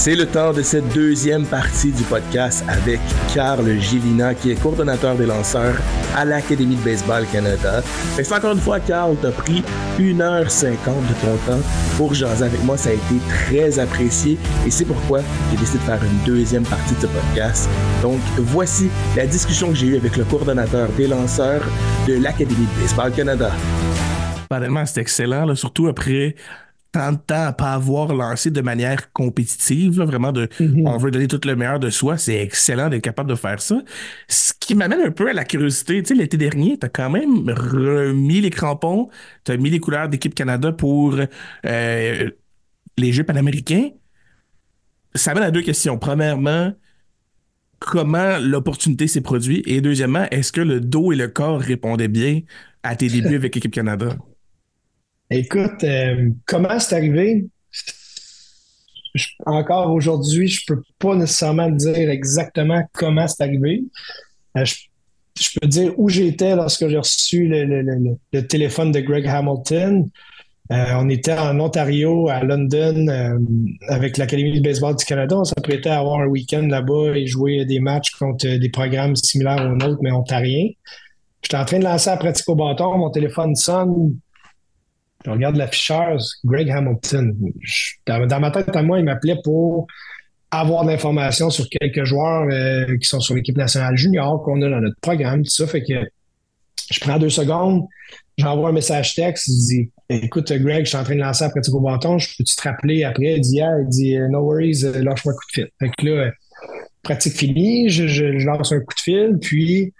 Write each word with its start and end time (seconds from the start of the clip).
C'est 0.00 0.16
le 0.16 0.24
temps 0.24 0.54
de 0.54 0.62
cette 0.62 0.88
deuxième 0.94 1.44
partie 1.44 1.92
du 1.92 2.02
podcast 2.04 2.64
avec 2.68 2.98
Carl 3.34 3.66
Gélina, 3.78 4.34
qui 4.34 4.50
est 4.50 4.54
coordonnateur 4.54 5.14
des 5.14 5.26
lanceurs 5.26 5.76
à 6.16 6.24
l'Académie 6.24 6.76
de 6.76 6.82
baseball 6.82 7.26
Canada. 7.30 7.82
C'est 8.14 8.32
encore 8.32 8.52
une 8.52 8.60
fois, 8.60 8.80
Carl, 8.80 9.14
t'as 9.20 9.30
pris 9.30 9.62
1h50 9.98 10.72
de 10.72 11.14
ton 11.20 11.36
temps 11.46 11.60
pour 11.98 12.14
jaser 12.14 12.46
avec 12.46 12.64
moi. 12.64 12.78
Ça 12.78 12.88
a 12.88 12.92
été 12.94 13.14
très 13.28 13.78
apprécié 13.78 14.38
et 14.66 14.70
c'est 14.70 14.86
pourquoi 14.86 15.20
j'ai 15.50 15.58
décidé 15.58 15.80
de 15.80 15.84
faire 15.84 16.02
une 16.02 16.24
deuxième 16.24 16.64
partie 16.64 16.94
de 16.94 17.00
ce 17.00 17.06
podcast. 17.06 17.68
Donc, 18.00 18.20
voici 18.38 18.88
la 19.14 19.26
discussion 19.26 19.68
que 19.68 19.74
j'ai 19.74 19.88
eue 19.88 19.96
avec 19.96 20.16
le 20.16 20.24
coordonnateur 20.24 20.88
des 20.96 21.08
lanceurs 21.08 21.60
de 22.08 22.14
l'Académie 22.14 22.66
de 22.74 22.80
baseball 22.80 23.12
Canada. 23.12 23.50
Apparemment, 24.46 24.86
c'est 24.86 25.02
excellent, 25.02 25.54
surtout 25.54 25.88
après 25.88 26.36
tant 26.92 27.12
de 27.12 27.18
temps 27.18 27.46
à 27.46 27.52
pas 27.52 27.72
avoir 27.72 28.14
lancé 28.14 28.50
de 28.50 28.60
manière 28.60 29.12
compétitive, 29.12 30.00
vraiment 30.00 30.32
de 30.32 30.46
mm-hmm. 30.46 30.88
on 30.88 30.96
veut 30.96 31.10
donner 31.10 31.28
tout 31.28 31.40
le 31.44 31.54
meilleur 31.54 31.78
de 31.78 31.90
soi, 31.90 32.18
c'est 32.18 32.36
excellent 32.36 32.88
d'être 32.88 33.02
capable 33.02 33.30
de 33.30 33.34
faire 33.34 33.60
ça. 33.60 33.80
Ce 34.28 34.52
qui 34.58 34.74
m'amène 34.74 35.00
un 35.00 35.10
peu 35.10 35.28
à 35.28 35.32
la 35.32 35.44
curiosité, 35.44 36.02
tu 36.02 36.08
sais, 36.08 36.14
l'été 36.14 36.36
dernier, 36.36 36.78
tu 36.78 36.86
as 36.86 36.88
quand 36.88 37.10
même 37.10 37.48
remis 37.50 38.40
les 38.40 38.50
crampons, 38.50 39.08
tu 39.44 39.52
as 39.52 39.56
mis 39.56 39.70
les 39.70 39.80
couleurs 39.80 40.08
d'équipe 40.08 40.34
Canada 40.34 40.72
pour 40.72 41.16
euh, 41.66 42.30
les 42.98 43.12
Jeux 43.12 43.24
panaméricains. 43.24 43.90
Ça 45.14 45.32
amène 45.32 45.44
à 45.44 45.50
deux 45.50 45.62
questions. 45.62 45.98
Premièrement, 45.98 46.72
comment 47.78 48.38
l'opportunité 48.38 49.08
s'est 49.08 49.20
produite? 49.20 49.66
Et 49.66 49.80
deuxièmement, 49.80 50.26
est-ce 50.30 50.52
que 50.52 50.60
le 50.60 50.80
dos 50.80 51.12
et 51.12 51.16
le 51.16 51.28
corps 51.28 51.60
répondaient 51.60 52.08
bien 52.08 52.40
à 52.82 52.96
tes 52.96 53.08
débuts 53.08 53.34
avec 53.34 53.54
l'équipe 53.54 53.72
Canada? 53.72 54.16
Écoute, 55.30 55.84
euh, 55.84 56.30
comment 56.44 56.78
c'est 56.80 56.96
arrivé? 56.96 57.46
encore 59.44 59.92
aujourd'hui, 59.92 60.46
je 60.46 60.64
peux 60.66 60.82
pas 61.00 61.16
nécessairement 61.16 61.68
dire 61.68 62.10
exactement 62.10 62.82
comment 62.92 63.26
c'est 63.26 63.42
arrivé. 63.42 63.82
Euh, 64.56 64.64
je, 64.64 65.58
peux 65.60 65.66
dire 65.66 65.92
où 65.98 66.08
j'étais 66.08 66.54
lorsque 66.54 66.86
j'ai 66.88 66.96
reçu 66.96 67.48
le, 67.48 68.40
téléphone 68.42 68.92
de 68.92 69.00
Greg 69.00 69.26
Hamilton. 69.26 70.08
Euh, 70.72 70.84
on 70.94 71.08
était 71.08 71.36
en 71.36 71.58
Ontario, 71.58 72.28
à 72.28 72.44
London, 72.44 73.38
avec 73.88 74.16
l'Académie 74.16 74.60
de 74.60 74.62
baseball 74.62 74.94
du 74.94 75.04
Canada. 75.04 75.38
On 75.38 75.44
s'apprêtait 75.44 75.90
à 75.90 75.98
avoir 75.98 76.20
un 76.20 76.26
week-end 76.26 76.66
là-bas 76.68 77.16
et 77.16 77.26
jouer 77.26 77.64
des 77.64 77.80
matchs 77.80 78.10
contre 78.10 78.46
des 78.46 78.68
programmes 78.68 79.16
similaires 79.16 79.64
aux 79.64 79.76
nôtres, 79.76 80.02
mais 80.02 80.12
ontariens. 80.12 80.68
J'étais 81.42 81.56
en 81.56 81.64
train 81.64 81.78
de 81.78 81.84
lancer 81.84 82.10
la 82.10 82.16
pratique 82.16 82.48
au 82.48 82.54
bâton, 82.54 82.98
mon 82.98 83.10
téléphone 83.10 83.56
sonne, 83.56 84.14
je 85.24 85.30
regarde 85.30 85.56
l'afficheur, 85.56 86.16
Greg 86.44 86.70
Hamilton. 86.70 87.36
dans, 88.06 88.40
ma 88.40 88.50
tête 88.50 88.74
à 88.74 88.82
moi, 88.82 88.98
il 88.98 89.04
m'appelait 89.04 89.36
pour 89.44 89.86
avoir 90.50 90.84
de 90.84 90.90
l'information 90.90 91.50
sur 91.50 91.68
quelques 91.68 92.04
joueurs 92.04 92.48
euh, 92.50 92.96
qui 92.96 93.06
sont 93.06 93.20
sur 93.20 93.34
l'équipe 93.34 93.56
nationale 93.56 93.96
junior 93.96 94.42
qu'on 94.42 94.62
a 94.62 94.68
dans 94.68 94.80
notre 94.80 94.98
programme, 95.00 95.42
tout 95.42 95.50
ça. 95.50 95.66
Fait 95.66 95.82
que 95.82 95.94
je 96.90 97.00
prends 97.00 97.18
deux 97.18 97.28
secondes, 97.28 97.86
j'envoie 98.36 98.70
un 98.70 98.72
message 98.72 99.14
texte, 99.14 99.46
je 99.46 99.52
dis 99.52 99.90
Écoute, 100.08 100.52
Greg, 100.52 100.84
je 100.84 100.88
suis 100.88 100.98
en 100.98 101.04
train 101.04 101.14
de 101.14 101.20
lancer 101.20 101.44
la 101.44 101.50
pratique 101.50 101.74
au 101.74 101.80
bâton, 101.80 102.18
je 102.18 102.28
peux-tu 102.36 102.56
te 102.56 102.62
rappeler 102.62 103.04
après? 103.04 103.34
Il 103.36 103.40
dit 103.40 103.56
yeah. 103.56 103.78
il 103.80 103.88
dit 103.88 104.18
No 104.30 104.40
worries, 104.40 104.84
euh, 104.84 105.02
lâche-moi 105.02 105.34
un 105.34 105.36
coup 105.36 105.44
de 105.48 105.52
fil. 105.52 105.68
Fait 105.78 105.90
que 105.96 106.06
là, 106.06 106.30
pratique 107.02 107.34
finie, 107.34 107.88
je, 107.90 108.08
je 108.08 108.24
lance 108.44 108.72
un 108.72 108.80
coup 108.80 108.94
de 108.94 109.00
fil, 109.00 109.38
puis 109.40 109.92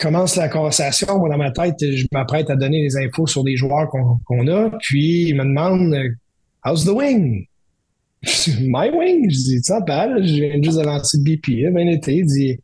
commence 0.00 0.36
la 0.36 0.48
conversation, 0.48 1.18
moi, 1.18 1.28
dans 1.28 1.38
ma 1.38 1.50
tête, 1.50 1.76
je 1.80 2.06
m'apprête 2.10 2.50
à 2.50 2.56
donner 2.56 2.82
des 2.82 2.96
infos 2.96 3.26
sur 3.26 3.44
des 3.44 3.56
joueurs 3.56 3.88
qu'on 3.88 4.46
a, 4.48 4.70
puis 4.80 5.28
il 5.28 5.36
me 5.36 5.44
demande 5.44 5.94
How's 6.64 6.84
the 6.84 6.90
wing? 6.90 7.46
My 8.60 8.90
wing? 8.90 9.30
Je 9.30 9.36
dis, 9.36 9.62
ça 9.62 9.80
pas, 9.80 10.08
je 10.20 10.34
viens 10.34 10.62
juste 10.62 10.78
de 10.78 10.84
lancer 10.84 11.18
le 11.18 11.24
BP, 11.24 11.74
bien 11.74 11.86
été. 11.86 12.16
Il 12.16 12.26
dit, 12.26 12.58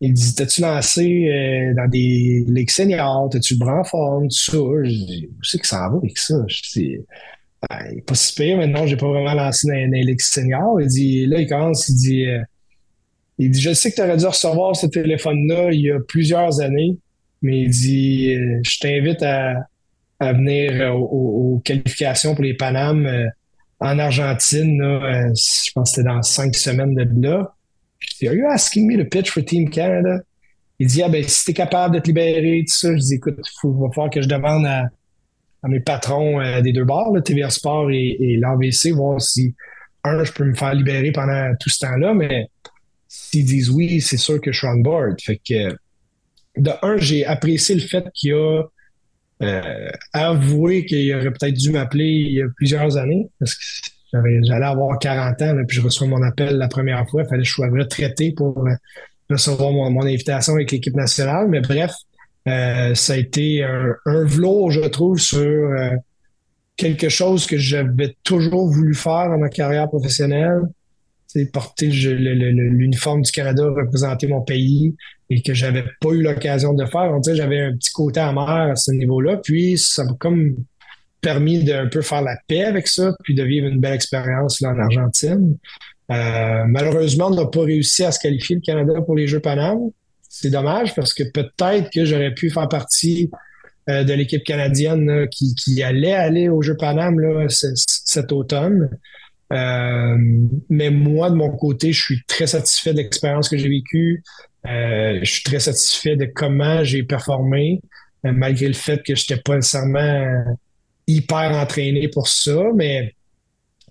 il 0.00 0.12
dit 0.12 0.34
T'as-tu 0.34 0.62
lancé 0.62 1.28
euh, 1.28 1.74
dans 1.74 1.88
des 1.88 2.44
ligues 2.48 2.70
seniors? 2.70 3.28
T'as-tu 3.30 3.54
le 3.54 3.58
bras 3.58 3.80
en 3.80 3.84
forme? 3.84 4.28
Je 4.30 4.88
dis, 4.88 5.28
Où 5.30 5.44
c'est 5.44 5.58
que 5.58 5.66
ça 5.66 5.88
va 5.88 5.96
avec 5.96 6.18
ça? 6.18 6.42
Je 6.48 6.62
dis, 6.72 6.96
ben, 7.68 8.00
pas 8.06 8.14
si 8.14 8.34
pire, 8.34 8.56
maintenant, 8.56 8.86
j'ai 8.86 8.96
pas 8.96 9.08
vraiment 9.08 9.34
lancé 9.34 9.68
dans, 9.68 9.74
dans 9.74 9.92
les 9.92 10.04
ligues 10.04 10.20
seniors. 10.20 10.80
Il 10.80 10.88
dit, 10.88 11.26
là, 11.26 11.40
il 11.40 11.48
commence, 11.48 11.88
il 11.88 11.96
dit, 11.96 12.26
euh, 12.26 12.42
il 13.40 13.50
dit, 13.50 13.60
je 13.62 13.72
sais 13.72 13.90
que 13.90 13.96
tu 13.96 14.02
aurais 14.02 14.18
dû 14.18 14.26
recevoir 14.26 14.76
ce 14.76 14.86
téléphone-là 14.86 15.70
il 15.72 15.80
y 15.80 15.90
a 15.90 15.98
plusieurs 15.98 16.60
années, 16.60 16.98
mais 17.40 17.62
il 17.62 17.70
dit, 17.70 18.34
euh, 18.34 18.60
je 18.62 18.78
t'invite 18.78 19.22
à, 19.22 19.66
venir 20.20 20.72
euh, 20.72 20.90
aux, 20.90 21.62
qualifications 21.64 22.34
pour 22.34 22.44
les 22.44 22.52
Panames 22.52 23.06
euh, 23.06 23.26
en 23.78 23.98
Argentine. 23.98 24.78
je 24.78 25.72
pense 25.72 25.90
que 25.90 25.96
c'était 25.96 26.08
dans 26.08 26.20
cinq 26.20 26.54
semaines 26.54 26.94
de 26.94 27.26
là. 27.26 27.54
Je 27.98 28.08
dis, 28.18 28.28
Are 28.28 28.34
you 28.34 28.46
asking 28.46 28.86
me 28.86 29.02
to 29.02 29.08
pitch 29.08 29.30
for 29.30 29.42
Team 29.42 29.70
Canada? 29.70 30.18
Il 30.78 30.86
dit, 30.86 31.02
ah 31.02 31.08
ben, 31.08 31.24
si 31.26 31.46
t'es 31.46 31.54
capable 31.54 31.94
de 31.94 32.00
te 32.00 32.08
libérer, 32.08 32.62
tout 32.66 32.74
ça, 32.74 32.94
je 32.94 33.00
dis, 33.00 33.14
écoute, 33.14 33.38
il 33.64 33.70
va 33.70 33.88
falloir 33.88 34.10
que 34.10 34.20
je 34.20 34.28
demande 34.28 34.66
à, 34.66 34.84
mes 35.66 35.80
patrons 35.80 36.60
des 36.62 36.72
deux 36.72 36.84
bars, 36.84 37.10
le 37.10 37.22
TVA 37.22 37.48
Sport 37.48 37.90
et, 37.90 38.16
et 38.18 38.36
l'AVC, 38.36 38.92
voir 38.92 39.20
si, 39.20 39.54
un, 40.04 40.24
je 40.24 40.32
peux 40.32 40.44
me 40.44 40.54
faire 40.54 40.74
libérer 40.74 41.12
pendant 41.12 41.52
tout 41.58 41.68
ce 41.68 41.78
temps-là, 41.80 42.14
mais 42.14 42.48
s'ils 43.10 43.44
disent 43.44 43.70
oui, 43.70 44.00
c'est 44.00 44.16
sûr 44.16 44.40
que 44.40 44.52
je 44.52 44.58
suis 44.58 44.68
on 44.68 44.76
board. 44.76 45.20
Fait 45.20 45.36
que, 45.36 45.76
de 46.56 46.70
un, 46.82 46.96
j'ai 46.96 47.26
apprécié 47.26 47.74
le 47.74 47.80
fait 47.80 48.06
qu'il 48.14 48.34
a 48.34 48.62
euh, 49.42 49.90
avoué 50.12 50.86
qu'il 50.86 51.12
aurait 51.14 51.32
peut-être 51.32 51.56
dû 51.56 51.70
m'appeler 51.70 52.04
il 52.04 52.32
y 52.34 52.42
a 52.42 52.46
plusieurs 52.54 52.96
années, 52.96 53.28
parce 53.40 53.54
que 53.54 54.42
j'allais 54.44 54.64
avoir 54.64 54.96
40 55.00 55.42
ans, 55.42 55.56
puis 55.66 55.78
je 55.78 55.82
reçois 55.82 56.06
mon 56.06 56.22
appel 56.22 56.56
la 56.56 56.68
première 56.68 57.08
fois. 57.08 57.22
Il 57.22 57.28
fallait 57.28 57.42
que 57.42 57.48
je 57.48 57.52
sois 57.52 57.68
retraité 57.68 58.32
pour 58.32 58.64
euh, 58.64 58.74
recevoir 59.28 59.72
mon, 59.72 60.02
invitation 60.02 60.54
avec 60.54 60.70
l'équipe 60.70 60.94
nationale. 60.94 61.48
Mais 61.48 61.60
bref, 61.60 61.92
euh, 62.46 62.94
ça 62.94 63.14
a 63.14 63.16
été 63.16 63.64
un, 63.64 63.92
un 64.06 64.24
velours, 64.24 64.70
je 64.70 64.82
trouve, 64.82 65.18
sur 65.18 65.68
quelque 66.76 67.08
chose 67.08 67.46
que 67.46 67.58
j'avais 67.58 68.14
toujours 68.22 68.70
voulu 68.70 68.94
faire 68.94 69.30
dans 69.30 69.38
ma 69.38 69.48
carrière 69.48 69.88
professionnelle 69.88 70.62
porter 71.52 71.88
l'uniforme 71.88 73.22
du 73.22 73.30
Canada, 73.30 73.64
représenter 73.64 74.26
mon 74.26 74.40
pays 74.40 74.94
et 75.28 75.42
que 75.42 75.54
j'avais 75.54 75.84
pas 76.00 76.10
eu 76.10 76.22
l'occasion 76.22 76.74
de 76.74 76.84
faire. 76.84 77.12
On 77.12 77.20
j'avais 77.22 77.60
un 77.60 77.76
petit 77.76 77.92
côté 77.92 78.20
amer 78.20 78.48
à 78.48 78.76
ce 78.76 78.90
niveau-là. 78.90 79.36
Puis 79.36 79.78
ça 79.78 80.04
m'a 80.04 80.14
comme 80.18 80.56
permis 81.20 81.62
d'un 81.62 81.86
peu 81.86 82.02
faire 82.02 82.22
la 82.22 82.36
paix 82.48 82.64
avec 82.64 82.88
ça, 82.88 83.14
puis 83.22 83.34
de 83.34 83.42
vivre 83.42 83.66
une 83.66 83.78
belle 83.78 83.94
expérience 83.94 84.62
en 84.62 84.78
Argentine. 84.78 85.56
Euh, 86.10 86.64
malheureusement, 86.66 87.28
on 87.28 87.34
n'a 87.34 87.46
pas 87.46 87.62
réussi 87.62 88.04
à 88.04 88.10
se 88.10 88.18
qualifier 88.18 88.56
le 88.56 88.62
Canada 88.62 89.00
pour 89.02 89.14
les 89.14 89.28
Jeux 89.28 89.40
Paname. 89.40 89.90
C'est 90.28 90.50
dommage 90.50 90.94
parce 90.94 91.14
que 91.14 91.22
peut-être 91.24 91.90
que 91.90 92.04
j'aurais 92.04 92.34
pu 92.34 92.50
faire 92.50 92.68
partie 92.68 93.30
euh, 93.88 94.02
de 94.02 94.12
l'équipe 94.12 94.42
canadienne 94.42 95.28
qui, 95.30 95.54
qui, 95.54 95.82
allait 95.82 96.14
aller 96.14 96.48
aux 96.48 96.62
Jeux 96.62 96.76
Paname 96.76 97.20
là, 97.20 97.46
cet 97.48 98.32
automne. 98.32 98.88
Euh, 99.52 100.16
mais 100.68 100.90
moi, 100.90 101.30
de 101.30 101.34
mon 101.34 101.50
côté, 101.50 101.92
je 101.92 102.00
suis 102.02 102.22
très 102.26 102.46
satisfait 102.46 102.92
de 102.92 102.98
l'expérience 102.98 103.48
que 103.48 103.56
j'ai 103.56 103.68
vécue. 103.68 104.22
Euh, 104.66 105.18
je 105.22 105.30
suis 105.30 105.42
très 105.42 105.60
satisfait 105.60 106.16
de 106.16 106.26
comment 106.26 106.84
j'ai 106.84 107.02
performé, 107.02 107.80
euh, 108.26 108.32
malgré 108.32 108.68
le 108.68 108.74
fait 108.74 109.02
que 109.02 109.14
je 109.14 109.22
n'étais 109.22 109.42
pas 109.42 109.56
nécessairement 109.56 110.44
hyper 111.06 111.52
entraîné 111.52 112.08
pour 112.08 112.28
ça. 112.28 112.62
Mais 112.74 113.14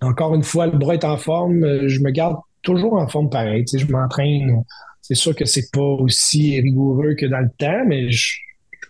encore 0.02 0.34
une 0.36 0.44
fois, 0.44 0.68
le 0.68 0.78
bras 0.78 0.94
est 0.94 1.04
en 1.04 1.18
forme. 1.18 1.88
Je 1.88 2.00
me 2.00 2.12
garde 2.12 2.38
toujours 2.62 2.94
en 2.94 3.08
forme 3.08 3.30
pareil. 3.30 3.66
Tu 3.66 3.80
sais, 3.80 3.86
je 3.86 3.92
m'entraîne. 3.92 4.64
C'est 5.02 5.16
sûr 5.16 5.36
que 5.36 5.46
c'est 5.46 5.72
pas 5.74 5.82
aussi 5.82 6.60
rigoureux 6.62 7.16
que 7.16 7.26
dans 7.26 7.40
le 7.40 7.50
temps, 7.58 7.84
mais 7.88 8.12
je, 8.12 8.38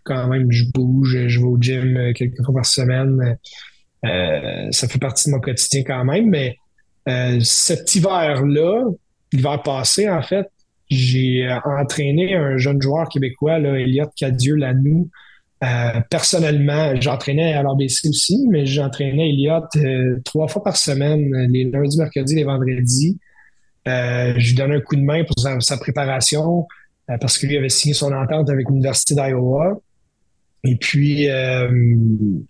quand 0.04 0.28
même, 0.28 0.52
je 0.52 0.66
bouge, 0.72 1.28
je 1.28 1.40
vais 1.40 1.46
au 1.46 1.58
gym 1.60 2.14
quelques 2.14 2.44
fois 2.44 2.56
par 2.56 2.66
semaine. 2.66 3.38
Euh, 4.06 4.72
ça 4.72 4.88
fait 4.88 5.00
partie 5.00 5.30
de 5.30 5.36
mon 5.36 5.42
quotidien 5.42 5.84
quand 5.86 6.06
même, 6.06 6.30
mais 6.30 6.58
euh, 7.08 7.40
cet 7.42 7.96
hiver-là, 7.96 8.84
l'hiver 9.34 9.62
passé, 9.64 10.10
en 10.10 10.22
fait, 10.22 10.48
j'ai 10.90 11.48
euh, 11.48 11.60
entraîné 11.66 12.36
un 12.36 12.58
jeune 12.58 12.82
joueur 12.82 13.08
québécois, 13.10 13.60
là, 13.60 13.80
Elliot 13.80 14.10
Cadieux-Lanou. 14.16 15.10
Euh, 15.62 16.00
personnellement, 16.10 16.94
j'entraînais 17.02 17.54
à 17.54 17.64
l'ABC 17.64 18.08
aussi, 18.08 18.48
mais 18.50 18.66
j'entraînais 18.66 19.30
Elliot 19.30 20.22
trois 20.24 20.48
fois 20.48 20.64
par 20.64 20.78
semaine, 20.78 21.30
les 21.52 21.66
lundis, 21.66 21.98
mercredis, 21.98 22.36
les 22.36 22.46
vendredis. 22.46 23.18
je 23.86 24.48
lui 24.48 24.54
donnais 24.54 24.78
un 24.78 24.82
coup 24.82 24.96
de 24.96 25.02
main 25.02 25.24
pour 25.26 25.36
sa, 25.62 25.78
préparation 25.78 26.66
parce 27.20 27.38
que 27.38 27.48
lui 27.48 27.58
avait 27.58 27.70
signé 27.70 27.94
son 27.94 28.14
entente 28.14 28.50
avec 28.50 28.70
l'Université 28.70 29.16
d'Iowa. 29.16 29.82
Et 30.64 30.76
puis, 30.76 31.30
euh, 31.30 31.70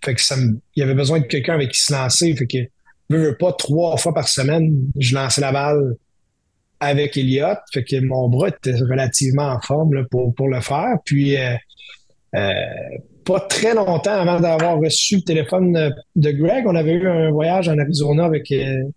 fait 0.03 0.15
que 0.15 0.21
ça 0.21 0.35
il 0.38 0.79
y 0.79 0.83
avait 0.83 0.95
besoin 0.95 1.19
de 1.19 1.25
quelqu'un 1.25 1.53
avec 1.53 1.71
qui 1.71 1.79
se 1.79 1.94
lancer. 1.94 2.35
Fait 2.35 2.47
que, 2.47 3.31
pas 3.33 3.53
trois 3.53 3.97
fois 3.97 4.13
par 4.13 4.27
semaine, 4.27 4.75
je 4.97 5.15
lançais 5.15 5.41
la 5.41 5.51
balle 5.51 5.95
avec 6.79 7.17
Elliott. 7.17 7.59
Fait 7.73 7.83
que 7.83 8.00
mon 8.00 8.29
bras 8.29 8.50
était 8.50 8.73
relativement 8.73 9.50
en 9.50 9.59
forme 9.61 9.94
là, 9.94 10.03
pour, 10.09 10.33
pour 10.33 10.47
le 10.47 10.61
faire. 10.61 10.95
Puis, 11.06 11.38
euh, 11.38 11.56
euh, 12.35 12.51
pas 13.25 13.41
très 13.41 13.75
longtemps 13.75 14.13
avant 14.13 14.39
d'avoir 14.39 14.79
reçu 14.79 15.17
le 15.17 15.21
téléphone 15.21 15.94
de 16.15 16.31
Greg, 16.31 16.65
on 16.65 16.75
avait 16.75 16.94
eu 16.94 17.07
un 17.07 17.29
voyage 17.29 17.69
en 17.69 17.77
Arizona 17.77 18.25
avec, 18.25 18.51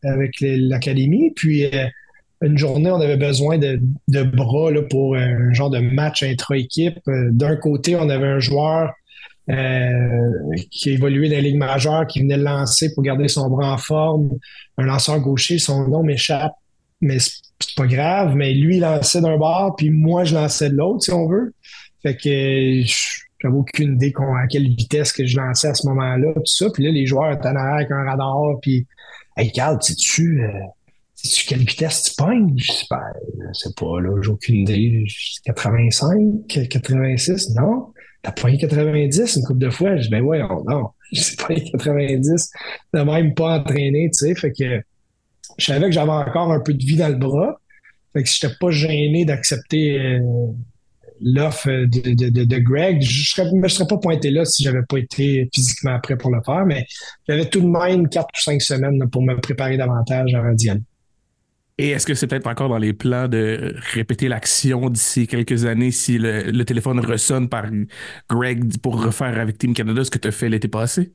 avec 0.05 0.37
l'académie. 0.41 1.33
Puis 1.37 1.67
une 2.41 2.57
journée, 2.57 2.91
on 2.91 3.01
avait 3.01 3.19
besoin 3.19 3.59
de, 3.59 3.79
bras 4.23 4.71
là, 4.71 4.83
pour 4.83 5.17
un 5.17 5.53
genre 5.53 5.69
de 5.69 5.81
match 5.81 6.23
intra-équipe. 6.23 6.99
D'un 7.07 7.57
côté, 7.57 7.95
on 7.95 8.09
avait 8.09 8.27
un 8.27 8.41
joueur 8.41 8.95
qui 9.47 10.91
a 10.91 10.93
évolué 10.93 11.29
dans 11.29 11.37
la 11.37 11.41
Ligue 11.41 11.57
majeure, 11.57 12.07
qui 12.07 12.21
venait 12.21 12.37
le 12.37 12.45
lancer 12.45 12.93
pour 12.95 13.03
garder 13.03 13.29
son 13.29 13.49
bras 13.49 13.73
en 13.73 13.79
forme. 13.79 14.31
Un 14.79 14.85
lanceur 14.85 15.21
gaucher, 15.21 15.59
son 15.59 15.89
nom 15.89 16.03
m'échappe, 16.03 16.55
mais 17.01 17.19
c'est 17.19 17.77
pas 17.77 17.87
grave. 17.87 18.35
Mais 18.37 18.55
lui, 18.55 18.77
il 18.77 18.81
lançait 18.81 19.21
d'un 19.21 19.37
bord, 19.37 19.75
puis 19.77 19.91
moi, 19.91 20.25
je 20.25 20.35
lançais 20.35 20.71
de 20.71 20.77
l'autre, 20.77 21.05
si 21.05 21.13
on 21.13 21.29
veut. 21.29 21.55
Fait 22.03 22.17
que 22.17 22.83
j'avais 23.41 23.55
aucune 23.55 23.95
idée 23.95 24.13
à 24.17 24.47
quelle 24.47 24.69
vitesse 24.69 25.13
que 25.13 25.27
je 25.27 25.37
lançais 25.37 25.69
à 25.69 25.75
ce 25.75 25.87
moment-là, 25.89 26.33
tout 26.35 26.43
ça. 26.47 26.67
Puis 26.73 26.85
là, 26.85 26.91
les 26.91 27.07
joueurs 27.07 27.33
étaient 27.33 27.49
en 27.49 27.57
arrière 27.57 27.75
avec 27.75 27.91
un 27.91 28.05
radar, 28.05 28.59
puis 28.61 28.87
Hey 29.37 29.51
Carl, 29.51 29.79
sais-tu, 29.81 30.43
euh, 30.43 30.51
sais-tu 31.15 31.47
quelle 31.47 31.61
vitesse 31.61 32.03
tu 32.03 32.15
pognes? 32.17 32.53
Je 32.59 32.71
sais 32.71 32.87
pas, 32.89 33.03
je 33.39 33.59
sais 33.59 33.75
pas, 33.75 34.01
là, 34.01 34.21
j'ai 34.21 34.31
aucune 34.31 34.57
idée. 34.57 35.05
85, 35.47 36.47
86, 36.69 37.55
non? 37.55 37.93
T'as 38.23 38.33
pogné 38.33 38.59
90 38.59 39.37
une 39.37 39.43
couple 39.43 39.59
de 39.59 39.71
fois? 39.71 39.97
Je 39.97 40.03
dis, 40.03 40.09
ben 40.11 40.23
ouais, 40.23 40.41
non, 40.41 40.91
sais 41.13 41.37
pas 41.37 41.55
90, 41.55 42.51
t'as 42.93 43.05
même 43.05 43.35
pas 43.35 43.59
entraîné, 43.59 44.11
tu 44.13 44.27
sais. 44.27 44.35
Fait 44.35 44.53
que 44.53 44.81
je 45.59 45.65
savais 45.65 45.87
que 45.87 45.93
j'avais 45.93 46.11
encore 46.11 46.53
un 46.53 46.61
peu 46.61 46.75
de 46.75 46.85
vie 46.85 46.97
dans 46.97 47.09
le 47.09 47.17
bras. 47.17 47.61
Fait 48.13 48.23
que 48.23 48.29
j'étais 48.29 48.55
pas 48.61 48.71
gêné 48.71 49.25
d'accepter 49.25 49.99
euh, 49.99 50.21
l'offre 51.21 51.69
de, 51.69 52.45
de, 52.45 52.59
Greg. 52.59 53.01
Je 53.03 53.43
ne 53.43 53.61
me 53.61 53.69
serais 53.69 53.87
pas 53.87 53.97
pointé 53.99 54.31
là 54.31 54.45
si 54.45 54.63
j'avais 54.63 54.83
pas 54.89 54.99
été 54.99 55.49
physiquement 55.55 55.99
prêt 56.01 56.17
pour 56.17 56.31
le 56.31 56.43
faire, 56.43 56.67
mais 56.67 56.87
j'avais 57.29 57.49
tout 57.49 57.61
de 57.61 57.67
même 57.67 58.09
quatre 58.09 58.29
ou 58.35 58.41
cinq 58.41 58.61
semaines 58.61 59.09
pour 59.11 59.23
me 59.23 59.39
préparer 59.41 59.77
davantage 59.77 60.35
à 60.35 60.55
d'y 60.55 60.71
Et 61.79 61.91
est-ce 61.91 62.07
que 62.07 62.15
c'est 62.15 62.27
peut-être 62.27 62.47
encore 62.47 62.69
dans 62.69 62.79
les 62.79 62.93
plans 62.93 63.29
de 63.29 63.75
répéter 63.93 64.29
l'action 64.29 64.91
d'ici 64.91 65.27
quelques 65.27 65.65
années 65.65 65.91
si 65.91 66.19
le, 66.19 66.63
téléphone 66.65 67.01
ressonne 67.01 67.49
par 67.49 67.67
Greg 68.29 68.79
pour 68.79 69.03
refaire 69.03 69.39
avec 69.39 69.59
Team 69.59 69.75
Canada 69.75 70.05
ce 70.05 70.11
que 70.11 70.19
tu 70.19 70.29
as 70.29 70.33
fait 70.33 70.49
l'été 70.49 70.69
passé? 70.69 71.13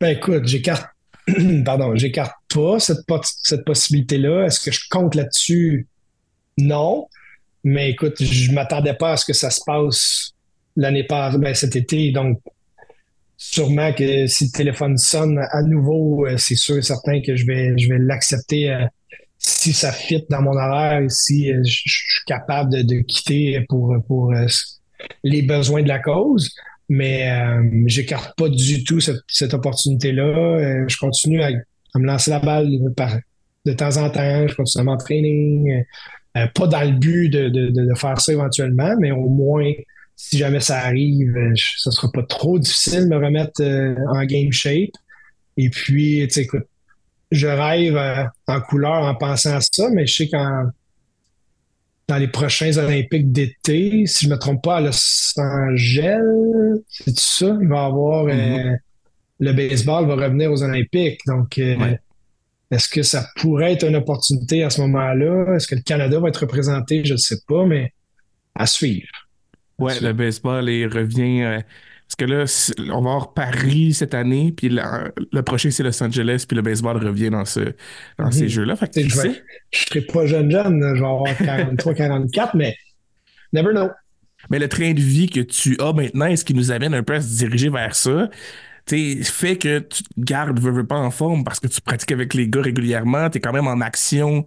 Ben 0.00 0.16
écoute, 0.16 0.46
j'écarte 0.46 0.88
pardon, 1.64 1.94
j'écarte 1.94 2.34
pas 2.52 2.78
cette, 2.78 3.04
cette 3.42 3.64
possibilité-là. 3.64 4.46
Est-ce 4.46 4.60
que 4.60 4.70
je 4.70 4.88
compte 4.90 5.14
là-dessus? 5.14 5.86
Non. 6.56 7.06
Mais 7.64 7.90
écoute, 7.90 8.22
je 8.22 8.52
m'attendais 8.52 8.94
pas 8.94 9.12
à 9.12 9.16
ce 9.16 9.26
que 9.26 9.32
ça 9.32 9.50
se 9.50 9.60
passe 9.66 10.32
l'année 10.76 11.04
passée, 11.04 11.38
ben, 11.38 11.54
cet 11.54 11.76
été. 11.76 12.10
Donc, 12.12 12.40
sûrement 13.36 13.92
que 13.92 14.26
si 14.26 14.46
le 14.46 14.50
téléphone 14.50 14.96
sonne 14.96 15.38
à 15.50 15.62
nouveau, 15.62 16.26
euh, 16.26 16.36
c'est 16.38 16.56
sûr 16.56 16.78
et 16.78 16.82
certain 16.82 17.20
que 17.20 17.36
je 17.36 17.46
vais, 17.46 17.76
je 17.76 17.88
vais 17.88 17.98
l'accepter 17.98 18.70
euh, 18.70 18.86
si 19.48 19.72
ça 19.72 19.92
fit 19.92 20.24
dans 20.30 20.42
mon 20.42 20.56
horaire 20.56 21.00
et 21.00 21.08
si 21.08 21.52
euh, 21.52 21.62
je, 21.64 21.82
suis 21.86 22.24
capable 22.26 22.70
de, 22.84 23.00
quitter 23.00 23.64
pour, 23.68 23.96
pour 24.06 24.32
les 25.24 25.42
besoins 25.42 25.82
de 25.82 25.88
la 25.88 25.98
cause. 25.98 26.54
Mais 26.88 27.30
euh, 27.30 27.62
j'écarte 27.86 28.36
pas 28.36 28.48
du 28.48 28.82
tout 28.84 29.00
cette, 29.00 29.54
opportunité-là. 29.54 30.86
je 30.86 30.96
continue 30.96 31.42
à, 31.42 31.50
me 31.50 32.06
lancer 32.06 32.30
la 32.30 32.40
balle 32.40 32.68
de 32.70 33.72
temps 33.72 33.96
en 33.96 34.10
temps. 34.10 34.46
Je 34.46 34.54
continue 34.54 34.82
à 34.82 34.84
m'entraîner. 34.84 35.84
Euh, 36.38 36.46
pas 36.54 36.66
dans 36.66 36.82
le 36.82 36.92
but 36.92 37.28
de, 37.30 37.94
faire 37.94 38.20
ça 38.20 38.32
éventuellement, 38.32 38.94
mais 39.00 39.10
au 39.10 39.28
moins, 39.28 39.72
si 40.16 40.38
jamais 40.38 40.60
ça 40.60 40.78
arrive, 40.78 41.36
euh, 41.36 41.52
ce 41.54 41.90
sera 41.90 42.10
pas 42.12 42.22
trop 42.22 42.58
difficile 42.58 43.04
de 43.04 43.08
me 43.08 43.16
remettre 43.16 43.62
euh, 43.62 43.94
en 44.08 44.24
game 44.24 44.52
shape. 44.52 44.90
Et 45.56 45.70
puis, 45.70 46.24
tu 46.28 46.34
sais, 46.34 46.42
écoute, 46.42 46.66
je 47.30 47.46
rêve 47.46 48.30
en 48.46 48.60
couleur 48.60 49.02
en 49.02 49.14
pensant 49.14 49.56
à 49.56 49.60
ça, 49.60 49.88
mais 49.90 50.06
je 50.06 50.16
sais 50.16 50.28
qu'en 50.28 50.70
dans 52.08 52.16
les 52.16 52.28
prochains 52.28 52.74
Olympiques 52.78 53.32
d'été, 53.32 54.06
si 54.06 54.24
je 54.24 54.30
ne 54.30 54.34
me 54.34 54.38
trompe 54.38 54.62
pas, 54.62 54.78
à 54.78 54.80
Los 54.80 55.34
Angeles, 55.36 56.80
c'est 56.88 57.18
ça, 57.18 57.54
il 57.60 57.68
va 57.68 57.76
y 57.76 57.86
avoir 57.86 58.26
mm-hmm. 58.26 58.76
le 59.40 59.52
baseball 59.52 60.06
va 60.06 60.14
revenir 60.14 60.50
aux 60.50 60.62
Olympiques. 60.62 61.20
Donc, 61.26 61.58
est-ce 62.70 62.88
que 62.88 63.02
ça 63.02 63.26
pourrait 63.36 63.74
être 63.74 63.86
une 63.86 63.96
opportunité 63.96 64.62
à 64.62 64.70
ce 64.70 64.80
moment-là? 64.82 65.54
Est-ce 65.54 65.66
que 65.66 65.74
le 65.74 65.82
Canada 65.82 66.18
va 66.18 66.28
être 66.28 66.40
représenté? 66.40 67.04
Je 67.04 67.12
ne 67.12 67.18
sais 67.18 67.38
pas, 67.46 67.66
mais 67.66 67.92
à 68.54 68.66
suivre. 68.66 69.08
Oui, 69.78 69.92
le 70.00 70.12
baseball 70.12 70.68
il 70.68 70.88
revient. 70.88 71.42
Euh, 71.42 71.60
parce 72.08 72.16
que 72.16 72.24
là, 72.24 72.44
on 72.94 73.02
va 73.02 73.10
avoir 73.10 73.34
Paris 73.34 73.92
cette 73.92 74.14
année, 74.14 74.50
puis 74.56 74.70
le 74.70 75.40
prochain, 75.42 75.70
c'est 75.70 75.82
Los 75.82 76.02
Angeles, 76.02 76.46
puis 76.48 76.56
le 76.56 76.62
baseball 76.62 76.96
revient 76.96 77.28
dans, 77.28 77.44
ce, 77.44 77.60
dans 78.18 78.30
ces 78.30 78.44
mhm. 78.44 78.48
jeux-là. 78.48 78.74
je 78.80 79.00
ne 79.00 79.08
serai 79.10 80.00
pas 80.00 80.24
jeune, 80.24 80.50
jeune, 80.50 80.80
je 80.94 81.00
vais 81.00 81.06
avoir 81.06 81.36
43, 81.36 81.92
44, 81.92 82.54
mais 82.54 82.74
never 83.52 83.72
know. 83.72 83.90
Mais 84.48 84.58
le 84.58 84.68
train 84.68 84.94
de 84.94 85.00
vie 85.00 85.28
que 85.28 85.40
tu 85.40 85.76
as 85.80 85.92
maintenant, 85.92 86.24
est-ce 86.24 86.46
qui 86.46 86.54
nous 86.54 86.70
amène 86.70 86.94
un 86.94 87.02
peu 87.02 87.12
à 87.12 87.20
se 87.20 87.36
diriger 87.36 87.68
vers 87.68 87.94
ça? 87.94 88.30
Fait 88.88 89.56
que 89.56 89.80
tu 89.80 90.02
te 90.02 90.08
gardes, 90.18 90.58
veux, 90.60 90.70
veux 90.70 90.86
pas 90.86 90.96
en 90.96 91.10
forme 91.10 91.44
parce 91.44 91.60
que 91.60 91.66
tu 91.66 91.80
pratiques 91.80 92.12
avec 92.12 92.34
les 92.34 92.48
gars 92.48 92.62
régulièrement, 92.62 93.30
tu 93.30 93.38
es 93.38 93.40
quand 93.40 93.52
même 93.52 93.66
en 93.66 93.80
action 93.80 94.46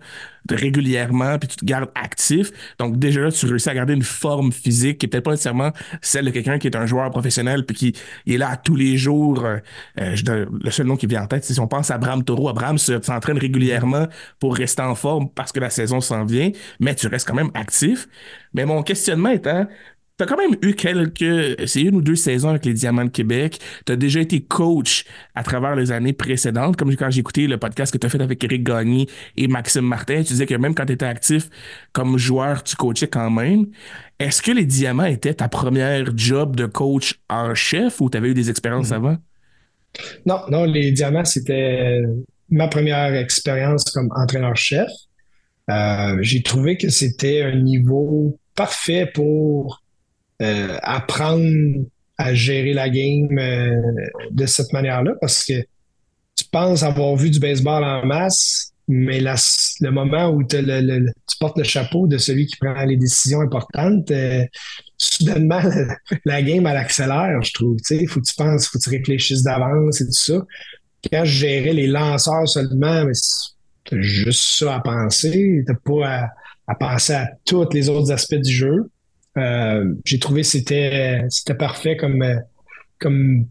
régulièrement, 0.49 1.37
puis 1.37 1.47
tu 1.47 1.57
te 1.57 1.65
gardes 1.65 1.89
actif. 1.95 2.51
Donc 2.79 2.97
déjà 2.97 3.21
là, 3.21 3.31
tu 3.31 3.45
réussis 3.45 3.69
à 3.69 3.75
garder 3.75 3.93
une 3.93 4.03
forme 4.03 4.51
physique 4.51 4.97
qui 4.97 5.05
est 5.05 5.09
peut-être 5.09 5.23
pas 5.23 5.31
nécessairement 5.31 5.71
celle 6.01 6.25
de 6.25 6.31
quelqu'un 6.31 6.57
qui 6.57 6.67
est 6.67 6.75
un 6.75 6.85
joueur 6.85 7.09
professionnel 7.11 7.65
puis 7.65 7.75
qui 7.75 8.33
est 8.33 8.37
là 8.37 8.57
tous 8.57 8.75
les 8.75 8.97
jours. 8.97 9.45
Euh, 9.45 9.57
euh, 9.99 10.45
le 10.63 10.71
seul 10.71 10.87
nom 10.87 10.95
qui 10.95 11.07
vient 11.07 11.23
en 11.23 11.27
tête, 11.27 11.43
c'est 11.45 11.53
si 11.53 11.59
on 11.59 11.67
pense 11.67 11.91
à 11.91 11.97
Bram 11.97 12.23
Toro. 12.23 12.49
Abraham 12.49 12.77
s'entraîne 12.77 13.37
régulièrement 13.37 14.07
pour 14.39 14.55
rester 14.55 14.81
en 14.81 14.95
forme 14.95 15.29
parce 15.29 15.51
que 15.51 15.59
la 15.59 15.69
saison 15.69 16.01
s'en 16.01 16.25
vient, 16.25 16.51
mais 16.79 16.95
tu 16.95 17.07
restes 17.07 17.27
quand 17.27 17.35
même 17.35 17.51
actif. 17.53 18.07
Mais 18.53 18.65
mon 18.65 18.83
questionnement 18.83 19.29
étant, 19.29 19.67
tu 20.21 20.33
quand 20.33 20.37
même 20.37 20.57
eu 20.61 20.73
quelques, 20.73 21.67
c'est 21.67 21.81
une 21.81 21.95
ou 21.95 22.01
deux 22.01 22.15
saisons 22.15 22.49
avec 22.49 22.65
les 22.65 22.73
Diamants 22.73 23.05
de 23.05 23.09
Québec. 23.09 23.59
Tu 23.85 23.93
as 23.93 23.95
déjà 23.95 24.19
été 24.19 24.41
coach 24.41 25.05
à 25.35 25.43
travers 25.43 25.75
les 25.75 25.91
années 25.91 26.13
précédentes, 26.13 26.75
comme 26.75 26.95
quand 26.95 27.09
j'ai 27.09 27.19
écouté 27.19 27.47
le 27.47 27.57
podcast 27.57 27.91
que 27.91 27.97
tu 27.97 28.07
as 28.07 28.09
fait 28.09 28.21
avec 28.21 28.43
Eric 28.43 28.63
Gagné 28.63 29.07
et 29.37 29.47
Maxime 29.47 29.85
Martin. 29.85 30.17
Tu 30.17 30.33
disais 30.33 30.45
que 30.45 30.55
même 30.55 30.75
quand 30.75 30.85
tu 30.85 30.93
étais 30.93 31.05
actif 31.05 31.49
comme 31.91 32.17
joueur, 32.17 32.63
tu 32.63 32.75
coachais 32.75 33.07
quand 33.07 33.29
même. 33.29 33.67
Est-ce 34.19 34.41
que 34.41 34.51
les 34.51 34.65
Diamants 34.65 35.05
étaient 35.05 35.33
ta 35.33 35.47
première 35.47 36.15
job 36.15 36.55
de 36.55 36.65
coach 36.65 37.19
en 37.29 37.55
chef 37.55 38.01
ou 38.01 38.09
tu 38.09 38.17
avais 38.17 38.29
eu 38.29 38.33
des 38.33 38.49
expériences 38.49 38.89
mm-hmm. 38.89 38.95
avant? 38.95 39.17
Non, 40.25 40.41
non, 40.49 40.65
les 40.65 40.91
Diamants, 40.91 41.25
c'était 41.25 42.01
ma 42.49 42.67
première 42.67 43.15
expérience 43.15 43.85
comme 43.85 44.09
entraîneur-chef. 44.15 44.89
Euh, 45.69 46.17
j'ai 46.21 46.43
trouvé 46.43 46.77
que 46.77 46.89
c'était 46.89 47.41
un 47.43 47.55
niveau 47.55 48.37
parfait 48.55 49.09
pour 49.13 49.81
euh, 50.41 50.77
apprendre 50.81 51.85
à 52.17 52.33
gérer 52.33 52.73
la 52.73 52.89
game 52.89 53.37
euh, 53.37 53.75
de 54.31 54.45
cette 54.45 54.73
manière-là 54.73 55.13
parce 55.19 55.43
que 55.45 55.61
tu 56.35 56.45
penses 56.51 56.83
avoir 56.83 57.15
vu 57.15 57.29
du 57.29 57.39
baseball 57.39 57.83
en 57.83 58.05
masse, 58.05 58.73
mais 58.87 59.19
le 59.19 59.89
moment 59.89 60.29
où 60.29 60.43
tu 60.43 60.57
portes 61.39 61.57
le 61.57 61.63
chapeau 61.63 62.07
de 62.07 62.17
celui 62.17 62.45
qui 62.45 62.57
prend 62.57 62.83
les 62.85 62.97
décisions 62.97 63.41
importantes, 63.41 64.09
euh, 64.11 64.43
soudainement, 64.97 65.61
la 66.25 66.41
game, 66.41 66.65
elle 66.65 66.77
accélère, 66.77 67.41
je 67.41 67.53
trouve. 67.53 67.77
Il 67.89 68.07
faut 68.07 68.19
que 68.19 68.25
tu 68.25 68.35
penses, 68.35 68.67
faut 68.67 68.79
que 68.79 68.83
tu 68.83 68.89
réfléchisses 68.89 69.43
d'avance 69.43 70.01
et 70.01 70.05
tout 70.05 70.11
ça. 70.11 70.41
Quand 71.11 71.25
je 71.25 71.31
gérais 71.31 71.73
les 71.73 71.87
lanceurs 71.87 72.47
seulement, 72.47 73.05
mais 73.05 73.13
t'as 73.85 74.01
juste 74.01 74.59
ça 74.59 74.75
à 74.75 74.79
penser. 74.79 75.63
T'as 75.65 75.73
pas 75.73 76.29
à 76.67 76.75
penser 76.75 77.13
à 77.13 77.29
tous 77.45 77.69
les 77.73 77.89
autres 77.89 78.11
aspects 78.11 78.35
du 78.35 78.51
jeu. 78.51 78.89
Euh, 79.37 79.93
j'ai 80.03 80.19
trouvé 80.19 80.41
que 80.41 80.47
c'était 80.47 81.23
c'était 81.29 81.55
parfait 81.55 81.95
comme 81.95 82.23
comme 82.99 83.45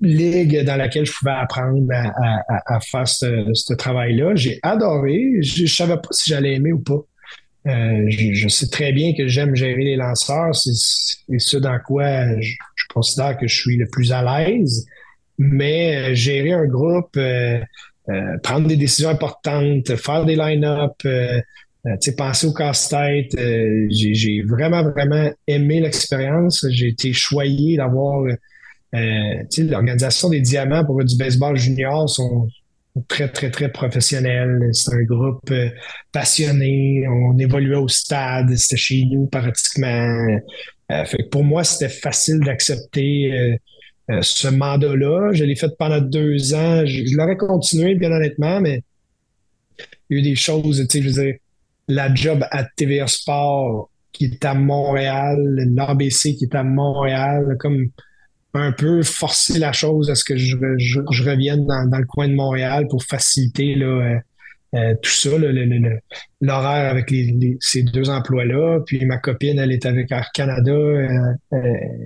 ligue 0.00 0.62
dans 0.64 0.76
laquelle 0.76 1.04
je 1.04 1.12
pouvais 1.12 1.32
apprendre 1.32 1.86
à, 1.92 2.80
faire 2.80 3.06
ce, 3.06 3.74
travail-là. 3.74 4.34
J'ai 4.34 4.58
adoré. 4.62 5.42
Je 5.42 5.62
ne 5.62 5.66
savais 5.66 5.96
pas 5.96 6.08
si 6.12 6.30
j'allais 6.30 6.54
aimer 6.54 6.72
ou 6.72 6.78
pas. 6.78 7.04
Euh, 7.66 8.06
je, 8.08 8.48
sais 8.48 8.68
très 8.68 8.92
bien 8.92 9.12
que 9.14 9.26
j'aime 9.26 9.54
gérer 9.54 9.84
les 9.84 9.96
lanceurs. 9.96 10.54
C'est 10.54 10.72
ce 11.38 11.56
dans 11.58 11.78
quoi 11.80 12.40
je, 12.40 12.54
considère 12.94 13.36
que 13.36 13.46
je 13.46 13.54
suis 13.54 13.76
le 13.76 13.86
plus 13.88 14.12
à 14.12 14.22
l'aise. 14.22 14.86
Mais 15.36 15.96
euh, 15.96 16.14
gérer 16.14 16.52
un 16.52 16.64
groupe, 16.64 17.18
prendre 18.42 18.68
des 18.68 18.76
décisions 18.76 19.10
importantes, 19.10 19.94
faire 19.96 20.24
des 20.24 20.36
line-up, 20.36 21.02
euh, 21.86 22.12
penser 22.16 22.46
au 22.46 22.52
casse-tête. 22.52 23.34
Euh, 23.38 23.86
j'ai 23.90 24.42
vraiment, 24.42 24.82
vraiment 24.82 25.30
aimé 25.46 25.80
l'expérience. 25.80 26.66
J'ai 26.70 26.88
été 26.88 27.12
choyé 27.12 27.76
d'avoir 27.76 28.24
euh, 28.94 29.42
l'organisation 29.58 30.28
des 30.28 30.40
diamants 30.40 30.84
pour 30.84 31.04
du 31.04 31.16
baseball 31.16 31.56
junior 31.56 32.08
sont 32.08 32.48
très, 33.08 33.28
très, 33.30 33.50
très 33.50 33.70
professionnels. 33.70 34.70
C'est 34.72 34.94
un 34.94 35.02
groupe 35.02 35.52
passionné. 36.10 37.06
On 37.08 37.38
évoluait 37.38 37.76
au 37.76 37.88
stade. 37.88 38.56
C'était 38.56 38.76
chez 38.76 39.04
nous 39.04 39.26
pratiquement. 39.26 40.38
fait 40.88 41.18
que 41.18 41.28
pour 41.28 41.44
moi, 41.44 41.62
c'était 41.62 41.92
facile 41.92 42.40
d'accepter 42.40 43.58
ce 44.22 44.48
mandat-là. 44.48 45.32
Je 45.34 45.44
l'ai 45.44 45.56
fait 45.56 45.70
pendant 45.78 46.00
deux 46.00 46.54
ans. 46.54 46.86
Je, 46.86 47.04
je 47.04 47.16
l'aurais 47.16 47.36
continué, 47.36 47.94
bien 47.96 48.10
honnêtement, 48.10 48.60
mais 48.60 48.82
il 50.08 50.16
y 50.16 50.16
a 50.16 50.20
eu 50.20 50.22
des 50.22 50.36
choses, 50.36 50.78
tu 50.88 50.98
sais, 50.98 51.02
je 51.02 51.08
veux 51.08 51.22
dire, 51.24 51.34
la 51.88 52.14
job 52.14 52.44
à 52.50 52.64
TVA 52.64 53.06
Sport 53.06 53.90
qui 54.12 54.26
est 54.26 54.44
à 54.44 54.54
Montréal, 54.54 55.38
l'ABC 55.74 56.36
qui 56.36 56.44
est 56.44 56.54
à 56.54 56.64
Montréal, 56.64 57.56
comme 57.58 57.90
un 58.54 58.72
peu 58.72 59.02
forcer 59.02 59.58
la 59.58 59.72
chose 59.72 60.10
à 60.10 60.14
ce 60.14 60.24
que 60.24 60.36
je, 60.36 60.56
revienne 61.22 61.66
dans, 61.66 61.98
le 61.98 62.06
coin 62.06 62.28
de 62.28 62.34
Montréal 62.34 62.86
pour 62.88 63.04
faciliter 63.04 63.74
là, 63.74 63.86
euh, 63.86 64.18
euh, 64.74 64.94
tout 65.02 65.10
ça, 65.10 65.30
l'horaire 66.40 66.90
avec 66.90 67.12
ces 67.60 67.82
deux 67.82 68.10
emplois-là. 68.10 68.80
Puis 68.86 69.04
ma 69.04 69.18
copine, 69.18 69.58
elle 69.58 69.72
est 69.72 69.86
avec 69.86 70.10
Air 70.10 70.30
Canada. 70.34 70.72
Euh, 70.72 71.34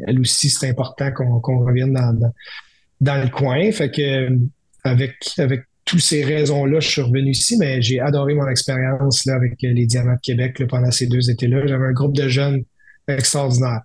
elle 0.06 0.20
aussi, 0.20 0.50
c'est 0.50 0.68
important 0.68 1.10
qu'on 1.12 1.64
revienne 1.64 1.94
dans, 1.94 2.32
dans, 3.00 3.22
le 3.22 3.28
coin. 3.30 3.70
Fait 3.72 3.90
que 3.90 4.28
avec, 4.84 5.16
avec 5.38 5.62
toutes 5.90 6.00
ces 6.00 6.24
raisons-là, 6.24 6.78
je 6.78 6.88
suis 6.88 7.02
revenu 7.02 7.30
ici, 7.30 7.56
mais 7.58 7.82
j'ai 7.82 7.98
adoré 7.98 8.34
mon 8.34 8.46
expérience 8.46 9.24
là, 9.26 9.34
avec 9.34 9.54
les 9.60 9.86
Diamants 9.86 10.14
de 10.14 10.20
Québec 10.22 10.62
pendant 10.68 10.92
ces 10.92 11.08
deux 11.08 11.30
étés-là. 11.30 11.66
J'avais 11.66 11.86
un 11.86 11.92
groupe 11.92 12.14
de 12.14 12.28
jeunes 12.28 12.62
extraordinaires. 13.08 13.80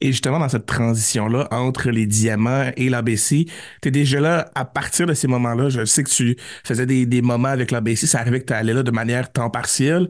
Et 0.00 0.08
justement, 0.08 0.40
dans 0.40 0.48
cette 0.48 0.66
transition-là 0.66 1.46
entre 1.52 1.90
les 1.90 2.06
diamants 2.06 2.70
et 2.76 2.90
l'ABC, 2.90 3.46
tu 3.80 3.88
es 3.88 3.90
déjà 3.90 4.20
là 4.20 4.50
à 4.56 4.64
partir 4.64 5.06
de 5.06 5.14
ces 5.14 5.28
moments-là. 5.28 5.68
Je 5.68 5.84
sais 5.84 6.02
que 6.02 6.10
tu 6.10 6.36
faisais 6.64 6.86
des, 6.86 7.06
des 7.06 7.22
moments 7.22 7.48
avec 7.48 7.70
l'ABC, 7.70 8.06
ça 8.06 8.18
arrivait 8.18 8.40
que 8.40 8.46
tu 8.46 8.52
allais 8.52 8.74
là 8.74 8.82
de 8.82 8.90
manière 8.90 9.32
temps 9.32 9.48
partiel. 9.48 10.08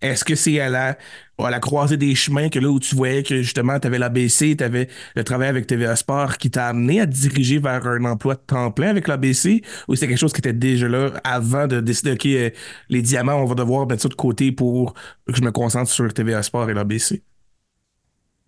Est-ce 0.00 0.24
que 0.24 0.34
c'est 0.34 0.60
à 0.60 0.68
la, 0.68 0.96
à 1.38 1.50
la 1.50 1.60
croisée 1.60 1.96
des 1.96 2.14
chemins 2.14 2.48
que 2.48 2.58
là 2.58 2.68
où 2.68 2.78
tu 2.78 2.94
voyais 2.94 3.22
que 3.22 3.42
justement 3.42 3.78
tu 3.80 3.88
avais 3.88 3.98
l'ABC, 3.98 4.56
tu 4.56 4.64
avais 4.64 4.88
le 5.16 5.24
travail 5.24 5.48
avec 5.48 5.66
TVA 5.66 5.96
Sport 5.96 6.38
qui 6.38 6.50
t'a 6.50 6.68
amené 6.68 7.00
à 7.00 7.06
te 7.06 7.12
diriger 7.12 7.58
vers 7.58 7.86
un 7.86 8.04
emploi 8.04 8.34
de 8.34 8.40
temps 8.40 8.70
plein 8.70 8.88
avec 8.88 9.08
l'ABC 9.08 9.62
ou 9.88 9.96
c'est 9.96 10.06
quelque 10.06 10.18
chose 10.18 10.32
qui 10.32 10.38
était 10.38 10.52
déjà 10.52 10.88
là 10.88 11.12
avant 11.24 11.66
de 11.66 11.80
décider, 11.80 12.12
OK, 12.12 12.26
euh, 12.26 12.50
les 12.88 13.02
diamants, 13.02 13.42
on 13.42 13.46
va 13.46 13.54
devoir 13.54 13.86
mettre 13.88 14.02
ça 14.02 14.08
de 14.08 14.14
côté 14.14 14.52
pour 14.52 14.94
que 15.26 15.34
je 15.34 15.42
me 15.42 15.50
concentre 15.50 15.90
sur 15.90 16.12
TVA 16.12 16.42
Sport 16.42 16.70
et 16.70 16.74
l'ABC? 16.74 17.22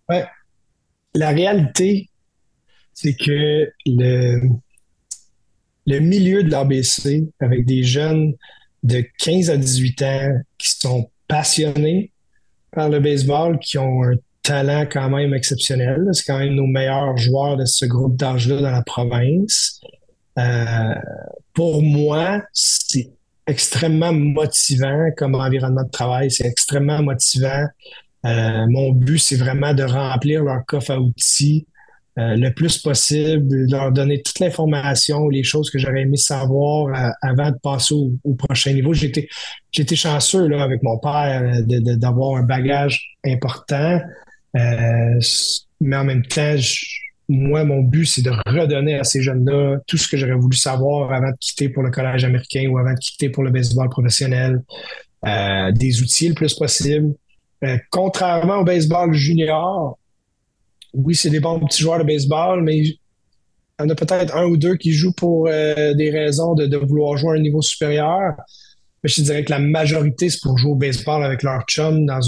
Ouais, 0.09 0.25
la 1.15 1.29
réalité, 1.29 2.09
c'est 2.93 3.15
que 3.15 3.69
le, 3.85 4.41
le 5.85 5.99
milieu 5.99 6.43
de 6.43 6.49
l'ABC, 6.49 7.29
avec 7.41 7.65
des 7.65 7.83
jeunes 7.83 8.33
de 8.83 9.03
15 9.19 9.49
à 9.49 9.57
18 9.57 10.01
ans 10.03 10.41
qui 10.57 10.69
sont 10.69 11.10
passionnés 11.31 12.11
par 12.71 12.89
le 12.89 12.99
baseball, 12.99 13.57
qui 13.59 13.77
ont 13.77 14.03
un 14.03 14.15
talent 14.43 14.85
quand 14.91 15.09
même 15.09 15.33
exceptionnel. 15.33 16.07
C'est 16.11 16.25
quand 16.25 16.39
même 16.39 16.55
nos 16.55 16.67
meilleurs 16.67 17.17
joueurs 17.17 17.57
de 17.57 17.65
ce 17.65 17.85
groupe 17.85 18.17
d'âge-là 18.17 18.61
dans 18.61 18.71
la 18.71 18.83
province. 18.83 19.79
Euh, 20.37 20.93
pour 21.53 21.81
moi, 21.81 22.41
c'est 22.53 23.09
extrêmement 23.47 24.13
motivant 24.13 25.09
comme 25.17 25.35
environnement 25.35 25.83
de 25.83 25.89
travail. 25.89 26.29
C'est 26.31 26.47
extrêmement 26.47 27.01
motivant 27.01 27.65
euh, 28.25 28.65
mon 28.69 28.91
but, 28.91 29.17
c'est 29.17 29.35
vraiment 29.35 29.73
de 29.73 29.83
remplir 29.83 30.43
leur 30.43 30.65
coffre 30.65 30.91
à 30.91 30.99
outils 30.99 31.65
euh, 32.19 32.35
le 32.35 32.53
plus 32.53 32.77
possible, 32.77 33.69
leur 33.69 33.91
donner 33.91 34.21
toute 34.21 34.39
l'information, 34.39 35.29
les 35.29 35.43
choses 35.43 35.69
que 35.69 35.79
j'aurais 35.79 36.01
aimé 36.01 36.17
savoir 36.17 36.87
euh, 36.87 37.09
avant 37.21 37.51
de 37.51 37.57
passer 37.57 37.95
au, 37.95 38.33
prochain 38.35 38.73
niveau. 38.73 38.93
J'étais, 38.93 39.27
j'étais 39.71 39.95
chanceux 39.95 40.47
là, 40.47 40.63
avec 40.63 40.83
mon 40.83 40.97
père 40.97 41.61
d'avoir 41.65 42.37
un 42.37 42.43
bagage 42.43 43.17
important, 43.25 44.01
mais 44.53 45.95
en 45.95 46.03
même 46.03 46.25
temps, 46.25 46.55
moi, 47.29 47.63
mon 47.63 47.81
but, 47.81 48.05
c'est 48.05 48.23
de 48.23 48.31
redonner 48.45 48.99
à 48.99 49.05
ces 49.05 49.21
jeunes-là 49.21 49.77
tout 49.87 49.95
ce 49.95 50.07
que 50.09 50.17
j'aurais 50.17 50.35
voulu 50.35 50.57
savoir 50.57 51.13
avant 51.13 51.29
de 51.29 51.37
quitter 51.39 51.69
pour 51.69 51.81
le 51.81 51.91
collège 51.91 52.25
américain 52.25 52.67
ou 52.69 52.77
avant 52.77 52.93
de 52.93 52.99
quitter 52.99 53.29
pour 53.29 53.43
le 53.43 53.51
baseball 53.51 53.87
professionnel. 53.89 54.61
des 55.23 56.01
outils 56.01 56.27
le 56.27 56.33
plus 56.33 56.53
possible. 56.53 57.13
Euh, 57.63 57.77
contrairement 57.91 58.57
au 58.57 58.63
baseball 58.63 59.13
junior, 59.13 59.97
oui, 60.93 61.15
c'est 61.15 61.29
des 61.29 61.39
bons 61.39 61.59
petits 61.59 61.81
joueurs 61.81 61.99
de 61.99 62.03
baseball, 62.03 62.63
mais 62.63 62.77
il 62.77 62.97
y 63.79 63.83
en 63.83 63.89
a 63.89 63.95
peut-être 63.95 64.35
un 64.35 64.45
ou 64.45 64.57
deux 64.57 64.75
qui 64.75 64.91
jouent 64.91 65.13
pour 65.13 65.47
euh, 65.47 65.93
des 65.93 66.09
raisons 66.09 66.53
de, 66.53 66.77
vouloir 66.77 67.17
jouer 67.17 67.31
à 67.31 67.39
un 67.39 67.41
niveau 67.41 67.61
supérieur. 67.61 68.33
Mais 69.03 69.09
je 69.09 69.21
dirais 69.21 69.43
que 69.43 69.51
la 69.51 69.59
majorité, 69.59 70.29
c'est 70.29 70.41
pour 70.41 70.57
jouer 70.57 70.71
au 70.71 70.75
baseball 70.75 71.23
avec 71.23 71.43
leur 71.43 71.63
chum 71.63 72.05
dans 72.05 72.19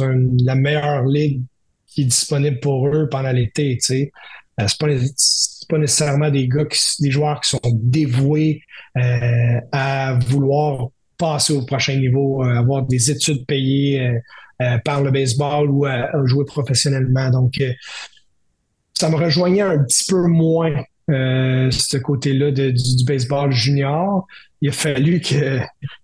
la 0.44 0.56
meilleure 0.56 1.06
ligue 1.06 1.42
qui 1.88 2.02
est 2.02 2.06
disponible 2.06 2.60
pour 2.60 2.88
eux 2.88 3.08
pendant 3.10 3.32
l'été. 3.32 3.78
Tu 3.78 3.86
sais. 3.86 4.12
Euh, 4.60 4.66
c'est 4.68 5.68
pas, 5.70 5.78
nécessairement 5.78 6.30
des 6.30 6.48
gars, 6.48 6.66
des 7.00 7.12
joueurs 7.12 7.42
qui 7.42 7.50
sont 7.50 7.62
dévoués 7.74 8.62
à 8.96 10.18
vouloir 10.28 10.88
passer 11.18 11.54
au 11.54 11.66
prochain 11.66 11.96
niveau, 11.96 12.44
avoir 12.44 12.84
des 12.84 13.10
études 13.10 13.46
payées 13.46 14.20
euh, 14.62 14.78
par 14.86 15.02
le 15.02 15.10
baseball 15.10 15.70
ou 15.70 15.86
à, 15.86 16.10
jouer 16.26 16.46
professionnellement. 16.46 17.30
Donc, 17.32 17.60
euh, 17.60 17.74
ça 18.98 19.10
me 19.10 19.16
rejoignait 19.16 19.62
un 19.62 19.84
petit 19.84 20.06
peu 20.08 20.28
moins 20.28 20.84
euh, 21.10 21.70
ce 21.72 21.98
côté-là 21.98 22.52
du, 22.52 23.04
baseball 23.06 23.52
junior. 23.52 24.26
Il 24.62 24.70
a 24.70 24.72
fallu 24.72 25.20
que, 25.20 25.60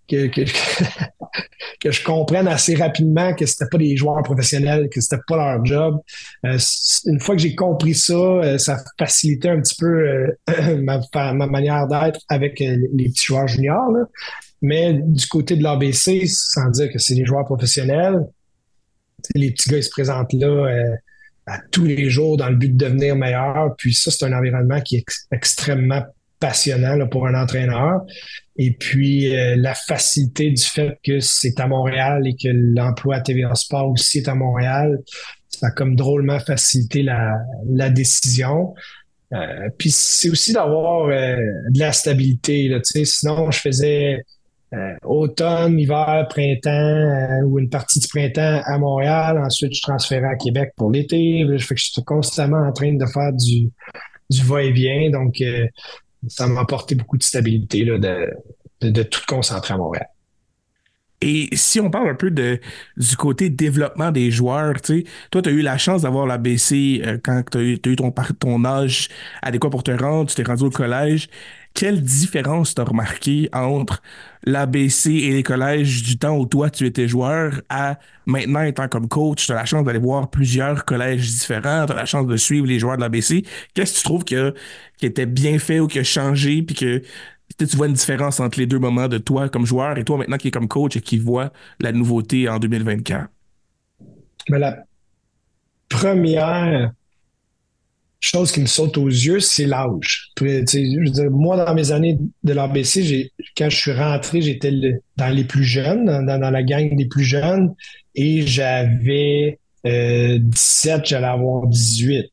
que, 0.09 0.27
que, 1.79 1.91
je 1.91 2.03
comprenne 2.03 2.47
assez 2.47 2.75
rapidement 2.75 3.33
que 3.33 3.45
c'était 3.45 3.69
pas 3.71 3.77
des 3.77 3.95
joueurs 3.95 4.21
professionnels, 4.23 4.89
que 4.89 4.99
c'était 4.99 5.21
pas 5.27 5.37
leur 5.37 5.65
job. 5.65 5.99
une 6.43 7.19
fois 7.21 7.35
que 7.35 7.41
j'ai 7.41 7.55
compris 7.55 7.93
ça, 7.93 8.57
ça 8.57 8.77
facilitait 8.97 9.49
un 9.49 9.61
petit 9.61 9.75
peu 9.79 10.35
ma, 10.81 10.99
ma, 11.33 11.47
manière 11.47 11.87
d'être 11.87 12.19
avec 12.27 12.59
les 12.59 13.09
petits 13.09 13.27
joueurs 13.27 13.47
juniors. 13.47 13.93
Mais 14.61 14.93
du 14.93 15.25
côté 15.27 15.55
de 15.55 15.63
l'ABC, 15.63 16.27
sans 16.27 16.69
dire 16.69 16.91
que 16.91 16.99
c'est 16.99 17.15
des 17.15 17.25
joueurs 17.25 17.45
professionnels, 17.45 18.25
les 19.35 19.51
petits 19.51 19.69
gars, 19.69 19.77
ils 19.77 19.83
se 19.83 19.89
présentent 19.89 20.33
là 20.33 20.47
euh, 20.47 20.95
à 21.49 21.59
tous 21.71 21.85
les 21.85 22.09
jours 22.09 22.37
dans 22.37 22.49
le 22.49 22.55
but 22.55 22.75
de 22.75 22.85
devenir 22.85 23.15
meilleur. 23.15 23.75
Puis 23.77 23.93
ça, 23.93 24.11
c'est 24.11 24.25
un 24.25 24.37
environnement 24.37 24.79
qui 24.81 24.97
est 24.97 25.05
extrêmement 25.31 26.03
passionnant 26.39 27.05
pour 27.07 27.27
un 27.27 27.33
entraîneur. 27.33 28.01
Et 28.57 28.71
puis 28.71 29.35
euh, 29.35 29.55
la 29.57 29.73
facilité 29.73 30.51
du 30.51 30.63
fait 30.63 30.97
que 31.03 31.19
c'est 31.19 31.59
à 31.59 31.67
Montréal 31.67 32.23
et 32.25 32.35
que 32.35 32.49
l'emploi 32.49 33.17
à 33.17 33.21
TVA 33.21 33.55
Sport 33.55 33.89
aussi 33.89 34.19
est 34.19 34.27
à 34.27 34.35
Montréal, 34.35 34.99
ça 35.49 35.67
a 35.67 35.71
comme 35.71 35.95
drôlement 35.95 36.39
facilité 36.39 37.03
la, 37.03 37.89
décision. 37.89 38.73
Euh, 39.33 39.69
puis 39.77 39.91
c'est 39.91 40.29
aussi 40.29 40.53
d'avoir 40.53 41.07
de 41.07 41.79
la 41.79 41.91
stabilité. 41.91 42.69
Là, 42.69 42.79
sinon, 42.83 43.51
je 43.51 43.59
faisais 43.59 44.23
euh, 44.71 44.93
automne, 45.03 45.79
hiver, 45.79 46.27
printemps 46.29 46.69
euh, 46.69 47.41
ou 47.43 47.57
une 47.57 47.69
partie 47.69 47.99
du 47.99 48.07
printemps 48.07 48.61
à 48.63 48.77
Montréal. 48.77 49.41
Ensuite, 49.43 49.73
je 49.73 49.81
transférais 49.81 50.27
à 50.27 50.35
Québec 50.35 50.73
pour 50.75 50.91
l'été. 50.91 51.43
Je 51.57 51.75
suis 51.75 52.03
constamment 52.03 52.67
en 52.67 52.71
train 52.71 52.93
de 52.93 53.05
faire 53.07 53.33
du, 53.33 53.71
du 54.29 54.43
va-et-vient. 54.43 55.09
Donc, 55.09 55.41
euh, 55.41 55.65
ça 56.27 56.45
m'a 56.45 56.61
apporté 56.61 56.93
beaucoup 56.93 57.17
de 57.17 57.23
stabilité 57.23 57.83
là, 57.83 57.97
de, 57.97 58.91
de, 58.91 59.03
tout 59.03 59.21
concentrer 59.27 59.73
à 59.73 59.77
Montréal. 59.77 60.07
Et 61.21 61.49
si 61.53 61.79
on 61.79 61.89
parle 61.89 62.09
un 62.09 62.15
peu 62.15 62.29
du 62.29 63.17
côté 63.17 63.49
développement 63.49 64.11
des 64.11 64.29
joueurs, 64.29 64.81
toi, 64.81 65.41
tu 65.41 65.49
as 65.49 65.51
eu 65.51 65.61
la 65.61 65.77
chance 65.79 66.03
d'avoir 66.03 66.27
la 66.27 66.37
BC 66.37 67.01
quand 67.23 67.41
tu 67.51 67.57
as, 67.57 67.61
eu, 67.61 67.79
ton, 67.79 68.13
ton 68.39 68.63
âge 68.63 69.09
adéquat 69.41 69.69
pour 69.69 69.83
te 69.83 69.91
rendre, 69.91 70.29
tu 70.29 70.35
t'es 70.35 70.43
rendu 70.43 70.63
au 70.63 70.69
collège. 70.69 71.27
Quelle 71.73 72.01
différence 72.01 72.75
t'as 72.75 72.83
remarqué 72.83 73.49
entre 73.53 74.01
l'ABC 74.43 75.07
et 75.11 75.31
les 75.31 75.43
collèges 75.43 76.03
du 76.03 76.17
temps 76.17 76.37
où 76.37 76.45
toi 76.45 76.69
tu 76.69 76.85
étais 76.85 77.07
joueur 77.07 77.61
à 77.69 77.99
maintenant 78.25 78.63
étant 78.63 78.87
comme 78.87 79.07
coach, 79.07 79.45
tu 79.45 79.51
as 79.51 79.55
la 79.55 79.65
chance 79.65 79.85
d'aller 79.85 79.99
voir 79.99 80.29
plusieurs 80.29 80.83
collèges 80.85 81.29
différents, 81.29 81.85
tu 81.85 81.93
as 81.93 81.95
la 81.95 82.05
chance 82.05 82.27
de 82.27 82.37
suivre 82.37 82.65
les 82.65 82.79
joueurs 82.79 82.97
de 82.97 83.01
l'ABC. 83.01 83.45
Qu'est-ce 83.73 83.93
que 83.93 83.97
tu 83.97 84.03
trouves 84.03 84.25
que, 84.25 84.53
qui 84.97 85.05
était 85.05 85.25
bien 85.25 85.57
fait 85.59 85.79
ou 85.79 85.87
qui 85.87 85.99
a 85.99 86.03
changé 86.03 86.61
puis 86.63 86.75
que 86.75 87.01
tu 87.57 87.77
vois 87.77 87.87
une 87.87 87.93
différence 87.93 88.39
entre 88.39 88.59
les 88.59 88.65
deux 88.65 88.79
moments 88.79 89.07
de 89.07 89.17
toi 89.17 89.49
comme 89.49 89.65
joueur 89.65 89.97
et 89.97 90.03
toi 90.03 90.17
maintenant 90.17 90.37
qui 90.37 90.49
est 90.49 90.51
comme 90.51 90.67
coach 90.67 90.97
et 90.97 91.01
qui 91.01 91.17
voit 91.17 91.51
la 91.79 91.91
nouveauté 91.91 92.49
en 92.49 92.59
2024? 92.59 93.29
Mais 94.49 94.59
la 94.59 94.83
première 95.87 96.93
chose 98.19 98.51
qui 98.51 98.59
me 98.59 98.65
saute 98.65 98.97
aux 98.97 99.07
yeux, 99.07 99.39
c'est 99.39 99.65
l'âge. 99.65 100.31
moi, 101.29 101.63
dans 101.63 101.73
mes 101.73 101.91
années 101.91 102.17
de 102.43 102.53
l'ABC, 102.53 103.31
quand 103.57 103.69
je 103.69 103.77
suis 103.77 103.91
rentré, 103.91 104.41
j'étais 104.41 104.71
dans 105.17 105.33
les 105.33 105.45
plus 105.45 105.63
jeunes, 105.63 106.25
dans, 106.25 106.51
la 106.51 106.63
gang 106.63 106.95
des 106.95 107.05
plus 107.05 107.23
jeunes, 107.23 107.73
et 108.15 108.45
j'avais 108.45 109.59
17, 109.85 109.85
euh, 109.85 111.01
j'allais 111.05 111.27
avoir 111.27 111.67
18. 111.67 112.25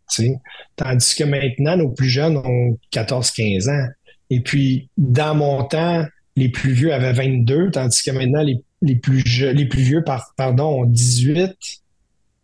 Tandis 0.75 1.14
que 1.14 1.25
maintenant, 1.25 1.76
nos 1.76 1.90
plus 1.90 2.09
jeunes 2.09 2.37
ont 2.38 2.78
14-15 2.93 3.71
ans. 3.71 3.88
Et 4.31 4.40
puis, 4.40 4.88
dans 4.97 5.37
mon 5.37 5.62
temps, 5.64 6.05
les 6.35 6.49
plus 6.49 6.73
vieux 6.73 6.93
avaient 6.93 7.12
22, 7.12 7.71
tandis 7.71 8.02
que 8.02 8.11
maintenant, 8.11 8.43
les, 8.83 8.97
plus, 8.97 9.23
les 9.40 9.66
plus 9.66 9.83
vieux 9.83 10.05
pardon, 10.37 10.83
ont 10.83 10.85
18 10.85 11.55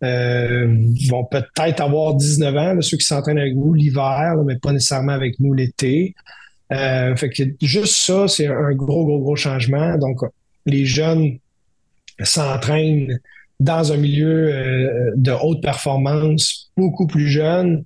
vont 0.02 1.24
peut-être 1.24 1.80
avoir 1.80 2.14
19 2.14 2.56
ans, 2.56 2.80
ceux 2.80 2.96
qui 2.96 3.04
s'entraînent 3.04 3.38
avec 3.38 3.54
nous 3.54 3.72
l'hiver, 3.72 4.34
mais 4.44 4.58
pas 4.58 4.72
nécessairement 4.72 5.12
avec 5.12 5.38
nous 5.40 5.54
l'été. 5.54 6.14
fait 6.70 7.30
que 7.30 7.42
juste 7.62 8.02
ça, 8.02 8.28
c'est 8.28 8.48
un 8.48 8.72
gros, 8.72 9.04
gros, 9.04 9.20
gros 9.20 9.36
changement. 9.36 9.96
Donc, 9.98 10.18
les 10.66 10.84
jeunes 10.84 11.38
s'entraînent 12.22 13.18
dans 13.60 13.92
un 13.92 13.96
milieu 13.96 15.12
de 15.14 15.32
haute 15.32 15.62
performance, 15.62 16.72
beaucoup 16.76 17.06
plus 17.06 17.28
jeunes, 17.28 17.84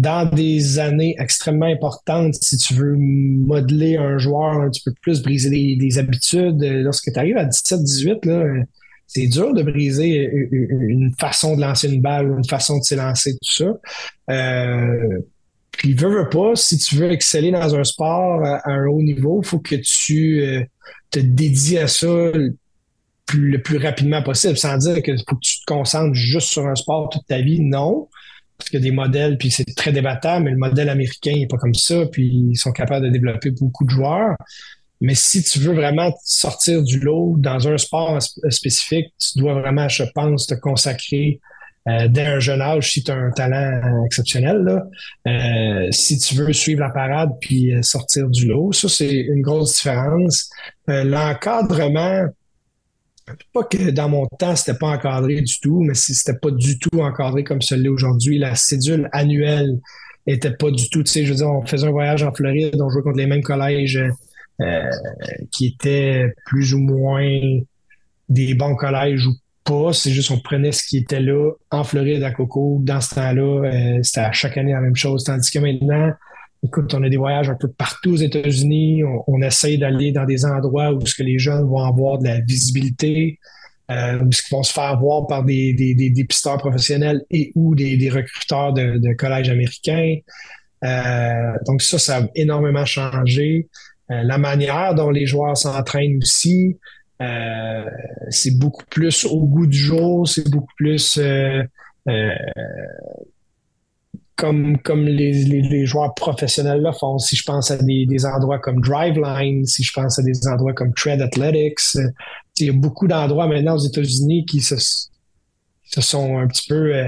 dans 0.00 0.24
des 0.24 0.78
années 0.78 1.14
extrêmement 1.18 1.66
importantes, 1.66 2.34
si 2.34 2.56
tu 2.56 2.72
veux 2.74 2.96
modeler 2.96 3.96
un 3.98 4.16
joueur 4.16 4.62
un 4.62 4.70
petit 4.70 4.82
peu 4.82 4.92
plus, 5.02 5.22
briser 5.22 5.50
des, 5.50 5.98
habitudes, 5.98 6.62
lorsque 6.62 7.12
tu 7.12 7.18
arrives 7.18 7.36
à 7.36 7.44
17-18, 7.44 8.64
c'est 9.12 9.26
dur 9.26 9.52
de 9.52 9.64
briser 9.64 10.30
une 10.52 11.12
façon 11.18 11.56
de 11.56 11.60
lancer 11.60 11.92
une 11.92 12.00
balle 12.00 12.30
ou 12.30 12.38
une 12.38 12.46
façon 12.46 12.78
de 12.78 12.84
s'élancer, 12.84 13.32
tout 13.32 13.52
ça. 13.52 13.72
Euh, 14.30 15.18
puis, 15.72 15.94
veux, 15.94 16.28
pas, 16.28 16.54
si 16.54 16.78
tu 16.78 16.94
veux 16.94 17.10
exceller 17.10 17.50
dans 17.50 17.74
un 17.74 17.82
sport 17.82 18.44
à, 18.44 18.70
un 18.70 18.86
haut 18.86 19.02
niveau, 19.02 19.40
il 19.42 19.48
faut 19.48 19.58
que 19.58 19.74
tu 19.74 20.42
euh, 20.42 20.62
te 21.10 21.18
dédies 21.18 21.78
à 21.78 21.88
ça 21.88 22.06
le 22.06 22.54
plus, 23.26 23.78
rapidement 23.78 24.22
possible, 24.22 24.56
sans 24.56 24.76
dire 24.78 25.02
qu'il 25.02 25.18
faut 25.28 25.34
que 25.34 25.40
tu 25.42 25.58
te 25.58 25.64
concentres 25.66 26.14
juste 26.14 26.48
sur 26.48 26.68
un 26.68 26.76
sport 26.76 27.08
toute 27.08 27.26
ta 27.26 27.40
vie. 27.40 27.60
Non 27.60 28.08
parce 28.58 28.68
qu'il 28.68 28.78
y 28.78 28.82
a 28.82 28.90
des 28.90 28.94
modèles, 28.94 29.38
puis 29.38 29.50
c'est 29.50 29.64
très 29.74 29.90
débattable, 29.90 30.44
mais 30.44 30.50
le 30.50 30.58
modèle 30.58 30.90
américain 30.90 31.32
n'est 31.34 31.46
pas 31.46 31.56
comme 31.56 31.72
ça, 31.72 32.04
puis 32.12 32.50
ils 32.50 32.56
sont 32.56 32.72
capables 32.72 33.06
de 33.06 33.10
développer 33.10 33.52
beaucoup 33.52 33.86
de 33.86 33.90
joueurs. 33.90 34.36
Mais 35.00 35.14
si 35.14 35.42
tu 35.42 35.58
veux 35.60 35.74
vraiment 35.74 36.12
sortir 36.24 36.82
du 36.82 37.00
lot 37.00 37.36
dans 37.38 37.68
un 37.68 37.78
sport 37.78 38.20
spécifique, 38.50 39.06
tu 39.18 39.38
dois 39.38 39.54
vraiment, 39.54 39.88
je 39.88 40.04
pense, 40.14 40.46
te 40.46 40.54
consacrer 40.54 41.40
euh, 41.88 42.08
dès 42.08 42.26
un 42.26 42.40
jeune 42.40 42.60
âge 42.60 42.92
si 42.92 43.02
tu 43.02 43.10
as 43.10 43.16
un 43.16 43.30
talent 43.30 44.04
exceptionnel. 44.04 44.82
Euh, 45.26 45.88
si 45.90 46.18
tu 46.18 46.34
veux 46.34 46.52
suivre 46.52 46.80
la 46.80 46.90
parade 46.90 47.30
puis 47.40 47.74
euh, 47.74 47.82
sortir 47.82 48.28
du 48.28 48.46
lot, 48.46 48.72
ça, 48.72 48.88
c'est 48.88 49.14
une 49.14 49.40
grosse 49.40 49.76
différence. 49.76 50.50
L'encadrement, 50.86 52.26
pas 53.52 53.64
que 53.64 53.90
dans 53.90 54.08
mon 54.08 54.26
temps, 54.26 54.56
c'était 54.56 54.78
pas 54.78 54.88
encadré 54.88 55.40
du 55.40 55.60
tout, 55.60 55.80
mais 55.80 55.94
si 55.94 56.14
c'était 56.14 56.38
pas 56.38 56.50
du 56.50 56.78
tout 56.78 57.00
encadré 57.00 57.44
comme 57.44 57.62
ce 57.62 57.74
l'est 57.74 57.88
aujourd'hui, 57.88 58.38
la 58.38 58.54
cédule 58.54 59.08
annuelle 59.12 59.78
était 60.26 60.52
pas 60.52 60.70
du 60.70 60.88
tout. 60.90 61.02
Tu 61.02 61.10
sais, 61.10 61.24
je 61.24 61.30
veux 61.30 61.36
dire, 61.36 61.50
on 61.50 61.64
faisait 61.64 61.86
un 61.86 61.90
voyage 61.90 62.22
en 62.22 62.32
Floride, 62.32 62.80
on 62.80 62.90
jouait 62.90 63.02
contre 63.02 63.18
les 63.18 63.26
mêmes 63.26 63.42
collèges 63.42 63.96
euh, 63.96 64.10
qui 65.50 65.66
étaient 65.66 66.32
plus 66.46 66.74
ou 66.74 66.78
moins 66.78 67.60
des 68.30 68.54
bons 68.54 68.76
collèges 68.76 69.26
ou 69.26 69.34
pas. 69.64 69.92
C'est 69.92 70.10
juste 70.10 70.30
on 70.30 70.38
prenait 70.38 70.72
ce 70.72 70.84
qui 70.84 70.98
était 70.98 71.20
là 71.20 71.52
en 71.70 71.84
Floride 71.84 72.22
à 72.22 72.30
Coco 72.30 72.78
dans 72.82 73.00
ce 73.00 73.14
temps-là. 73.16 73.68
Euh, 73.68 74.02
c'était 74.02 74.20
à 74.20 74.32
chaque 74.32 74.56
année 74.56 74.72
la 74.72 74.80
même 74.80 74.96
chose. 74.96 75.24
Tandis 75.24 75.50
que 75.50 75.58
maintenant, 75.58 76.12
Écoute, 76.62 76.92
on 76.92 77.02
a 77.02 77.08
des 77.08 77.16
voyages 77.16 77.48
un 77.48 77.54
peu 77.54 77.68
partout 77.68 78.12
aux 78.12 78.16
États-Unis. 78.16 79.02
On, 79.26 79.40
essaye 79.40 79.78
d'aller 79.78 80.12
dans 80.12 80.26
des 80.26 80.44
endroits 80.44 80.92
où 80.92 81.06
ce 81.06 81.14
que 81.14 81.22
les 81.22 81.38
jeunes 81.38 81.66
vont 81.66 81.82
avoir 81.82 82.18
de 82.18 82.24
la 82.24 82.40
visibilité, 82.40 83.38
euh, 83.90 84.18
où 84.22 84.30
ce 84.30 84.42
qu'ils 84.42 84.54
vont 84.54 84.62
se 84.62 84.70
faire 84.70 85.00
voir 85.00 85.26
par 85.26 85.42
des, 85.42 85.72
des, 85.72 85.94
des, 85.94 86.24
pisteurs 86.24 86.58
professionnels 86.58 87.22
et 87.30 87.50
ou 87.54 87.74
des, 87.74 88.10
recruteurs 88.10 88.74
de, 88.74 89.14
collèges 89.14 89.48
américains. 89.48 90.16
Euh, 90.84 91.52
donc 91.66 91.80
ça, 91.80 91.98
ça 91.98 92.18
a 92.18 92.26
énormément 92.34 92.84
changé. 92.84 93.66
Euh, 94.10 94.22
la 94.22 94.38
manière 94.38 94.94
dont 94.94 95.10
les 95.10 95.26
joueurs 95.26 95.56
s'entraînent 95.56 96.18
aussi, 96.18 96.78
euh, 97.22 97.84
c'est 98.28 98.58
beaucoup 98.58 98.84
plus 98.86 99.24
au 99.24 99.46
goût 99.46 99.66
du 99.66 99.78
jour, 99.78 100.26
c'est 100.26 100.48
beaucoup 100.50 100.72
plus 100.76 101.18
euh, 101.18 101.62
comme, 104.36 104.78
les, 105.04 105.32
les, 105.44 105.86
joueurs 105.86 106.14
professionnels 106.14 106.80
le 106.82 106.92
font. 106.92 107.18
Si 107.18 107.36
je 107.36 107.42
pense 107.44 107.70
à 107.70 107.76
des, 107.76 108.24
endroits 108.24 108.58
comme 108.58 108.80
Driveline, 108.80 109.66
si 109.66 109.84
je 109.84 109.92
pense 109.92 110.18
à 110.18 110.22
des 110.22 110.48
endroits 110.48 110.72
comme 110.72 110.94
Tread 110.94 111.20
Athletics, 111.20 111.98
il 112.58 112.66
y 112.66 112.70
a 112.70 112.72
beaucoup 112.72 113.06
d'endroits 113.06 113.46
maintenant 113.46 113.74
aux 113.74 113.86
États-Unis 113.86 114.46
qui 114.46 114.62
se, 114.62 114.76
sont 115.84 116.38
un 116.38 116.46
petit 116.46 116.66
peu 116.68 117.06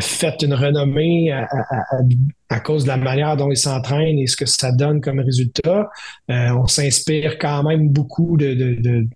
fait 0.00 0.42
une 0.42 0.54
renommée 0.54 1.32
à, 1.32 2.60
cause 2.60 2.84
de 2.84 2.88
la 2.88 2.96
manière 2.96 3.36
dont 3.36 3.50
ils 3.50 3.56
s'entraînent 3.56 4.18
et 4.18 4.26
ce 4.26 4.36
que 4.36 4.46
ça 4.46 4.70
donne 4.70 5.00
comme 5.00 5.18
résultat. 5.18 5.90
on 6.28 6.66
s'inspire 6.66 7.38
quand 7.38 7.64
même 7.64 7.88
beaucoup 7.88 8.36
de, 8.36 8.54
de, 8.54 8.74
de, 8.80 9.08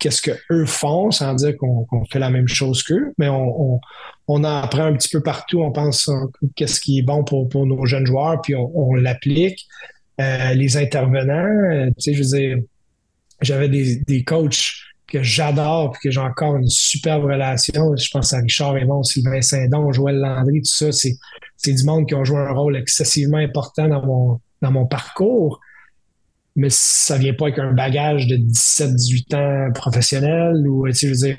qu'est-ce 0.00 0.22
qu'eux 0.22 0.66
font, 0.66 1.12
sans 1.12 1.34
dire 1.34 1.56
qu'on 1.56 1.86
fait 2.10 2.18
la 2.18 2.30
même 2.30 2.48
chose 2.48 2.82
qu'eux, 2.82 3.12
mais 3.18 3.28
on, 3.28 3.78
on, 4.26 4.34
en 4.34 4.44
apprend 4.44 4.84
un 4.84 4.94
petit 4.94 5.10
peu 5.10 5.22
partout. 5.22 5.60
On 5.60 5.70
pense 5.70 6.10
qu'est-ce 6.56 6.80
qui 6.80 6.98
est 6.98 7.02
bon 7.02 7.22
pour, 7.22 7.48
pour 7.48 7.66
nos 7.66 7.86
jeunes 7.86 8.06
joueurs, 8.06 8.40
puis 8.40 8.56
on, 8.56 8.94
l'applique. 8.94 9.68
Euh, 10.20 10.54
les 10.54 10.76
intervenants, 10.76 11.46
euh, 11.72 11.86
tu 11.86 11.94
sais, 11.98 12.14
je 12.14 12.22
veux 12.22 12.38
dire, 12.38 12.58
j'avais 13.40 13.68
des, 13.68 13.96
des 14.06 14.24
coachs 14.24 14.72
que 15.10 15.22
j'adore 15.22 15.92
puis 15.92 16.00
que 16.04 16.10
j'ai 16.10 16.20
encore 16.20 16.56
une 16.56 16.68
superbe 16.68 17.24
relation. 17.24 17.96
Je 17.96 18.10
pense 18.10 18.32
à 18.32 18.38
Richard 18.38 18.72
Raymond, 18.74 19.02
Sylvain 19.02 19.42
Saint-Don, 19.42 19.92
Joël 19.92 20.16
Landry, 20.16 20.62
tout 20.62 20.70
ça. 20.70 20.92
C'est, 20.92 21.72
du 21.72 21.84
monde 21.84 22.06
qui 22.06 22.14
ont 22.14 22.24
joué 22.24 22.38
un 22.38 22.52
rôle 22.52 22.76
excessivement 22.76 23.38
important 23.38 23.88
dans 23.88 24.04
mon, 24.04 24.40
dans 24.62 24.70
mon 24.70 24.86
parcours 24.86 25.60
mais 26.56 26.68
ça 26.70 27.16
vient 27.16 27.34
pas 27.34 27.46
avec 27.46 27.58
un 27.58 27.72
bagage 27.72 28.26
de 28.26 28.36
17-18 28.36 29.36
ans 29.36 29.72
professionnel 29.72 30.66
ou, 30.66 30.86
je 30.90 31.34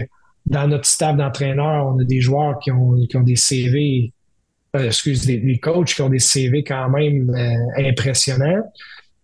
dans 0.48 0.68
notre 0.68 0.86
staff 0.86 1.16
d'entraîneurs, 1.16 1.86
on 1.88 2.00
a 2.00 2.04
des 2.04 2.20
joueurs 2.20 2.58
qui 2.60 2.72
ont, 2.72 2.96
qui 3.08 3.16
ont 3.16 3.22
des 3.22 3.36
CV, 3.36 4.12
euh, 4.76 4.88
excuse, 4.88 5.26
des, 5.26 5.60
coachs 5.60 5.94
qui 5.94 6.02
ont 6.02 6.10
des 6.10 6.20
CV 6.20 6.64
quand 6.64 6.90
même 6.90 7.30
euh, 7.30 7.88
impressionnants. 7.88 8.64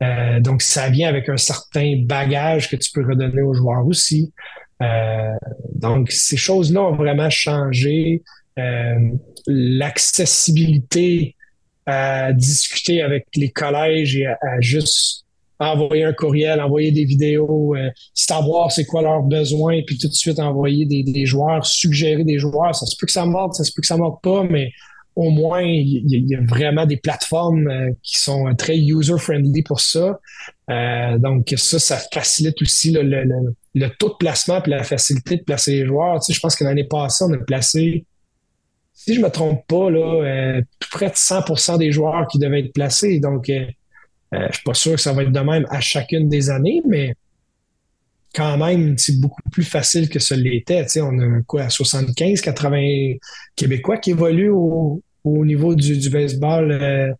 Euh, 0.03 0.39
donc, 0.39 0.61
ça 0.61 0.89
vient 0.89 1.09
avec 1.09 1.27
un 1.29 1.37
certain 1.37 1.95
bagage 2.03 2.69
que 2.69 2.75
tu 2.75 2.91
peux 2.91 3.05
redonner 3.07 3.41
aux 3.41 3.53
joueurs 3.53 3.85
aussi. 3.85 4.33
donc, 5.73 6.11
ces 6.11 6.37
choses-là 6.37 6.81
ont 6.81 6.95
vraiment 6.95 7.29
changé. 7.29 8.21
L'accessibilité 9.47 11.35
à 11.87 12.33
discuter 12.33 13.01
avec 13.01 13.27
les 13.35 13.49
collèges 13.49 14.17
et 14.17 14.27
à 14.27 14.59
juste 14.59 15.25
envoyer 15.59 16.03
un 16.03 16.13
courriel, 16.13 16.61
envoyer 16.61 16.91
des 16.91 17.05
vidéos, 17.05 17.75
euh, 17.75 17.89
savoir 18.13 18.71
c'est 18.71 18.85
quoi 18.85 19.01
leurs 19.01 19.23
besoins, 19.23 19.81
puis 19.85 19.97
tout 19.97 20.07
de 20.07 20.13
suite 20.13 20.39
envoyer 20.39 20.85
des, 20.85 21.03
des, 21.03 21.25
joueurs, 21.25 21.65
suggérer 21.65 22.23
des 22.23 22.37
joueurs. 22.37 22.75
Ça 22.75 22.85
se 22.85 22.95
peut 22.95 23.05
que 23.05 23.11
ça 23.11 23.25
morde, 23.25 23.53
ça 23.53 23.63
se 23.63 23.71
peut 23.71 23.81
que 23.81 23.87
ça 23.87 23.97
morde 23.97 24.21
pas, 24.21 24.43
mais 24.43 24.71
au 25.17 25.31
moins, 25.31 25.63
il 25.63 26.05
y, 26.05 26.35
a 26.35 26.41
vraiment 26.41 26.85
des 26.85 26.97
plateformes 26.97 27.67
euh, 27.67 27.89
qui 28.03 28.19
sont 28.19 28.53
très 28.55 28.77
user-friendly 28.77 29.63
pour 29.63 29.79
ça. 29.79 30.19
Euh, 30.69 31.17
donc, 31.17 31.51
ça, 31.57 31.79
ça 31.79 31.97
facilite 32.13 32.61
aussi 32.61 32.91
le, 32.91 33.01
le, 33.01 33.23
le, 33.73 33.89
taux 33.97 34.09
de 34.09 34.15
placement 34.19 34.63
et 34.63 34.69
la 34.69 34.83
facilité 34.83 35.37
de 35.37 35.41
placer 35.41 35.71
les 35.71 35.87
joueurs. 35.87 36.19
Tu 36.19 36.25
sais, 36.25 36.33
je 36.33 36.39
pense 36.39 36.55
que 36.55 36.63
l'année 36.63 36.83
passée, 36.83 37.25
on 37.27 37.33
a 37.33 37.37
placé, 37.39 38.05
si 38.93 39.15
je 39.15 39.19
me 39.19 39.29
trompe 39.29 39.65
pas, 39.65 39.89
là, 39.89 40.23
euh, 40.23 40.61
près 40.91 41.09
de 41.09 41.15
100 41.15 41.77
des 41.79 41.91
joueurs 41.91 42.27
qui 42.27 42.37
devaient 42.37 42.59
être 42.59 42.73
placés. 42.73 43.19
Donc, 43.19 43.49
euh, 43.49 43.65
je 44.31 44.37
ne 44.37 44.51
suis 44.51 44.63
pas 44.63 44.75
sûr 44.75 44.91
que 44.93 45.01
ça 45.01 45.13
va 45.13 45.23
être 45.23 45.31
de 45.31 45.39
même 45.39 45.65
à 45.71 45.79
chacune 45.79 46.29
des 46.29 46.51
années, 46.51 46.83
mais 46.87 47.15
quand 48.35 48.55
même, 48.59 48.99
c'est 48.99 49.19
beaucoup 49.19 49.41
plus 49.51 49.63
facile 49.63 50.09
que 50.09 50.19
ce 50.19 50.35
l'était. 50.35 50.85
on 51.01 51.17
a 51.17 51.41
quoi, 51.47 51.69
75, 51.69 52.41
80 52.41 53.15
Québécois 53.55 53.97
qui 53.97 54.11
évoluent 54.11 54.51
au, 54.51 55.01
niveau 55.45 55.75
du, 55.75 56.09
baseball 56.09 56.71
euh, 56.71 57.11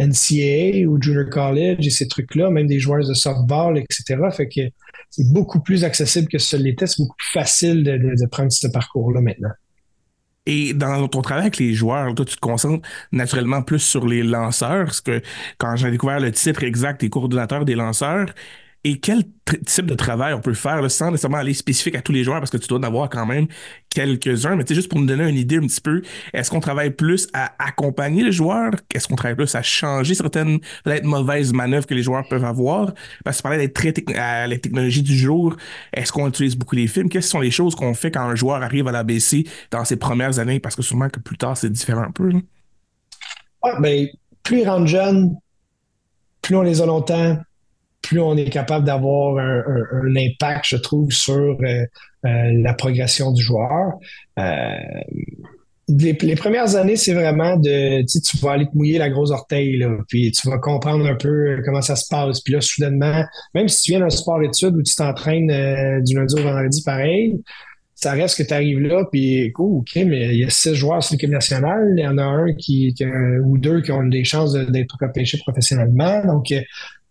NCAA 0.00 0.86
ou 0.88 1.00
Junior 1.00 1.28
College 1.30 1.86
et 1.86 1.90
ces 1.90 2.08
trucs-là, 2.08 2.50
même 2.50 2.66
des 2.66 2.78
joueurs 2.78 3.06
de 3.06 3.14
softball, 3.14 3.78
etc. 3.78 4.16
Fait 4.32 4.48
que 4.48 4.60
c'est 5.10 5.32
beaucoup 5.32 5.60
plus 5.60 5.84
accessible 5.84 6.28
que 6.28 6.38
ce 6.38 6.56
l'était. 6.56 6.86
C'est 6.86 7.02
beaucoup 7.02 7.16
plus 7.16 7.32
facile 7.32 7.84
de 7.84 8.26
prendre 8.26 8.50
ce 8.50 8.66
parcours-là 8.66 9.20
maintenant. 9.20 9.52
Et 10.46 10.74
dans 10.74 11.08
ton 11.08 11.22
travail 11.22 11.44
avec 11.44 11.58
les 11.58 11.72
joueurs, 11.72 12.14
toi, 12.14 12.24
tu 12.24 12.36
te 12.36 12.40
concentres 12.40 12.86
naturellement 13.12 13.62
plus 13.62 13.78
sur 13.78 14.06
les 14.06 14.22
lanceurs, 14.22 14.84
parce 14.84 15.00
que 15.00 15.22
quand 15.58 15.74
j'ai 15.76 15.90
découvert 15.90 16.20
le 16.20 16.32
titre 16.32 16.62
exact, 16.64 17.00
des 17.00 17.08
coordonnateurs 17.08 17.64
des 17.64 17.74
lanceurs, 17.74 18.26
et 18.86 19.00
quel 19.00 19.24
type 19.66 19.86
de 19.86 19.94
travail 19.94 20.34
on 20.34 20.40
peut 20.40 20.52
faire 20.52 20.82
là, 20.82 20.90
sans 20.90 21.10
nécessairement 21.10 21.38
aller 21.38 21.54
spécifique 21.54 21.94
à 21.94 22.02
tous 22.02 22.12
les 22.12 22.22
joueurs 22.22 22.38
parce 22.38 22.50
que 22.50 22.58
tu 22.58 22.68
dois 22.68 22.78
en 22.78 22.82
avoir 22.82 23.08
quand 23.08 23.24
même 23.24 23.46
quelques-uns. 23.88 24.56
Mais 24.56 24.64
juste 24.68 24.90
pour 24.90 25.00
nous 25.00 25.06
donner 25.06 25.26
une 25.26 25.36
idée 25.36 25.56
un 25.56 25.66
petit 25.66 25.80
peu, 25.80 26.02
est-ce 26.34 26.50
qu'on 26.50 26.60
travaille 26.60 26.90
plus 26.90 27.26
à 27.32 27.54
accompagner 27.58 28.22
les 28.22 28.32
joueurs? 28.32 28.72
Est-ce 28.94 29.08
qu'on 29.08 29.16
travaille 29.16 29.36
plus 29.36 29.54
à 29.54 29.62
changer 29.62 30.14
certaines 30.14 30.58
mauvaises 31.02 31.54
manœuvres 31.54 31.86
que 31.86 31.94
les 31.94 32.02
joueurs 32.02 32.28
peuvent 32.28 32.44
avoir? 32.44 32.92
Parce 33.24 33.38
que 33.38 33.42
parlais 33.42 33.58
d'être 33.58 33.74
très 33.74 33.94
à 34.16 34.46
la 34.46 34.58
technologie 34.58 35.02
du 35.02 35.16
jour. 35.16 35.56
Est-ce 35.94 36.12
qu'on 36.12 36.28
utilise 36.28 36.54
beaucoup 36.54 36.76
les 36.76 36.86
films? 36.86 37.08
Quelles 37.08 37.22
sont 37.22 37.40
les 37.40 37.50
choses 37.50 37.74
qu'on 37.74 37.94
fait 37.94 38.10
quand 38.10 38.22
un 38.22 38.34
joueur 38.34 38.62
arrive 38.62 38.86
à 38.88 38.92
la 38.92 39.02
BC 39.02 39.44
dans 39.70 39.84
ses 39.86 39.96
premières 39.96 40.38
années? 40.38 40.60
Parce 40.60 40.76
que 40.76 40.82
sûrement 40.82 41.08
que 41.08 41.20
plus 41.20 41.38
tard, 41.38 41.56
c'est 41.56 41.70
différent 41.70 42.02
un 42.02 42.10
peu. 42.10 42.32
ben, 43.80 44.08
plus 44.42 44.60
ils 44.60 44.68
rentrent 44.68 44.86
jeunes, 44.86 45.36
plus 46.42 46.54
on 46.54 46.62
les 46.62 46.82
a 46.82 46.86
longtemps, 46.86 47.38
plus 48.04 48.20
on 48.20 48.36
est 48.36 48.50
capable 48.50 48.84
d'avoir 48.84 49.38
un, 49.38 50.16
impact, 50.16 50.66
je 50.68 50.76
trouve, 50.76 51.10
sur 51.10 51.34
euh, 51.34 51.84
euh, 52.26 52.52
la 52.62 52.74
progression 52.74 53.32
du 53.32 53.42
joueur. 53.42 53.94
Euh, 54.38 54.76
les, 55.88 56.36
premières 56.36 56.76
années, 56.76 56.96
c'est 56.96 57.14
vraiment 57.14 57.56
de, 57.56 58.02
tu, 58.02 58.36
vas 58.38 58.52
aller 58.52 58.66
te 58.66 58.76
mouiller 58.76 58.98
la 58.98 59.10
grosse 59.10 59.30
orteil, 59.30 59.78
là, 59.78 59.88
puis 60.08 60.32
tu 60.32 60.48
vas 60.48 60.58
comprendre 60.58 61.06
un 61.06 61.14
peu 61.14 61.60
comment 61.64 61.82
ça 61.82 61.96
se 61.96 62.06
passe. 62.08 62.40
Puis 62.40 62.52
là, 62.52 62.60
soudainement, 62.60 63.24
même 63.54 63.68
si 63.68 63.82
tu 63.82 63.90
viens 63.92 64.00
d'un 64.00 64.10
sport 64.10 64.42
étude 64.42 64.76
où 64.76 64.82
tu 64.82 64.94
t'entraînes 64.94 66.02
du 66.02 66.14
lundi 66.14 66.34
au 66.40 66.42
vendredi 66.42 66.82
pareil, 66.84 67.42
ça 67.94 68.12
reste 68.12 68.38
que 68.38 68.42
tu 68.42 68.54
arrives 68.54 68.80
là, 68.80 69.04
puis 69.10 69.52
OK, 69.54 69.96
mais 69.96 70.34
il 70.34 70.40
y 70.40 70.44
a 70.44 70.50
six 70.50 70.74
joueurs 70.74 71.02
sur 71.02 71.14
l'équipe 71.14 71.30
nationale, 71.30 71.94
il 71.96 72.02
y 72.02 72.06
en 72.06 72.18
a 72.18 72.24
un 72.24 72.54
qui, 72.54 72.94
ou 73.44 73.58
deux 73.58 73.82
qui 73.82 73.92
ont 73.92 74.04
des 74.04 74.24
chances 74.24 74.54
d'être 74.54 74.96
repêchés 75.00 75.38
professionnellement. 75.38 76.24
Donc, 76.24 76.52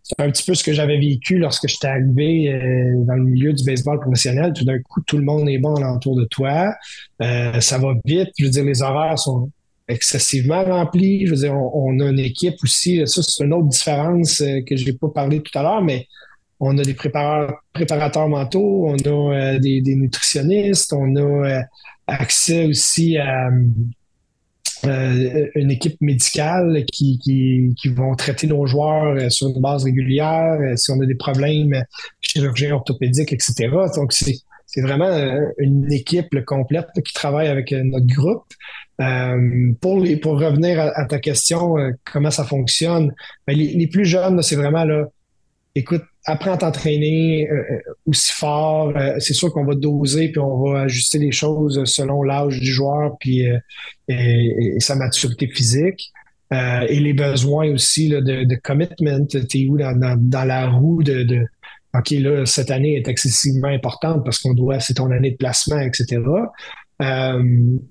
c'est 0.04 0.20
un 0.20 0.30
petit 0.30 0.44
peu 0.44 0.54
ce 0.54 0.66
que 0.66 0.74
j'avais 0.74 1.00
vécu 1.00 1.38
lorsque 1.38 1.68
j'étais 1.70 1.88
arrivé 1.88 2.50
euh, 2.50 3.04
dans 3.06 3.16
le 3.16 3.24
milieu 3.24 3.54
du 3.54 3.64
baseball 3.64 4.02
professionnel. 4.02 4.52
Tout 4.54 4.66
d'un 4.66 4.80
coup, 4.80 5.02
tout 5.02 5.18
le 5.18 5.24
monde 5.24 5.48
est 5.48 5.58
bon 5.60 5.76
alentour 5.76 6.18
de 6.18 6.26
toi. 6.26 6.76
Euh, 7.22 7.60
ça 7.62 7.78
va 7.78 7.94
vite. 8.04 8.30
Je 8.38 8.44
veux 8.44 8.52
dire, 8.52 8.66
les 8.66 8.82
horaires 8.82 9.18
sont 9.18 9.50
excessivement 9.88 10.62
remplis. 10.66 11.26
Je 11.26 11.32
veux 11.32 11.40
dire, 11.40 11.56
on, 11.56 11.98
a 12.02 12.10
une 12.10 12.20
équipe 12.20 12.56
aussi. 12.64 13.02
Ça, 13.08 13.24
c'est 13.24 13.46
une 13.46 13.54
autre 13.54 13.70
différence 13.70 14.42
euh, 14.42 14.60
que 14.68 14.76
je 14.76 14.86
n'ai 14.86 14.94
pas 14.94 15.08
parlé 15.08 15.42
tout 15.42 15.58
à 15.58 15.64
l'heure, 15.64 15.82
mais 15.82 16.06
on 16.60 16.78
a 16.78 16.84
des 16.84 16.94
préparateurs, 16.94 18.28
mentaux, 18.28 18.88
on 18.88 19.32
a 19.32 19.58
des, 19.58 19.82
des, 19.82 19.96
nutritionnistes, 19.96 20.94
on 20.94 21.16
a 21.16 21.64
accès 22.08 22.66
aussi 22.66 23.18
à 23.18 23.50
euh, 24.86 25.48
une 25.56 25.72
équipe 25.72 26.00
médicale 26.02 26.84
qui, 26.92 27.18
qui, 27.20 27.74
qui, 27.80 27.90
vont 27.90 28.16
traiter 28.16 28.48
nos 28.48 28.66
joueurs 28.66 29.16
euh, 29.16 29.30
sur 29.30 29.48
une 29.48 29.62
base 29.62 29.86
régulière, 29.86 30.58
euh, 30.60 30.76
si 30.76 30.92
on 30.92 31.00
a 31.00 31.06
des 31.06 31.16
problèmes 31.16 31.84
chirurgiens 32.22 32.74
orthopédiques, 32.74 33.32
etc. 33.32 33.70
Donc, 33.96 34.14
c'est, 34.14 34.36
c'est 34.66 34.82
vraiment 34.82 35.10
une 35.58 35.92
équipe 35.92 36.44
complète 36.46 36.88
qui 37.06 37.14
travaille 37.14 37.48
avec 37.48 37.72
notre 37.72 38.08
groupe. 38.08 38.46
pour, 39.82 40.00
les, 40.00 40.18
pour 40.18 40.40
revenir 40.40 40.80
à, 40.80 41.06
ta 41.06 41.20
question, 41.20 41.76
comment 42.12 42.32
ça 42.32 42.44
fonctionne, 42.44 43.14
ben, 43.48 43.56
les, 43.56 43.74
les, 43.74 43.88
plus 43.88 44.06
jeunes, 44.06 44.42
c'est 44.42 44.56
vraiment 44.56 44.84
là, 44.84 45.06
écoute, 45.76 46.04
apprends 46.26 46.54
à 46.54 46.58
t'entraîner 46.58 47.50
euh, 47.50 47.56
euh, 47.56 47.80
aussi 48.06 48.32
fort. 48.34 48.96
Euh, 48.96 49.16
c'est 49.20 49.34
sûr 49.34 49.52
qu'on 49.52 49.66
va 49.66 49.76
doser 49.76 50.30
puis 50.30 50.40
on 50.40 50.64
va 50.64 50.82
ajuster 50.82 51.18
les 51.20 51.32
choses 51.32 51.84
selon 51.86 52.24
l'âge 52.24 52.60
du 52.60 52.72
joueur 52.72 53.18
puis 53.20 53.46
et, 54.08 54.80
sa 54.80 54.96
maturité 54.96 55.48
physique. 55.48 56.12
et 56.52 57.00
les 57.00 57.14
besoins 57.14 57.72
aussi 57.72 58.10
de, 58.10 58.56
commitment. 58.62 59.26
T'es 59.26 59.66
où 59.68 59.78
dans, 59.78 60.18
dans, 60.20 60.44
la 60.46 60.70
roue 60.70 61.02
de, 61.02 61.24
de, 61.24 61.46
OK, 61.96 62.12
là, 62.12 62.46
cette 62.46 62.72
année 62.72 62.96
est 62.96 63.08
excessivement 63.08 63.70
importante 63.70 64.24
parce 64.24 64.40
qu'on 64.40 64.54
doit, 64.54 64.80
c'est 64.80 64.96
ton 64.96 65.12
année 65.12 65.32
de 65.32 65.38
placement, 65.38 65.80
etc. 65.80 66.22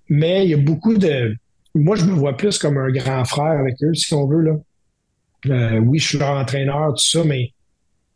mais 0.08 0.44
il 0.44 0.50
y 0.50 0.54
a 0.54 0.58
beaucoup 0.58 0.96
de. 0.96 1.36
Moi, 1.74 1.96
je 1.96 2.04
me 2.04 2.12
vois 2.12 2.36
plus 2.36 2.58
comme 2.58 2.76
un 2.76 2.90
grand 2.90 3.24
frère 3.24 3.58
avec 3.58 3.76
eux, 3.82 3.94
si 3.94 4.12
on 4.14 4.26
veut. 4.26 4.42
Là. 4.42 5.80
oui, 5.80 5.98
je 5.98 6.08
suis 6.08 6.18
leur 6.18 6.36
entraîneur, 6.36 6.90
tout 6.90 7.04
ça, 7.04 7.24
mais 7.24 7.52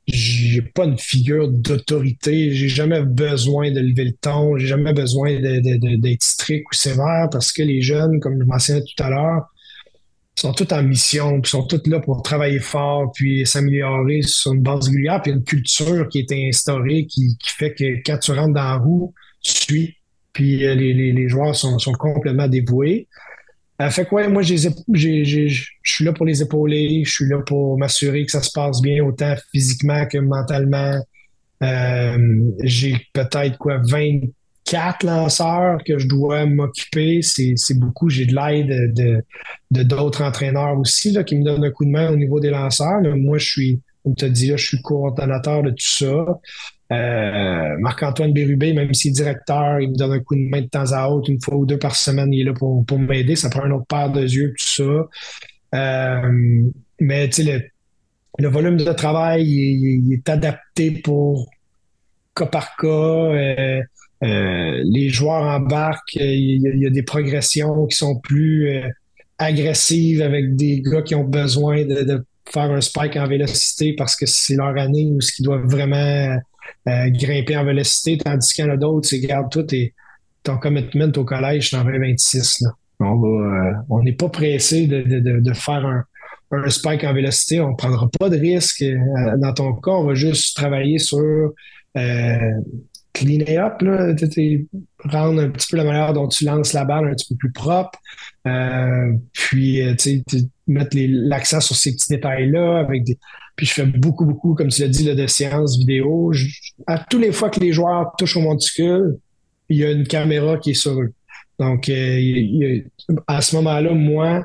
j'ai 0.07 0.63
pas 0.63 0.85
une 0.85 0.99
figure 0.99 1.49
d'autorité. 1.49 2.53
J'ai 2.53 2.69
jamais 2.69 3.03
besoin 3.03 3.73
de 3.73 3.81
lever 3.81 4.05
le 4.05 4.13
ton. 4.13 4.57
J'ai 4.57 4.69
jamais 4.69 4.93
besoin 4.93 5.41
d'être 5.41 6.23
strict 6.23 6.65
ou 6.71 6.75
sévère 6.75 7.29
parce 7.31 7.53
que 7.53 7.63
les 7.63 7.83
jeunes, 7.83 8.21
comme 8.21 8.39
je 8.41 8.45
mentionnais 8.45 8.83
tout 8.83 9.03
à 9.03 9.11
l'heure, 9.11 9.47
sont 10.39 10.53
tous 10.53 10.73
en 10.73 10.83
mission, 10.83 11.41
puis 11.41 11.51
sont 11.51 11.67
tous 11.67 11.81
là 11.87 11.99
pour 12.01 12.23
travailler 12.23 12.59
fort, 12.59 13.11
puis 13.15 13.47
s'améliorer 13.47 14.21
sur 14.23 14.53
une 14.53 14.61
base 14.61 14.89
régulière, 14.89 15.23
puis 15.23 15.33
une 15.33 15.43
culture 15.43 16.09
qui 16.09 16.19
est 16.19 16.49
instaurée, 16.49 17.07
qui, 17.07 17.37
fait 17.43 17.75
que 17.75 18.03
quand 18.05 18.19
tu 18.19 18.33
rentres 18.33 18.53
dans 18.53 18.63
la 18.63 18.77
roue, 18.77 19.15
tu 19.43 19.53
suis, 19.53 19.97
puis 20.35 20.67
euh, 20.67 20.75
les, 20.75 20.93
les, 20.93 21.29
joueurs 21.29 21.57
sont, 21.57 21.79
sont 21.79 21.93
complètement 21.93 22.49
dévoués. 22.49 23.09
Euh, 23.81 23.91
fait 23.91 24.07
quoi, 24.07 24.27
moi, 24.29 24.43
je 24.43 24.57
suis 25.83 26.05
là 26.05 26.13
pour 26.13 26.25
les 26.25 26.43
épauler, 26.43 27.03
je 27.05 27.11
suis 27.11 27.29
là 27.29 27.39
pour 27.41 27.79
m'assurer 27.79 28.25
que 28.25 28.33
ça 28.33 28.43
se 28.43 28.51
passe 28.53 28.81
bien, 28.81 29.05
autant 29.05 29.35
physiquement 29.53 30.07
que 30.07 30.19
mentalement. 30.19 31.01
Euh, 31.63 32.53
j'ai 32.63 32.97
peut-être 33.13 33.57
quoi 33.59 33.79
24 33.79 35.05
lanceurs 35.05 35.79
que 35.85 35.99
je 35.99 36.09
dois 36.09 36.47
m'occuper. 36.47 37.21
C'est, 37.23 37.55
beaucoup. 37.75 38.09
J'ai 38.09 38.27
de 38.27 38.35
l'aide 38.35 38.95
de, 38.95 39.23
de 39.71 39.83
d'autres 39.83 40.23
entraîneurs 40.23 40.79
aussi 40.79 41.13
là, 41.13 41.23
qui 41.25 41.37
me 41.37 41.45
donnent 41.45 41.65
un 41.65 41.71
coup 41.71 41.85
de 41.85 41.91
main 41.91 42.11
au 42.11 42.17
niveau 42.17 42.41
des 42.41 42.51
lanceurs. 42.51 43.01
moi, 43.03 43.37
je 43.39 43.47
suis, 43.47 43.81
comme 44.03 44.15
tu 44.15 44.25
as 44.25 44.31
dit, 44.31 44.49
là, 44.49 44.57
je 44.57 44.67
suis 44.67 44.83
coordonnateur 44.83 45.63
de 45.63 45.71
tout 45.71 45.77
ça. 45.79 46.41
Euh, 46.93 47.77
Marc-Antoine 47.79 48.33
Bérubé, 48.33 48.73
même 48.73 48.95
s'il 48.95 49.11
est 49.11 49.15
directeur, 49.15 49.81
il 49.81 49.91
me 49.91 49.97
donne 49.97 50.13
un 50.13 50.21
coup 50.21 50.37
de 50.37 50.41
main 50.41 50.61
de 50.61 50.67
temps 50.67 50.93
à 50.93 51.09
autre, 51.09 51.31
une 51.31 51.41
fois 51.41 51.57
ou 51.57 51.67
deux 51.67 51.79
par 51.79 51.97
semaine, 51.97 52.33
il 52.33 52.43
est 52.43 52.45
là 52.45 52.53
pour, 52.53 52.85
pour 52.87 52.99
m'aider. 52.99 53.35
Ça 53.35 53.51
prend 53.51 53.65
un 53.65 53.71
autre 53.73 53.87
paire 53.87 54.11
de 54.13 54.23
yeux, 54.23 54.55
tout 54.57 54.67
ça. 54.67 55.09
Euh, 55.75 56.63
mais 57.01 57.29
tu 57.29 57.45
sais, 57.45 57.71
le, 58.39 58.49
volume 58.49 58.77
de 58.77 58.93
travail, 58.93 59.45
il, 59.45 60.13
est 60.13 60.29
adapté 60.29 60.93
pour 60.93 61.51
cas 62.35 62.47
par 62.47 62.77
cas. 62.77 62.87
Euh, 62.87 63.83
les 64.23 65.09
joueurs 65.09 65.43
embarquent, 65.43 66.15
il 66.15 66.63
y, 66.63 66.69
a, 66.69 66.71
il 66.73 66.81
y, 66.81 66.87
a, 66.87 66.91
des 66.91 67.03
progressions 67.03 67.87
qui 67.87 67.97
sont 67.97 68.19
plus 68.21 68.83
agressives 69.39 70.23
avec 70.23 70.57
des 70.57 70.81
gars 70.81 71.03
qui 71.03 71.15
ont 71.15 71.25
besoin 71.25 71.85
de, 71.85 72.03
de 72.03 72.25
faire 72.49 72.71
un 72.71 72.81
spike 72.81 73.17
en 73.17 73.27
vélocité 73.27 73.95
parce 73.95 74.17
que 74.17 74.25
c'est 74.25 74.55
leur 74.55 74.77
année 74.79 75.11
ou 75.11 75.21
ce 75.21 75.33
qu'ils 75.33 75.45
doivent 75.45 75.67
vraiment 75.67 76.39
euh, 76.89 77.11
grimper 77.11 77.57
en 77.57 77.65
vélocité, 77.65 78.19
tandis 78.19 78.53
qu'il 78.53 78.65
y 78.65 78.69
en 78.69 78.73
a 78.73 78.77
d'autres, 78.77 79.09
c'est 79.09 79.21
garde 79.21 79.51
tout 79.51 79.67
et 79.75 79.95
ton 80.43 80.59
commitment 80.59 81.13
au 81.17 81.25
collège, 81.25 81.75
en 81.75 81.85
2026. 81.85 82.65
On 83.01 83.25
euh, 83.25 83.73
on 83.91 84.03
n'est 84.03 84.13
pas 84.13 84.29
pressé 84.29 84.87
de, 84.87 85.53
faire 85.53 85.85
un, 86.53 86.71
spike 86.71 87.05
en 87.05 87.13
vélocité. 87.13 87.61
On 87.61 87.71
ne 87.71 87.77
prendra 87.77 88.09
pas 88.19 88.31
de 88.31 88.39
risque. 88.39 88.83
Euh, 88.83 89.37
dans 89.39 89.53
ton 89.53 89.75
cas, 89.75 89.91
on 89.91 90.05
va 90.05 90.15
juste 90.15 90.57
travailler 90.57 90.99
sur 90.99 91.53
cleaner 93.13 93.59
up, 93.59 93.83
rendre 95.05 95.41
un 95.41 95.49
petit 95.49 95.69
peu 95.71 95.79
la 95.79 95.85
manière 95.85 96.13
dont 96.13 96.29
tu 96.29 96.45
lances 96.45 96.75
la 96.75 96.85
balle 96.85 97.09
un 97.09 97.15
petit 97.15 97.27
peu 97.31 97.37
plus 97.37 97.53
propre. 97.53 97.99
puis, 99.33 99.83
mettre 100.67 100.97
l'accent 100.97 101.61
sur 101.61 101.75
ces 101.75 101.93
petits 101.93 102.09
détails-là 102.11 102.79
avec 102.79 103.05
des, 103.05 103.19
puis 103.57 103.67
je 103.67 103.73
fais 103.73 103.87
beaucoup, 103.87 104.27
beaucoup, 104.27 104.55
comme 104.55 104.69
tu 104.69 104.83
l'as 104.83 104.89
dit, 104.89 105.05
de 105.05 105.27
séances 105.27 105.79
vidéo. 105.79 106.33
à 106.87 106.99
tous 106.99 107.19
les 107.19 107.33
fois 107.33 107.49
que 107.49 107.59
les 107.59 107.73
joueurs 107.73 108.13
touchent 108.19 108.37
au 108.37 108.43
monticule, 108.43 109.19
il 109.69 109.79
y 109.79 109.85
a 109.85 109.91
une 109.91 110.07
caméra 110.07 110.59
qui 110.59 110.71
est 110.71 110.75
sur 110.75 111.01
eux. 111.01 111.13
Donc, 111.59 111.89
euh, 111.89 112.81
à 113.27 113.41
ce 113.41 113.57
moment-là, 113.57 113.93
moi, 113.93 114.45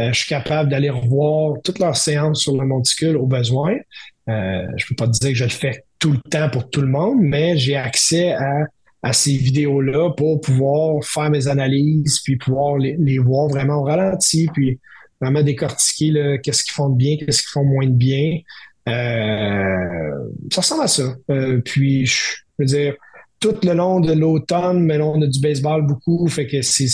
euh, 0.00 0.12
je 0.12 0.18
suis 0.18 0.28
capable 0.28 0.70
d'aller 0.70 0.90
revoir 0.90 1.56
toutes 1.62 1.78
leurs 1.78 1.96
séances 1.96 2.40
sur 2.40 2.56
le 2.56 2.66
monticule 2.66 3.16
au 3.16 3.26
besoin. 3.26 3.76
Euh, 4.28 4.66
je 4.76 4.86
peux 4.88 4.96
pas 4.96 5.06
te 5.06 5.18
dire 5.18 5.30
que 5.30 5.36
je 5.36 5.44
le 5.44 5.50
fais 5.50 5.84
tout 5.98 6.12
le 6.12 6.18
temps 6.30 6.50
pour 6.50 6.68
tout 6.68 6.80
le 6.80 6.88
monde, 6.88 7.18
mais 7.20 7.56
j'ai 7.56 7.76
accès 7.76 8.32
à, 8.32 8.66
ces 9.12 9.36
vidéos-là 9.36 10.10
pour 10.10 10.40
pouvoir 10.40 11.02
faire 11.02 11.30
mes 11.30 11.46
analyses, 11.46 12.20
puis 12.24 12.36
pouvoir 12.36 12.76
les, 12.76 12.96
les 12.98 13.18
voir 13.18 13.48
vraiment 13.48 13.76
au 13.76 13.84
ralenti, 13.84 14.48
puis 14.52 14.78
vraiment 15.20 15.42
décortiquer 15.42 16.38
qu'est-ce 16.42 16.62
qu'ils 16.62 16.74
font 16.74 16.90
de 16.90 16.96
bien, 16.96 17.16
qu'est-ce 17.16 17.42
qu'ils 17.42 17.50
font 17.50 17.64
moins 17.64 17.86
de 17.86 17.92
bien. 17.92 18.40
Euh, 18.88 20.28
ça 20.52 20.60
ressemble 20.60 20.82
à 20.82 20.88
ça. 20.88 21.14
Euh, 21.30 21.60
puis, 21.64 22.06
je 22.06 22.36
veux 22.58 22.64
dire, 22.64 22.94
tout 23.40 23.56
le 23.62 23.72
long 23.72 24.00
de 24.00 24.12
l'automne, 24.12 24.84
mais 24.84 24.98
là, 24.98 25.06
on 25.06 25.20
a 25.22 25.26
du 25.26 25.40
baseball 25.40 25.86
beaucoup, 25.86 26.26
fait 26.28 26.46
que 26.46 26.62
c'est 26.62 26.88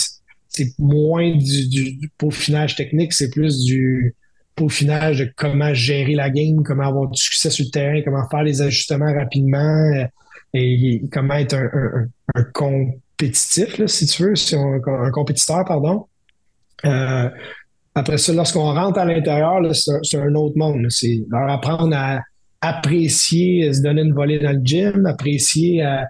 moins 0.78 1.36
du, 1.36 1.68
du, 1.68 2.10
peaufinage 2.18 2.76
technique, 2.76 3.12
c'est 3.12 3.30
plus 3.30 3.64
du 3.64 4.14
peaufinage 4.54 5.18
de 5.18 5.32
comment 5.36 5.74
gérer 5.74 6.14
la 6.14 6.30
game, 6.30 6.62
comment 6.64 6.86
avoir 6.86 7.10
du 7.10 7.20
succès 7.20 7.50
sur 7.50 7.64
le 7.64 7.70
terrain, 7.70 8.02
comment 8.04 8.28
faire 8.28 8.42
les 8.42 8.62
ajustements 8.62 9.12
rapidement 9.12 9.58
euh, 9.96 10.06
et, 10.52 11.02
comment 11.12 11.34
être 11.34 11.54
un, 11.54 12.06
un, 12.34 12.44
compétitif, 12.52 13.84
si 13.86 14.06
tu 14.06 14.22
veux, 14.22 14.34
un, 14.52 15.10
compétiteur, 15.10 15.64
pardon. 15.64 16.06
Euh, 16.84 17.28
après 17.94 18.18
ça, 18.18 18.32
lorsqu'on 18.32 18.72
rentre 18.72 18.98
à 18.98 19.04
l'intérieur, 19.04 19.60
c'est 19.74 20.18
un 20.18 20.34
autre 20.34 20.56
monde. 20.56 20.86
C'est 20.90 21.20
leur 21.30 21.48
apprendre 21.48 21.96
à 21.96 22.20
apprécier, 22.60 23.68
à 23.68 23.72
se 23.72 23.82
donner 23.82 24.02
une 24.02 24.14
volée 24.14 24.38
dans 24.38 24.52
le 24.52 24.60
gym, 24.64 25.06
apprécier 25.06 25.82
à, 25.82 26.06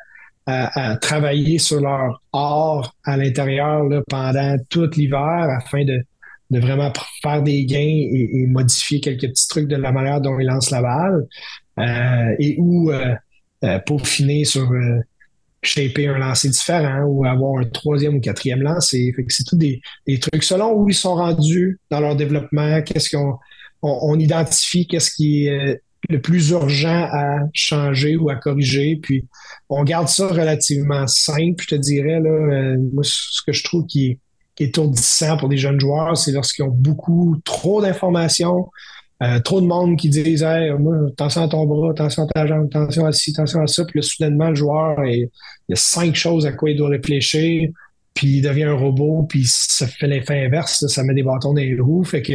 travailler 1.01 1.59
sur 1.59 1.81
leur 1.81 2.21
art 2.35 2.95
à 3.05 3.17
l'intérieur 3.17 3.83
pendant 4.11 4.57
tout 4.69 4.91
l'hiver 4.95 5.49
afin 5.59 5.85
de, 5.85 6.05
vraiment 6.51 6.93
faire 7.23 7.43
des 7.43 7.65
gains 7.65 7.79
et, 7.79 8.47
modifier 8.47 9.01
quelques 9.01 9.29
petits 9.29 9.49
trucs 9.49 9.69
de 9.69 9.77
la 9.77 9.91
manière 9.91 10.21
dont 10.21 10.39
ils 10.39 10.47
lancent 10.47 10.71
la 10.71 10.83
balle 10.83 11.27
euh, 11.79 12.37
et 12.39 12.57
ou 12.59 12.91
euh, 12.91 13.15
euh, 13.65 13.79
peaufiner 13.81 14.45
sur 14.45 14.71
shaper 15.67 16.09
un 16.09 16.19
lancer 16.19 16.49
différent 16.49 17.03
ou 17.05 17.25
avoir 17.25 17.61
un 17.61 17.65
troisième 17.65 18.17
ou 18.17 18.21
quatrième 18.21 18.63
lancer. 18.63 19.15
c'est 19.29 19.45
tout 19.45 19.57
des, 19.57 19.81
trucs 20.21 20.45
selon 20.45 20.73
où 20.73 20.89
ils 20.89 20.95
sont 20.95 21.15
rendus 21.15 21.79
dans 21.91 22.01
leur 22.01 22.17
développement, 22.17 22.83
qu'est-ce 22.83 23.15
qu'on 23.15 23.39
on, 23.83 24.19
identifie, 24.19 24.87
qu'est-ce 24.87 25.11
qui 25.11 25.47
est 25.47 25.81
le 26.09 26.21
plus 26.21 26.51
urgent 26.51 27.09
à 27.13 27.39
changer 27.53 28.17
ou 28.17 28.31
à 28.31 28.37
corriger. 28.37 28.99
Puis 29.03 29.25
on 29.69 29.85
garde 29.85 30.09
ça 30.09 30.29
relativement 30.29 31.07
simple, 31.07 31.63
je 31.63 31.69
te 31.69 31.75
dirais. 31.75 32.21
Là, 32.21 32.31
euh, 32.31 32.77
moi, 32.93 33.03
ce 33.05 33.41
que 33.47 33.53
je 33.53 33.65
trouve 33.65 33.87
qui 33.87 34.11
est 34.11 34.19
étourdissant 34.59 35.37
pour 35.37 35.49
des 35.49 35.57
jeunes 35.57 35.81
joueurs, 35.81 36.17
c'est 36.17 36.33
lorsqu'ils 36.33 36.63
ont 36.63 36.69
beaucoup 36.69 37.37
trop 37.45 37.81
d'informations, 37.83 38.71
euh, 39.23 39.39
trop 39.39 39.61
de 39.61 39.67
monde 39.67 39.97
qui 39.97 40.09
disent 40.09 40.43
hey, 40.43 40.73
moi, 40.73 40.97
attention 41.09 41.43
à 41.43 41.49
ton 41.49 41.67
bras, 41.67 41.91
attention 41.91 42.25
à 42.25 42.27
ta 42.27 42.47
jambe, 42.47 42.67
attention 42.67 43.07
à 43.07 43.13
ci, 43.13 43.31
attention 43.31 43.61
à 43.61 43.67
ça. 43.67 43.85
Puis 43.85 44.01
là, 44.01 44.03
soudainement, 44.03 44.49
le 44.49 44.57
joueur, 44.57 45.05
il 45.05 45.29
y 45.69 45.73
a 45.73 45.77
cinq 45.77 46.15
choses 46.17 46.47
à 46.47 46.53
quoi 46.53 46.71
il 46.71 46.77
doit 46.77 46.89
réfléchir, 46.89 47.71
puis 48.13 48.39
il 48.39 48.43
devient 48.43 48.65
un 48.65 48.75
robot, 48.75 49.25
puis 49.29 49.45
ça 49.47 49.87
fait 49.87 50.09
l'effet 50.09 50.45
inverse, 50.45 50.85
ça 50.87 51.05
met 51.05 51.15
des 51.15 51.23
bâtons 51.23 51.55
dans 51.55 51.61
les 51.61 51.79
roues. 51.79 52.05
Fait 52.05 52.23
que 52.23 52.35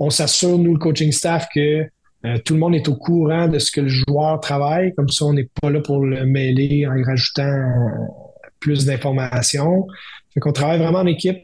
on 0.00 0.10
s'assure, 0.10 0.58
nous, 0.58 0.74
le 0.74 0.78
coaching 0.78 1.12
staff, 1.12 1.48
que 1.54 1.84
euh, 2.24 2.38
tout 2.44 2.54
le 2.54 2.60
monde 2.60 2.74
est 2.74 2.88
au 2.88 2.96
courant 2.96 3.46
de 3.46 3.60
ce 3.60 3.70
que 3.70 3.80
le 3.80 3.88
joueur 3.88 4.40
travaille. 4.40 4.94
Comme 4.96 5.08
ça, 5.08 5.24
on 5.24 5.32
n'est 5.32 5.48
pas 5.60 5.70
là 5.70 5.80
pour 5.80 6.04
le 6.04 6.26
mêler 6.26 6.86
en 6.86 6.96
y 6.96 7.04
rajoutant 7.04 7.42
euh, 7.42 8.06
plus 8.58 8.86
d'informations. 8.86 9.86
Fait 10.34 10.40
qu'on 10.40 10.52
travaille 10.52 10.78
vraiment 10.78 11.00
en 11.00 11.06
équipe. 11.06 11.38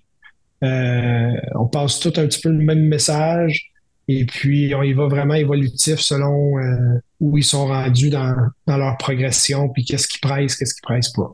on 0.62 1.66
passe 1.70 2.00
tout 2.00 2.12
un 2.16 2.26
petit 2.26 2.40
peu 2.40 2.48
le 2.48 2.64
même 2.64 2.86
message. 2.88 3.73
Et 4.08 4.26
puis, 4.26 4.66
y 4.68 4.92
va 4.92 5.06
vraiment 5.06 5.34
évolutif 5.34 5.98
selon 5.98 6.58
euh, 6.58 7.00
où 7.20 7.38
ils 7.38 7.44
sont 7.44 7.66
rendus 7.66 8.10
dans, 8.10 8.34
leur 8.66 8.96
progression, 8.98 9.68
puis 9.70 9.84
qu'est-ce 9.84 10.08
qui 10.08 10.18
presse, 10.18 10.56
qu'est-ce 10.56 10.74
qui 10.74 10.82
presse 10.82 11.10
pas. 11.10 11.32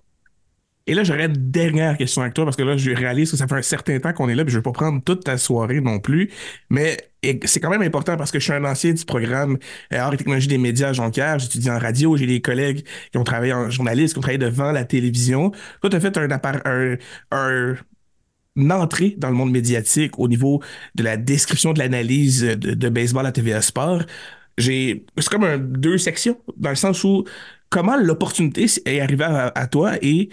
Et 0.86 0.94
là, 0.94 1.04
j'aurais 1.04 1.26
une 1.26 1.50
dernière 1.50 1.96
question 1.96 2.22
avec 2.22 2.34
toi, 2.34 2.44
parce 2.44 2.56
que 2.56 2.62
là, 2.62 2.76
je 2.76 2.90
réalise 2.90 3.30
que 3.30 3.36
ça 3.36 3.46
fait 3.46 3.54
un 3.54 3.62
certain 3.62 3.98
temps 4.00 4.12
qu'on 4.12 4.28
est 4.28 4.34
là, 4.34 4.44
puis 4.44 4.52
je 4.52 4.58
ne 4.58 4.60
vais 4.60 4.64
pas 4.64 4.72
prendre 4.72 5.02
toute 5.04 5.24
ta 5.24 5.36
soirée 5.36 5.80
non 5.80 6.00
plus. 6.00 6.30
Mais 6.68 6.96
c'est 7.44 7.60
quand 7.60 7.70
même 7.70 7.82
important 7.82 8.16
parce 8.16 8.30
que 8.30 8.38
je 8.38 8.44
suis 8.44 8.52
un 8.52 8.64
ancien 8.64 8.92
du 8.92 9.04
programme 9.04 9.58
euh, 9.92 9.98
Art 9.98 10.14
et 10.14 10.16
technologie 10.16 10.48
des 10.48 10.58
médias 10.58 10.88
à 10.88 10.92
Jonquière. 10.92 11.38
J'étudie 11.38 11.70
en 11.70 11.78
radio, 11.78 12.16
j'ai 12.16 12.26
des 12.26 12.40
collègues 12.40 12.84
qui 13.12 13.18
ont 13.18 13.24
travaillé 13.24 13.52
en 13.52 13.68
journaliste, 13.70 14.14
qui 14.14 14.18
ont 14.18 14.22
travaillé 14.22 14.38
devant 14.38 14.72
la 14.72 14.84
télévision. 14.84 15.50
Toi, 15.80 15.90
tu 15.90 15.96
as 15.96 16.00
fait 16.00 16.16
un, 16.16 16.28
un, 16.64 16.96
un 17.30 17.74
entrée 18.70 19.14
dans 19.18 19.28
le 19.28 19.34
monde 19.34 19.50
médiatique 19.50 20.18
au 20.18 20.28
niveau 20.28 20.62
de 20.94 21.02
la 21.02 21.16
description 21.16 21.72
de 21.72 21.78
l'analyse 21.78 22.42
de, 22.42 22.88
baseball 22.88 23.26
à 23.26 23.32
TVA 23.32 23.62
Sport. 23.62 24.02
C'est 24.58 25.04
comme 25.30 25.72
deux 25.72 25.98
sections, 25.98 26.38
dans 26.56 26.70
le 26.70 26.76
sens 26.76 27.02
où 27.04 27.24
comment 27.70 27.96
l'opportunité 27.96 28.66
est 28.84 29.00
arrivée 29.00 29.24
à, 29.24 29.66
toi 29.66 29.92
et 30.02 30.28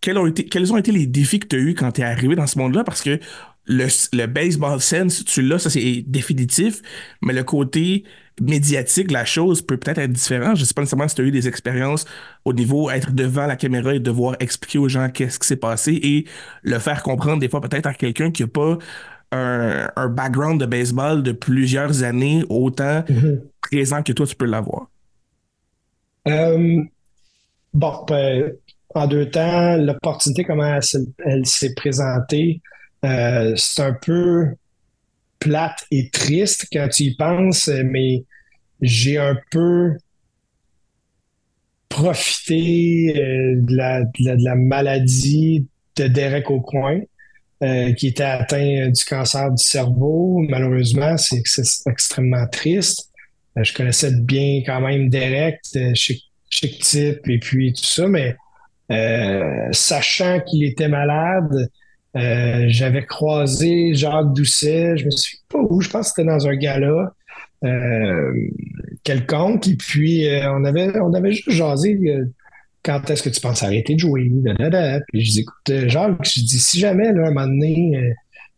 quels 0.00 0.18
ont, 0.18 0.26
été, 0.26 0.44
quels 0.44 0.72
ont 0.72 0.76
été 0.76 0.92
les 0.92 1.06
défis 1.06 1.40
que 1.40 1.48
tu 1.48 1.56
as 1.56 1.58
eu 1.58 1.74
quand 1.74 1.92
tu 1.92 2.02
es 2.02 2.04
arrivé 2.04 2.36
dans 2.36 2.46
ce 2.46 2.58
monde-là? 2.58 2.84
Parce 2.84 3.02
que 3.02 3.18
le, 3.66 3.86
le 4.12 4.26
baseball 4.26 4.80
sense, 4.80 5.24
tu 5.24 5.42
l'as, 5.42 5.58
ça 5.58 5.70
c'est 5.70 6.04
définitif, 6.06 6.82
mais 7.22 7.32
le 7.32 7.44
côté 7.44 8.04
médiatique, 8.40 9.10
la 9.10 9.24
chose 9.24 9.62
peut 9.62 9.76
peut-être 9.76 9.98
être 9.98 10.12
différente. 10.12 10.56
Je 10.56 10.62
ne 10.62 10.66
sais 10.66 10.74
pas 10.74 10.82
nécessairement 10.82 11.08
si 11.08 11.14
tu 11.14 11.22
as 11.22 11.24
eu 11.24 11.30
des 11.30 11.48
expériences 11.48 12.04
au 12.44 12.52
niveau 12.52 12.90
être 12.90 13.12
devant 13.12 13.46
la 13.46 13.56
caméra 13.56 13.94
et 13.94 14.00
devoir 14.00 14.36
expliquer 14.40 14.78
aux 14.78 14.88
gens 14.88 15.08
qu'est-ce 15.08 15.38
qui 15.38 15.46
s'est 15.46 15.56
passé 15.56 15.98
et 16.02 16.26
le 16.62 16.78
faire 16.78 17.02
comprendre 17.02 17.40
des 17.40 17.48
fois 17.48 17.60
peut-être 17.60 17.86
à 17.86 17.94
quelqu'un 17.94 18.30
qui 18.30 18.42
n'a 18.42 18.48
pas 18.48 18.78
un, 19.32 20.08
background 20.08 20.60
de 20.60 20.66
baseball 20.66 21.22
de 21.22 21.32
plusieurs 21.32 22.02
années 22.02 22.44
autant 22.48 23.00
mm-hmm. 23.00 23.40
présent 23.60 24.02
que 24.02 24.12
toi 24.12 24.26
tu 24.26 24.36
peux 24.36 24.46
l'avoir. 24.46 24.88
Euh, 26.28 26.82
bon, 27.72 28.04
ben, 28.08 28.52
en 28.94 29.06
deux 29.06 29.30
temps, 29.30 29.76
l'opportunité, 29.76 30.44
comment 30.44 30.78
elle, 31.24 31.46
s'est 31.46 31.74
présentée, 31.74 32.60
euh, 33.06 33.54
c'est 33.56 33.82
un 33.82 33.92
peu 33.92 34.48
plate 35.38 35.86
et 35.90 36.10
triste 36.10 36.66
quand 36.72 36.88
tu 36.88 37.04
y 37.04 37.16
penses, 37.16 37.68
mais 37.68 38.24
j'ai 38.80 39.18
un 39.18 39.36
peu 39.50 39.96
profité 41.88 43.14
euh, 43.16 43.54
de, 43.60 44.44
la, 44.44 44.54
maladie 44.54 45.66
de 45.96 46.08
Derek 46.08 46.50
Aucoin, 46.50 47.00
euh, 47.62 47.92
qui 47.94 48.08
était 48.08 48.22
atteint 48.22 48.90
du 48.90 49.04
cancer 49.04 49.50
du 49.50 49.64
cerveau. 49.64 50.44
Malheureusement, 50.48 51.16
c'est 51.16 51.42
extrêmement 51.86 52.46
triste. 52.48 53.10
Euh, 53.56 53.64
je 53.64 53.72
connaissais 53.72 54.12
bien 54.20 54.62
quand 54.66 54.80
même 54.80 55.08
Derek, 55.08 55.60
chic, 55.94 56.24
chic 56.50 56.82
type 56.82 57.26
et 57.28 57.38
puis 57.38 57.72
tout 57.72 57.84
ça, 57.84 58.08
mais 58.08 58.36
sachant 59.72 60.40
qu'il 60.40 60.64
était 60.64 60.88
malade, 60.88 61.70
euh, 62.16 62.64
j'avais 62.68 63.04
croisé 63.04 63.94
Jacques 63.94 64.32
Doucet, 64.32 64.96
je 64.96 65.04
me 65.04 65.10
suis 65.10 65.38
pas 65.48 65.58
où, 65.58 65.80
je 65.80 65.90
pense 65.90 66.08
que 66.08 66.14
c'était 66.16 66.28
dans 66.28 66.46
un 66.46 66.56
gala 66.56 67.12
euh, 67.64 68.32
quelconque, 69.04 69.68
et 69.68 69.76
puis 69.76 70.26
euh, 70.26 70.50
on 70.52 70.64
avait 70.64 70.98
on 71.00 71.12
avait 71.12 71.32
juste 71.32 71.50
jasé 71.50 71.98
quand 72.82 73.10
est-ce 73.10 73.22
que 73.22 73.28
tu 73.28 73.40
penses 73.40 73.62
arrêter 73.62 73.94
de 73.94 74.00
jouer? 74.00 74.30
Puis 75.08 75.24
je 75.24 75.30
dis, 75.32 75.40
écoute, 75.40 75.88
Jacques, 75.88 76.24
je 76.24 76.40
dis, 76.40 76.58
si 76.58 76.78
jamais, 76.78 77.12
là, 77.12 77.26
un 77.26 77.32
moment 77.32 77.46
donné, 77.46 78.14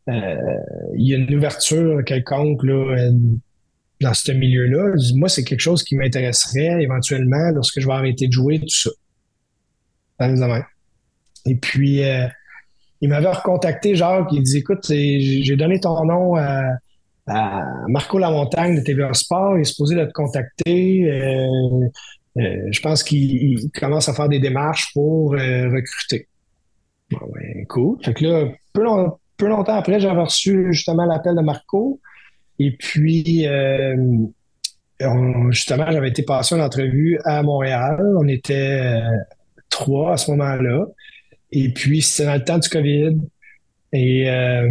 il 0.06 1.08
y 1.08 1.14
a 1.14 1.16
une 1.16 1.34
ouverture 1.34 2.04
quelconque 2.04 2.62
là, 2.62 3.10
dans 4.00 4.14
ce 4.14 4.30
milieu-là, 4.32 4.94
moi, 5.16 5.28
c'est 5.30 5.44
quelque 5.44 5.60
chose 5.60 5.82
qui 5.82 5.96
m'intéresserait 5.96 6.82
éventuellement 6.82 7.50
lorsque 7.54 7.80
je 7.80 7.86
vais 7.86 7.94
arrêter 7.94 8.28
de 8.28 8.32
jouer, 8.32 8.60
tout 8.60 8.68
ça. 8.68 8.90
Et 11.46 11.54
puis, 11.54 12.02
il 13.00 13.08
m'avait 13.08 13.30
recontacté, 13.30 13.94
genre, 13.94 14.26
il 14.32 14.42
dit 14.42 14.58
Écoute, 14.58 14.86
j'ai 14.88 15.56
donné 15.56 15.80
ton 15.80 16.04
nom 16.04 16.36
à, 16.36 16.78
Marco 17.88 18.18
Lamontagne 18.18 18.76
de 18.76 18.80
TVA 18.80 19.12
Sport, 19.12 19.58
il 19.58 19.60
est 19.60 19.64
supposé 19.64 19.94
de 19.94 20.04
te 20.06 20.12
contacter. 20.12 21.04
Euh, 21.04 21.86
euh, 22.38 22.68
je 22.70 22.80
pense 22.80 23.02
qu'il 23.02 23.70
commence 23.78 24.08
à 24.08 24.14
faire 24.14 24.30
des 24.30 24.38
démarches 24.38 24.92
pour 24.94 25.34
euh, 25.34 25.68
recruter. 25.68 26.26
Bon, 27.10 27.18
ouais, 27.34 27.66
cool. 27.68 27.98
Fait 28.02 28.14
que 28.14 28.24
là, 28.24 28.44
peu, 28.72 29.46
longtemps 29.46 29.74
après, 29.74 30.00
j'avais 30.00 30.22
reçu 30.22 30.68
justement 30.72 31.04
l'appel 31.04 31.34
de 31.36 31.42
Marco. 31.42 32.00
Et 32.58 32.72
puis, 32.72 33.46
justement, 35.50 35.90
j'avais 35.90 36.08
été 36.08 36.22
passer 36.22 36.54
une 36.54 36.62
entrevue 36.62 37.20
à 37.24 37.42
Montréal. 37.42 38.02
On 38.18 38.26
était 38.26 39.00
trois 39.68 40.14
à 40.14 40.16
ce 40.16 40.30
moment-là. 40.30 40.86
Et 41.52 41.70
puis, 41.70 42.02
c'était 42.02 42.26
dans 42.26 42.34
le 42.34 42.44
temps 42.44 42.58
du 42.58 42.68
COVID. 42.68 43.16
Et 43.92 44.30
euh, 44.30 44.70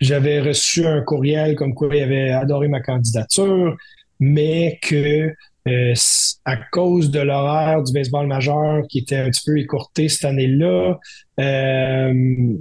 j'avais 0.00 0.40
reçu 0.40 0.86
un 0.86 1.02
courriel 1.02 1.54
comme 1.54 1.74
quoi 1.74 1.94
il 1.94 2.02
avait 2.02 2.30
adoré 2.30 2.68
ma 2.68 2.80
candidature, 2.80 3.76
mais 4.20 4.78
que 4.82 5.32
euh, 5.66 5.94
à 6.44 6.56
cause 6.72 7.10
de 7.10 7.20
l'horaire 7.20 7.82
du 7.82 7.92
baseball 7.92 8.26
majeur 8.26 8.82
qui 8.88 8.98
était 8.98 9.16
un 9.16 9.30
petit 9.30 9.42
peu 9.44 9.58
écourté 9.58 10.08
cette 10.08 10.24
année-là, 10.24 10.98
euh, 11.40 12.54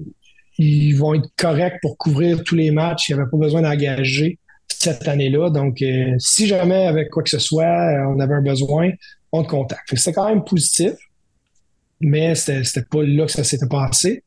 ils 0.57 0.93
vont 0.93 1.15
être 1.15 1.29
corrects 1.37 1.79
pour 1.81 1.97
couvrir 1.97 2.43
tous 2.43 2.55
les 2.55 2.71
matchs. 2.71 3.09
Il 3.09 3.15
n'y 3.15 3.21
avait 3.21 3.29
pas 3.29 3.37
besoin 3.37 3.61
d'engager 3.61 4.39
cette 4.69 5.07
année-là. 5.07 5.49
Donc, 5.49 5.83
si 6.19 6.47
jamais 6.47 6.85
avec 6.85 7.09
quoi 7.09 7.23
que 7.23 7.29
ce 7.29 7.39
soit, 7.39 7.65
on 8.07 8.19
avait 8.19 8.35
un 8.35 8.41
besoin, 8.41 8.91
on 9.31 9.43
te 9.43 9.49
contacte. 9.49 9.95
C'était 9.95 10.13
quand 10.13 10.29
même 10.29 10.43
positif 10.43 10.93
mais 12.03 12.35
c'était 12.35 12.83
pas 12.83 13.03
là 13.03 13.25
que 13.25 13.31
ça 13.31 13.43
s'était 13.43 13.67
passé. 13.67 14.23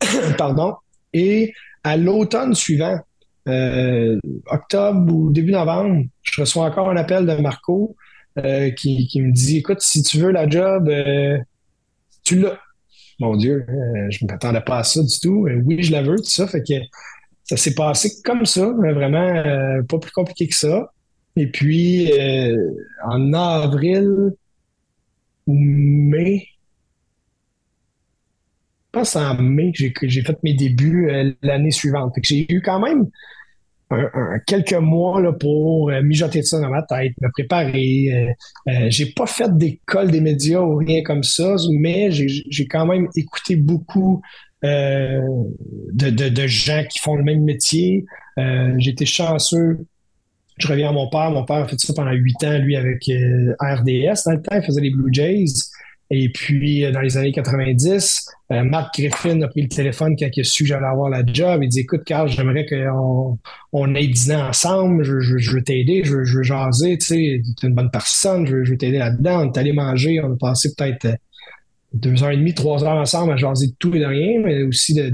Pardon. 0.38 0.74
Et 1.12 1.52
à 1.84 1.96
l'automne 1.96 2.54
suivant, 2.54 2.98
euh, 3.48 4.18
octobre 4.46 5.12
ou 5.12 5.30
début 5.30 5.52
novembre, 5.52 6.04
je 6.22 6.40
reçois 6.40 6.64
encore 6.64 6.90
un 6.90 6.96
appel 6.96 7.26
de 7.26 7.32
Marco 7.34 7.96
euh, 8.38 8.70
qui, 8.70 9.08
me 9.16 9.32
dit 9.32 9.58
Écoute, 9.58 9.80
si 9.80 10.02
tu 10.02 10.18
veux 10.18 10.30
la 10.30 10.48
job, 10.48 10.88
euh, 10.88 11.38
tu 12.22 12.38
l'as. 12.38 12.58
Mon 13.18 13.36
Dieu, 13.36 13.66
je 14.08 14.24
ne 14.24 14.30
m'attendais 14.30 14.62
pas 14.62 14.78
à 14.78 14.82
ça 14.82 15.02
du 15.02 15.20
tout. 15.20 15.46
oui, 15.64 15.82
je 15.82 15.92
la 15.92 16.02
veux, 16.02 16.16
tout 16.16 16.24
ça. 16.24 16.46
Fait 16.46 16.62
que 16.62 16.74
ça 17.44 17.58
s'est 17.58 17.74
passé 17.74 18.10
comme 18.24 18.46
ça, 18.46 18.70
vraiment 18.70 19.42
pas 19.86 19.98
plus 19.98 20.10
compliqué 20.10 20.48
que 20.48 20.54
ça. 20.54 20.90
Et 21.36 21.46
puis, 21.48 22.10
en 23.04 23.34
avril 23.34 24.32
ou 25.46 25.54
mai, 25.54 26.46
pense 28.92 29.16
en 29.16 29.40
mai 29.40 29.72
que 29.72 30.08
j'ai 30.08 30.22
fait 30.22 30.36
mes 30.42 30.54
débuts 30.54 31.10
euh, 31.10 31.32
l'année 31.42 31.70
suivante. 31.70 32.14
J'ai 32.22 32.46
eu 32.52 32.60
quand 32.60 32.80
même 32.80 33.06
quelques 34.46 34.74
mois 34.74 35.20
là, 35.20 35.32
pour 35.32 35.90
euh, 35.90 36.00
mijoter 36.00 36.42
ça 36.42 36.60
dans 36.60 36.70
ma 36.70 36.82
tête, 36.82 37.12
me 37.20 37.28
préparer. 37.30 38.34
Euh, 38.68 38.86
j'ai 38.88 39.06
pas 39.06 39.26
fait 39.26 39.56
d'école 39.56 40.10
des 40.10 40.20
médias 40.20 40.60
ou 40.60 40.76
rien 40.76 41.02
comme 41.02 41.24
ça, 41.24 41.56
mais 41.72 42.10
j'ai 42.10 42.66
quand 42.66 42.86
même 42.86 43.08
écouté 43.16 43.56
beaucoup 43.56 44.22
de, 44.62 46.46
gens 46.46 46.84
qui 46.88 46.98
font 47.00 47.16
le 47.16 47.24
même 47.24 47.42
métier. 47.42 48.04
été 48.36 49.06
chanceux. 49.06 49.86
Je 50.58 50.68
reviens 50.68 50.90
à 50.90 50.92
mon 50.92 51.08
père. 51.08 51.30
Mon 51.30 51.44
père 51.44 51.56
a 51.56 51.66
fait 51.66 51.80
ça 51.80 51.94
pendant 51.94 52.12
huit 52.12 52.44
ans, 52.44 52.58
lui, 52.58 52.76
avec 52.76 53.04
RDS. 53.06 54.22
Dans 54.26 54.32
le 54.32 54.42
temps, 54.42 54.56
il 54.56 54.62
faisait 54.62 54.82
les 54.82 54.90
Blue 54.90 55.12
Jays. 55.12 55.69
Et 56.12 56.28
puis, 56.28 56.84
euh, 56.84 56.90
dans 56.90 57.00
les 57.00 57.16
années 57.16 57.30
90, 57.30 58.26
euh, 58.50 58.64
Mark 58.64 58.92
Griffin 58.98 59.40
a 59.42 59.48
pris 59.48 59.62
le 59.62 59.68
téléphone 59.68 60.16
quand 60.18 60.26
il 60.34 60.40
a 60.40 60.44
su 60.44 60.64
que 60.64 60.68
j'allais 60.68 60.86
avoir 60.86 61.08
la 61.08 61.22
job. 61.24 61.62
Il 61.62 61.68
dit 61.68 61.80
Écoute, 61.80 62.02
Carl, 62.04 62.28
j'aimerais 62.28 62.66
qu'on 62.66 63.38
on 63.72 63.94
ait 63.94 64.08
dîné 64.08 64.34
ensemble. 64.34 65.04
Je, 65.04 65.20
je, 65.20 65.52
veux 65.52 65.62
t'aider, 65.62 66.02
je, 66.04 66.14
veux 66.14 66.42
jaser. 66.42 66.98
Tu 66.98 67.06
sais, 67.06 67.22
es 67.22 67.42
une 67.62 67.74
bonne 67.74 67.90
personne, 67.92 68.44
je, 68.44 68.56
veux 68.56 68.76
t'aider 68.76 68.98
là-dedans. 68.98 69.46
On 69.46 69.52
est 69.52 69.58
allé 69.58 69.72
manger. 69.72 70.20
On 70.20 70.32
a 70.32 70.36
passé 70.36 70.74
peut-être 70.76 71.04
euh, 71.04 71.14
deux 71.92 72.22
heures 72.24 72.32
et 72.32 72.36
demie, 72.36 72.54
trois 72.54 72.82
heures 72.82 72.98
ensemble 72.98 73.32
à 73.32 73.36
jaser 73.36 73.68
de 73.68 73.74
tout 73.78 73.94
et 73.94 74.00
de 74.00 74.04
rien, 74.04 74.40
mais 74.44 74.62
aussi 74.64 74.94
de, 74.94 75.12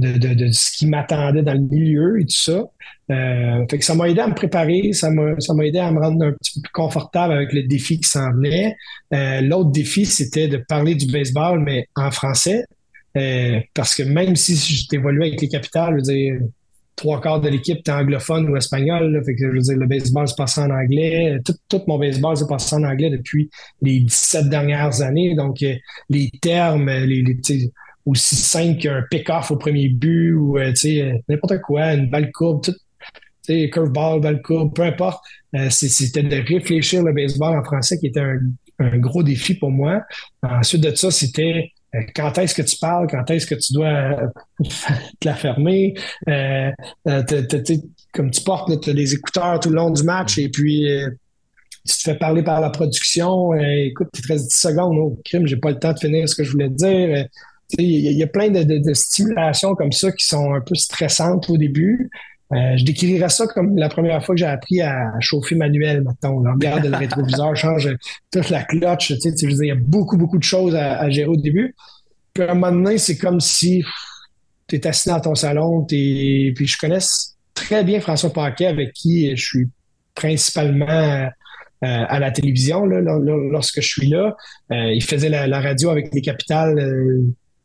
ce 0.00 0.76
qui 0.76 0.86
m'attendait 0.86 1.42
dans 1.42 1.54
le 1.54 1.60
milieu 1.60 2.20
et 2.20 2.24
tout 2.24 2.40
ça. 2.40 2.64
Euh, 3.10 3.66
fait 3.70 3.78
que 3.78 3.84
ça 3.84 3.94
m'a 3.94 4.08
aidé 4.08 4.20
à 4.20 4.26
me 4.26 4.34
préparer, 4.34 4.92
ça 4.92 5.10
m'a, 5.10 5.34
aidé 5.64 5.78
à 5.78 5.90
me 5.90 6.00
rendre 6.00 6.24
un 6.24 6.32
petit 6.32 6.54
peu 6.54 6.62
plus 6.62 6.72
confortable 6.72 7.34
avec 7.34 7.52
le 7.52 7.64
défi 7.64 8.00
qui 8.00 8.08
s'en 8.08 8.32
venait. 8.32 8.76
Euh, 9.12 9.40
l'autre 9.42 9.70
défi, 9.70 10.06
c'était 10.06 10.48
de 10.48 10.56
parler 10.56 10.94
du 10.94 11.06
baseball, 11.06 11.60
mais 11.60 11.86
en 11.96 12.10
français. 12.10 12.64
Euh, 13.18 13.60
parce 13.74 13.94
que 13.94 14.02
même 14.02 14.36
si 14.36 14.56
j'évoluais 14.90 15.28
avec 15.28 15.40
les 15.40 15.48
capitales, 15.48 15.90
je 15.90 15.96
veux 15.96 16.18
dire, 16.18 16.34
trois 16.96 17.20
quarts 17.20 17.40
de 17.40 17.48
l'équipe 17.48 17.78
était 17.78 17.92
anglophone 17.92 18.48
ou 18.48 18.56
espagnol. 18.56 19.20
fait 19.26 19.34
que, 19.34 19.50
je 19.50 19.52
veux 19.52 19.60
dire, 19.60 19.76
le 19.76 19.86
baseball 19.86 20.26
se 20.28 20.34
passait 20.34 20.62
en 20.62 20.70
anglais. 20.70 21.38
Tout, 21.44 21.54
tout 21.68 21.82
mon 21.86 21.98
baseball 21.98 22.36
se 22.36 22.44
passait 22.44 22.76
en 22.76 22.84
anglais 22.84 23.10
depuis 23.10 23.50
les 23.82 24.00
17 24.00 24.48
dernières 24.48 25.02
années. 25.02 25.34
Donc, 25.34 25.62
les 26.08 26.30
termes, 26.40 26.88
les, 26.88 27.22
les 27.22 27.34
aussi 28.06 28.34
simple 28.34 28.80
qu'un 28.80 29.02
pick-off 29.10 29.50
au 29.50 29.56
premier 29.56 29.88
but 29.88 30.32
ou 30.32 30.58
euh, 30.58 30.72
euh, 30.84 31.12
n'importe 31.28 31.60
quoi, 31.60 31.94
une 31.94 32.10
balle 32.10 32.30
courbe, 32.32 32.64
tout, 32.64 32.74
curveball, 33.46 34.20
balle 34.20 34.42
courbe, 34.42 34.74
peu 34.74 34.82
importe. 34.82 35.22
Euh, 35.54 35.68
c'était 35.70 36.22
de 36.22 36.36
réfléchir 36.36 37.02
le 37.02 37.12
baseball 37.12 37.58
en 37.58 37.64
français 37.64 37.98
qui 37.98 38.06
était 38.06 38.20
un, 38.20 38.98
gros 38.98 39.22
défi 39.22 39.54
pour 39.54 39.70
moi. 39.70 40.02
Ensuite 40.42 40.82
de 40.82 40.94
ça, 40.94 41.10
c'était 41.10 41.70
quand 42.16 42.36
est-ce 42.38 42.54
que 42.54 42.62
tu 42.62 42.76
parles, 42.78 43.06
quand 43.08 43.30
est-ce 43.30 43.46
que 43.46 43.54
tu 43.54 43.74
dois 43.74 44.16
te 45.20 45.28
la 45.28 45.34
fermer? 45.34 45.94
comme 48.12 48.30
tu 48.30 48.42
portes, 48.42 48.80
tu 48.80 48.90
as 48.90 48.94
des 48.94 49.14
écouteurs 49.14 49.60
tout 49.60 49.68
le 49.68 49.76
long 49.76 49.90
du 49.90 50.02
match 50.02 50.38
et 50.38 50.48
puis 50.48 50.86
tu 51.86 51.96
te 51.98 52.02
fais 52.02 52.16
parler 52.16 52.42
par 52.42 52.60
la 52.60 52.70
production. 52.70 53.54
écoute, 53.54 54.08
tu 54.12 54.22
te 54.22 54.28
restes 54.28 54.48
10 54.48 54.56
secondes. 54.56 54.98
au 54.98 55.20
crime, 55.24 55.46
j'ai 55.46 55.58
pas 55.58 55.70
le 55.70 55.78
temps 55.78 55.92
de 55.92 55.98
finir 55.98 56.28
ce 56.28 56.34
que 56.34 56.42
je 56.42 56.50
voulais 56.50 56.70
dire. 56.70 57.28
Il 57.78 58.12
y, 58.12 58.22
a 58.22 58.26
plein 58.26 58.50
de, 58.50 58.92
stimulations 58.92 59.74
comme 59.74 59.92
ça 59.92 60.12
qui 60.12 60.26
sont 60.26 60.52
un 60.54 60.60
peu 60.60 60.74
stressantes 60.74 61.48
au 61.48 61.56
début. 61.56 62.10
Euh, 62.52 62.76
je 62.76 62.84
décrirais 62.84 63.30
ça 63.30 63.46
comme 63.46 63.76
la 63.78 63.88
première 63.88 64.22
fois 64.24 64.34
que 64.34 64.40
j'ai 64.40 64.46
appris 64.46 64.82
à 64.82 65.12
chauffer 65.20 65.54
manuel, 65.54 66.02
maintenant. 66.02 66.42
On 66.44 66.52
regarde 66.52 66.84
le 66.84 66.96
rétroviseur, 66.96 67.56
change 67.56 67.88
toute 68.30 68.50
la 68.50 68.64
cloche. 68.64 69.12
Tu 69.20 69.28
il 69.40 69.66
y 69.66 69.70
a 69.70 69.74
beaucoup, 69.74 70.18
beaucoup 70.18 70.38
de 70.38 70.42
choses 70.42 70.74
à, 70.74 71.08
gérer 71.08 71.28
au 71.28 71.36
début. 71.36 71.74
Puis 72.34 72.44
à 72.44 72.50
un 72.50 72.54
moment 72.54 72.72
donné, 72.72 72.98
c'est 72.98 73.16
comme 73.16 73.40
si 73.40 73.82
tu 74.68 74.76
es 74.76 74.86
assis 74.86 75.08
dans 75.08 75.20
ton 75.20 75.34
salon. 75.34 75.84
Puis 75.84 76.54
je 76.54 76.76
connais 76.78 76.98
très 77.54 77.84
bien 77.84 78.00
François 78.00 78.32
Paquet, 78.32 78.66
avec 78.66 78.92
qui 78.92 79.34
je 79.34 79.44
suis 79.44 79.68
principalement 80.14 81.30
euh, 81.84 82.04
à 82.08 82.20
la 82.20 82.30
télévision 82.30 82.84
lorsque 82.84 83.80
je 83.80 83.88
suis 83.88 84.08
là. 84.08 84.36
Euh, 84.70 84.92
il 84.92 85.02
faisait 85.02 85.28
la, 85.28 85.60
radio 85.60 85.90
avec 85.90 86.14
les 86.14 86.20
capitales 86.20 86.78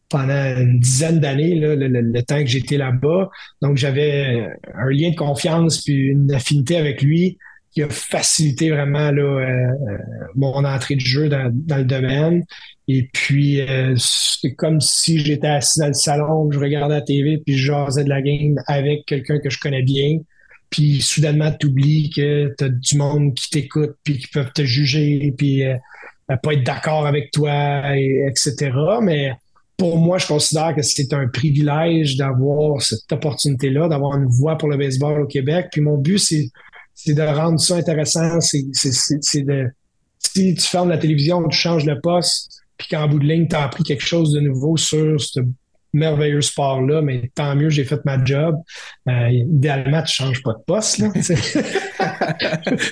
pendant 0.09 0.57
une 0.57 0.79
dizaine 0.79 1.19
d'années, 1.19 1.55
le, 1.55 2.21
temps 2.21 2.39
que 2.39 2.47
j'étais 2.47 2.77
là-bas. 2.77 3.29
Donc, 3.61 3.77
j'avais 3.77 4.47
un 4.73 4.89
lien 4.89 5.11
de 5.11 5.15
confiance 5.15 5.83
puis 5.83 6.07
une 6.07 6.31
affinité 6.31 6.77
avec 6.77 7.01
lui 7.01 7.37
qui 7.77 7.83
a 7.83 7.89
facilité 7.89 8.71
vraiment 8.71 9.11
là, 9.11 9.21
euh, 9.21 9.43
euh, 9.43 9.97
mon 10.33 10.65
entrée 10.65 10.95
de 10.95 11.01
jeu 11.01 11.29
dans, 11.29 11.53
le 11.77 11.83
domaine. 11.83 12.43
Et 12.87 13.07
puis, 13.13 13.61
euh, 13.61 13.93
c'est 13.97 14.55
comme 14.55 14.81
si 14.81 15.19
j'étais 15.19 15.45
assis 15.45 15.79
dans 15.79 15.87
le 15.87 15.93
salon, 15.93 16.49
je 16.51 16.57
regardais 16.57 16.95
la 16.95 17.01
TV, 17.01 17.37
puis 17.45 17.55
je 17.55 17.67
jasais 17.67 18.03
de 18.03 18.09
la 18.09 18.23
game 18.23 18.55
avec 18.65 19.05
quelqu'un 19.05 19.37
que 19.37 19.51
je 19.51 19.59
connais 19.59 19.83
bien. 19.83 20.17
Puis, 20.71 21.01
soudainement, 21.01 21.51
tu 21.51 21.67
oublies 21.67 22.09
que 22.09 22.51
tu 22.57 22.63
as 22.63 22.69
du 22.69 22.97
monde 22.97 23.35
qui 23.35 23.51
t'écoute, 23.51 23.95
puis 24.03 24.17
qui 24.17 24.27
peuvent 24.27 24.53
te 24.53 24.63
juger, 24.63 25.31
puis 25.37 25.61
pas 26.27 26.53
être 26.53 26.63
d'accord 26.63 27.05
avec 27.05 27.29
toi, 27.29 27.95
et, 27.95 28.25
etc. 28.27 28.71
Mais 29.03 29.33
pour 29.77 29.97
moi, 29.97 30.17
je 30.17 30.25
considère 30.25 30.75
que 30.75 30.81
c'est 30.81 31.13
un 31.13 31.27
privilège 31.27 32.17
d'avoir 32.17 32.81
cette 32.81 33.11
opportunité-là, 33.11 33.87
d'avoir 33.87 34.17
une 34.17 34.25
voix 34.25 34.57
pour 34.57 34.69
le 34.69 34.77
baseball 34.77 35.21
au 35.21 35.27
Québec. 35.27 35.67
Puis 35.71 35.81
mon 35.81 35.97
but, 35.97 36.17
c'est, 36.17 37.13
de 37.13 37.21
rendre 37.21 37.59
ça 37.59 37.75
intéressant. 37.75 38.41
C'est, 38.41 38.63
de 39.43 39.67
si 40.19 40.55
tu 40.55 40.61
fermes 40.61 40.89
la 40.89 40.97
télévision, 40.97 41.47
tu 41.47 41.57
changes 41.57 41.85
le 41.85 42.01
poste, 42.01 42.63
puis 42.77 42.87
qu'en 42.89 43.07
bout 43.07 43.19
de 43.19 43.25
ligne, 43.25 43.47
tu 43.47 43.55
as 43.55 43.63
appris 43.63 43.83
quelque 43.83 44.03
chose 44.03 44.33
de 44.33 44.39
nouveau 44.39 44.77
sur 44.77 45.21
ce 45.21 45.41
merveilleux 45.93 46.41
sport-là, 46.41 47.01
mais 47.01 47.31
tant 47.33 47.55
mieux, 47.55 47.69
j'ai 47.69 47.83
fait 47.83 48.03
ma 48.05 48.23
job. 48.23 48.55
Euh, 49.07 49.29
idéalement, 49.29 50.03
tu 50.03 50.21
ne 50.21 50.27
changes 50.27 50.43
pas 50.43 50.53
de 50.53 50.63
poste. 50.65 51.01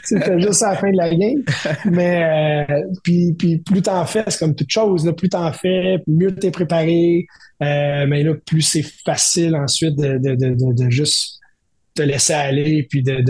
C'était 0.03 0.39
juste 0.41 0.63
à 0.63 0.71
la 0.71 0.77
fin 0.77 0.91
de 0.91 0.97
la 0.97 1.13
game. 1.13 1.43
Mais 1.86 2.65
euh, 2.69 2.81
puis, 3.03 3.34
puis 3.34 3.58
plus 3.58 3.81
t'en 3.81 4.05
fais, 4.05 4.23
c'est 4.27 4.39
comme 4.39 4.55
toute 4.55 4.69
chose. 4.69 5.05
Là, 5.05 5.13
plus 5.13 5.29
t'en 5.29 5.51
fais, 5.51 5.97
mieux 6.08 6.34
t'es 6.36 6.51
préparé. 6.51 7.27
Euh, 7.62 8.05
mais 8.08 8.23
là, 8.23 8.34
plus 8.45 8.62
c'est 8.62 8.86
facile 9.05 9.55
ensuite 9.55 9.95
de, 9.97 10.89
juste 10.89 11.39
te 11.93 12.01
laisser 12.01 12.34
aller 12.34 12.88
puis 12.89 13.03
de, 13.03 13.21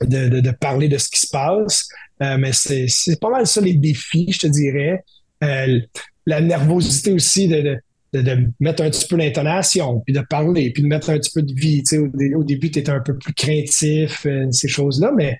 de, 0.00 0.50
parler 0.52 0.88
de 0.88 0.96
ce 0.98 1.08
qui 1.08 1.20
se 1.20 1.28
passe. 1.30 1.88
mais 2.20 2.52
c'est 2.52 3.20
pas 3.20 3.30
mal 3.30 3.46
ça 3.46 3.60
les 3.60 3.74
défis, 3.74 4.30
je 4.32 4.38
te 4.40 4.46
dirais. 4.46 5.02
la 5.40 6.40
nervosité 6.40 7.12
aussi 7.12 7.48
de, 7.48 7.78
de, 8.12 8.48
mettre 8.60 8.82
un 8.82 8.90
petit 8.90 9.06
peu 9.06 9.16
l'intonation, 9.16 10.00
puis 10.00 10.14
de 10.14 10.20
parler, 10.20 10.70
puis 10.72 10.82
de 10.82 10.88
mettre 10.88 11.10
un 11.10 11.18
petit 11.18 11.30
peu 11.34 11.42
de 11.42 11.52
vie. 11.52 11.82
Tu 11.82 11.96
sais, 11.96 12.34
au, 12.34 12.44
début, 12.44 12.70
tu 12.70 12.78
étais 12.78 12.90
un 12.90 13.00
peu 13.00 13.16
plus 13.16 13.34
craintif, 13.34 14.26
euh, 14.26 14.50
ces 14.50 14.68
choses-là, 14.68 15.12
mais 15.16 15.38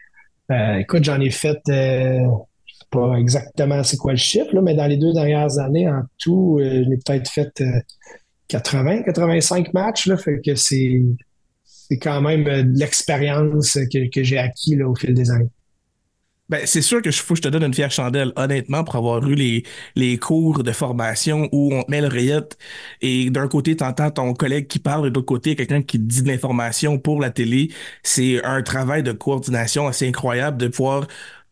euh, 0.50 0.78
écoute, 0.78 1.04
j'en 1.04 1.20
ai 1.20 1.30
fait, 1.30 1.60
euh, 1.68 2.20
sais 2.66 2.86
pas 2.90 3.14
exactement 3.18 3.82
c'est 3.82 3.98
quoi 3.98 4.12
le 4.12 4.18
chiffre, 4.18 4.54
là, 4.54 4.62
mais 4.62 4.74
dans 4.74 4.86
les 4.86 4.96
deux 4.96 5.12
dernières 5.12 5.58
années, 5.58 5.88
en 5.88 6.02
tout, 6.18 6.58
euh, 6.58 6.84
je 6.84 6.90
l'ai 6.90 6.98
peut-être 7.04 7.30
fait 7.30 7.62
80, 8.48 9.02
85 9.02 9.74
matchs, 9.74 10.06
là, 10.06 10.16
fait 10.16 10.40
que 10.44 10.54
c'est, 10.54 11.02
quand 12.00 12.20
même 12.20 12.46
l'expérience 12.74 13.78
que, 13.92 14.10
que 14.10 14.22
j'ai 14.22 14.38
acquis 14.38 14.76
là, 14.76 14.88
au 14.88 14.94
fil 14.94 15.14
des 15.14 15.30
années. 15.30 15.50
Ben, 16.48 16.62
c'est 16.64 16.80
sûr 16.80 17.02
que 17.02 17.10
je 17.10 17.22
faut 17.22 17.34
que 17.34 17.38
je 17.38 17.42
te 17.42 17.48
donne 17.48 17.64
une 17.64 17.74
fière 17.74 17.90
chandelle, 17.90 18.32
honnêtement, 18.36 18.82
pour 18.82 18.96
avoir 18.96 19.26
eu 19.26 19.34
les, 19.34 19.64
les 19.96 20.16
cours 20.16 20.62
de 20.62 20.72
formation 20.72 21.48
où 21.52 21.74
on 21.74 21.82
te 21.82 21.90
met 21.90 22.00
l'oreillette 22.00 22.56
et 23.02 23.28
d'un 23.28 23.48
côté, 23.48 23.76
tu 23.76 23.84
entends 23.84 24.10
ton 24.10 24.32
collègue 24.32 24.66
qui 24.66 24.78
parle 24.78 25.06
et 25.06 25.10
de 25.10 25.14
l'autre 25.14 25.26
côté, 25.26 25.56
quelqu'un 25.56 25.82
qui 25.82 25.98
dit 25.98 26.22
de 26.22 26.28
l'information 26.28 26.98
pour 26.98 27.20
la 27.20 27.30
télé. 27.30 27.70
C'est 28.02 28.42
un 28.44 28.62
travail 28.62 29.02
de 29.02 29.12
coordination 29.12 29.88
assez 29.88 30.08
incroyable 30.08 30.56
de 30.56 30.68
pouvoir 30.68 31.06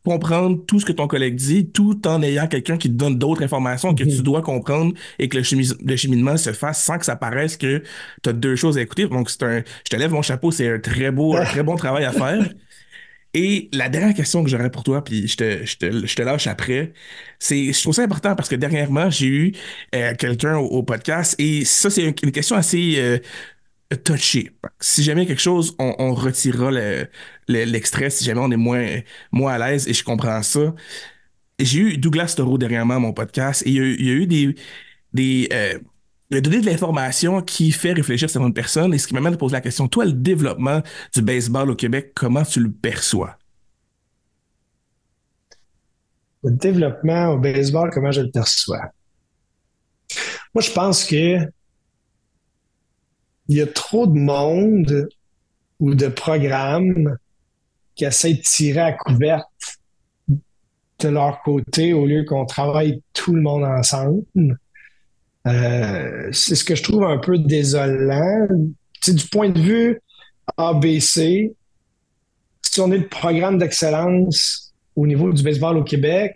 comprendre 0.07 0.65
tout 0.67 0.79
ce 0.79 0.87
que 0.87 0.93
ton 0.93 1.09
collègue 1.09 1.35
dit 1.35 1.69
tout 1.69 2.07
en 2.07 2.23
ayant 2.23 2.47
quelqu'un 2.47 2.79
qui 2.79 2.89
te 2.89 2.95
donne 2.95 3.19
d'autres 3.19 3.43
informations 3.43 3.93
que 3.93 4.05
tu 4.05 4.11
mm-hmm. 4.11 4.23
dois 4.23 4.41
comprendre 4.41 4.95
et 5.19 5.29
que 5.29 5.37
le, 5.37 5.97
cheminement 5.97 6.37
se 6.37 6.53
fasse 6.53 6.83
sans 6.83 6.97
que 6.97 7.05
ça 7.05 7.17
paraisse 7.17 7.57
que 7.57 7.83
tu 8.23 8.31
as 8.31 8.33
deux 8.33 8.55
choses 8.55 8.79
à 8.79 8.83
écouter. 8.83 9.09
Donc, 9.09 9.29
c'est 9.29 9.43
un, 9.43 9.59
je 9.59 9.91
te 9.91 9.97
lève 9.97 10.13
mon 10.13 10.23
chapeau, 10.23 10.53
c'est 10.53 10.73
un 10.73 10.79
très 10.79 11.11
beau, 11.11 11.37
un 11.37 11.45
très 11.45 11.65
bon 11.65 11.75
travail 11.75 12.05
à 12.05 12.13
faire. 12.13 12.49
Et 13.38 13.68
la 13.75 13.90
dernière 13.90 14.14
question 14.14 14.42
que 14.42 14.49
j'aurais 14.49 14.70
pour 14.70 14.83
toi, 14.83 15.05
puis 15.05 15.29
je 15.29 15.37
te, 15.37 15.66
je 15.66 15.77
te, 15.77 16.07
je 16.07 16.16
te 16.16 16.22
lâche 16.22 16.46
après, 16.46 16.94
c'est, 17.38 17.70
je 17.70 17.83
trouve 17.83 17.94
ça 17.94 18.03
important 18.03 18.35
parce 18.35 18.49
que 18.49 18.55
dernièrement, 18.55 19.11
j'ai 19.11 19.27
eu 19.27 19.53
euh, 19.94 20.14
quelqu'un 20.14 20.57
au, 20.57 20.83
podcast 20.83 21.35
et 21.38 21.66
ça, 21.66 21.90
c'est 21.90 22.03
une, 22.05 22.14
question 22.33 22.57
assez 22.57 22.94
euh, 22.96 23.18
touchée. 24.05 24.53
Si 24.81 25.03
jamais 25.03 25.27
quelque 25.27 25.42
chose, 25.42 25.77
on, 25.79 26.14
retirera 26.14 26.70
l'extrait 27.46 28.09
si 28.09 28.25
jamais 28.25 28.40
on 28.40 28.51
est 28.51 28.57
moins, 28.57 28.87
moins 29.33 29.53
à 29.53 29.70
l'aise 29.70 29.87
et 29.87 29.92
je 29.92 30.03
comprends 30.03 30.42
ça. 30.42 30.75
J'ai 31.59 31.81
eu 31.81 31.99
Douglas 31.99 32.35
Toro 32.38 32.57
dernièrement 32.57 32.94
à 32.94 33.01
mon 33.01 33.12
podcast 33.12 33.62
et 33.66 33.70
il 33.70 33.75
y 33.77 33.81
a, 33.81 33.85
il 33.85 34.07
y 34.07 34.11
a 34.11 34.14
eu 34.14 34.27
des, 34.27 34.55
des 35.12 35.49
euh, 35.53 35.79
a 36.35 36.41
donné 36.41 36.61
de 36.61 36.67
l'information 36.67 37.41
qui 37.41 37.71
fait 37.71 37.93
réfléchir 37.93 38.29
certaines 38.29 38.55
personnes 38.55 38.93
et 38.93 38.99
ce 38.99 39.07
qui 39.07 39.15
m'amène 39.15 39.35
à 39.35 39.37
poser 39.37 39.55
la 39.55 39.61
question, 39.61 39.87
toi, 39.87 40.05
le 40.05 40.12
développement 40.12 40.83
du 41.15 41.23
baseball 41.23 41.71
au 41.71 41.77
Québec, 41.77 42.12
comment 42.15 42.43
tu 42.43 42.61
le 42.61 42.71
perçois? 42.71 43.37
Le 46.43 46.51
développement 46.51 47.29
au 47.29 47.39
baseball, 47.39 47.91
comment 47.93 48.11
je 48.11 48.22
le 48.22 48.31
perçois? 48.31 48.91
Moi, 50.55 50.62
je 50.62 50.70
pense 50.70 51.05
que 51.05 51.39
il 53.49 53.57
y 53.57 53.61
a 53.61 53.66
trop 53.66 54.07
de 54.07 54.18
monde 54.18 55.09
ou 55.79 55.95
de 55.95 56.09
programmes 56.09 57.16
qui 57.95 58.05
essaient 58.05 58.35
de 58.35 58.43
tirer 58.43 58.81
à 58.81 58.93
couverte 58.93 59.47
de 60.99 61.09
leur 61.09 61.43
côté 61.43 61.93
au 61.93 62.07
lieu 62.07 62.24
qu'on 62.24 62.47
travaille 62.47 63.03
tout 63.12 63.35
le 63.35 63.43
monde 63.43 63.64
ensemble. 63.64 64.24
Euh, 65.47 66.28
c'est 66.32 66.55
ce 66.55 66.64
que 66.64 66.74
je 66.74 66.82
trouve 66.82 67.05
un 67.05 67.18
peu 67.18 67.38
désolant. 67.38 68.49
du 69.07 69.26
point 69.30 69.51
de 69.51 69.61
vue 69.61 70.01
ABC, 70.57 71.55
si 72.62 72.80
on 72.80 72.90
est 72.90 72.99
le 72.99 73.09
programme 73.09 73.59
d'excellence 73.59 74.74
au 74.97 75.07
niveau 75.07 75.32
du 75.32 75.42
baseball 75.42 75.76
au 75.76 75.84
Québec, 75.84 76.34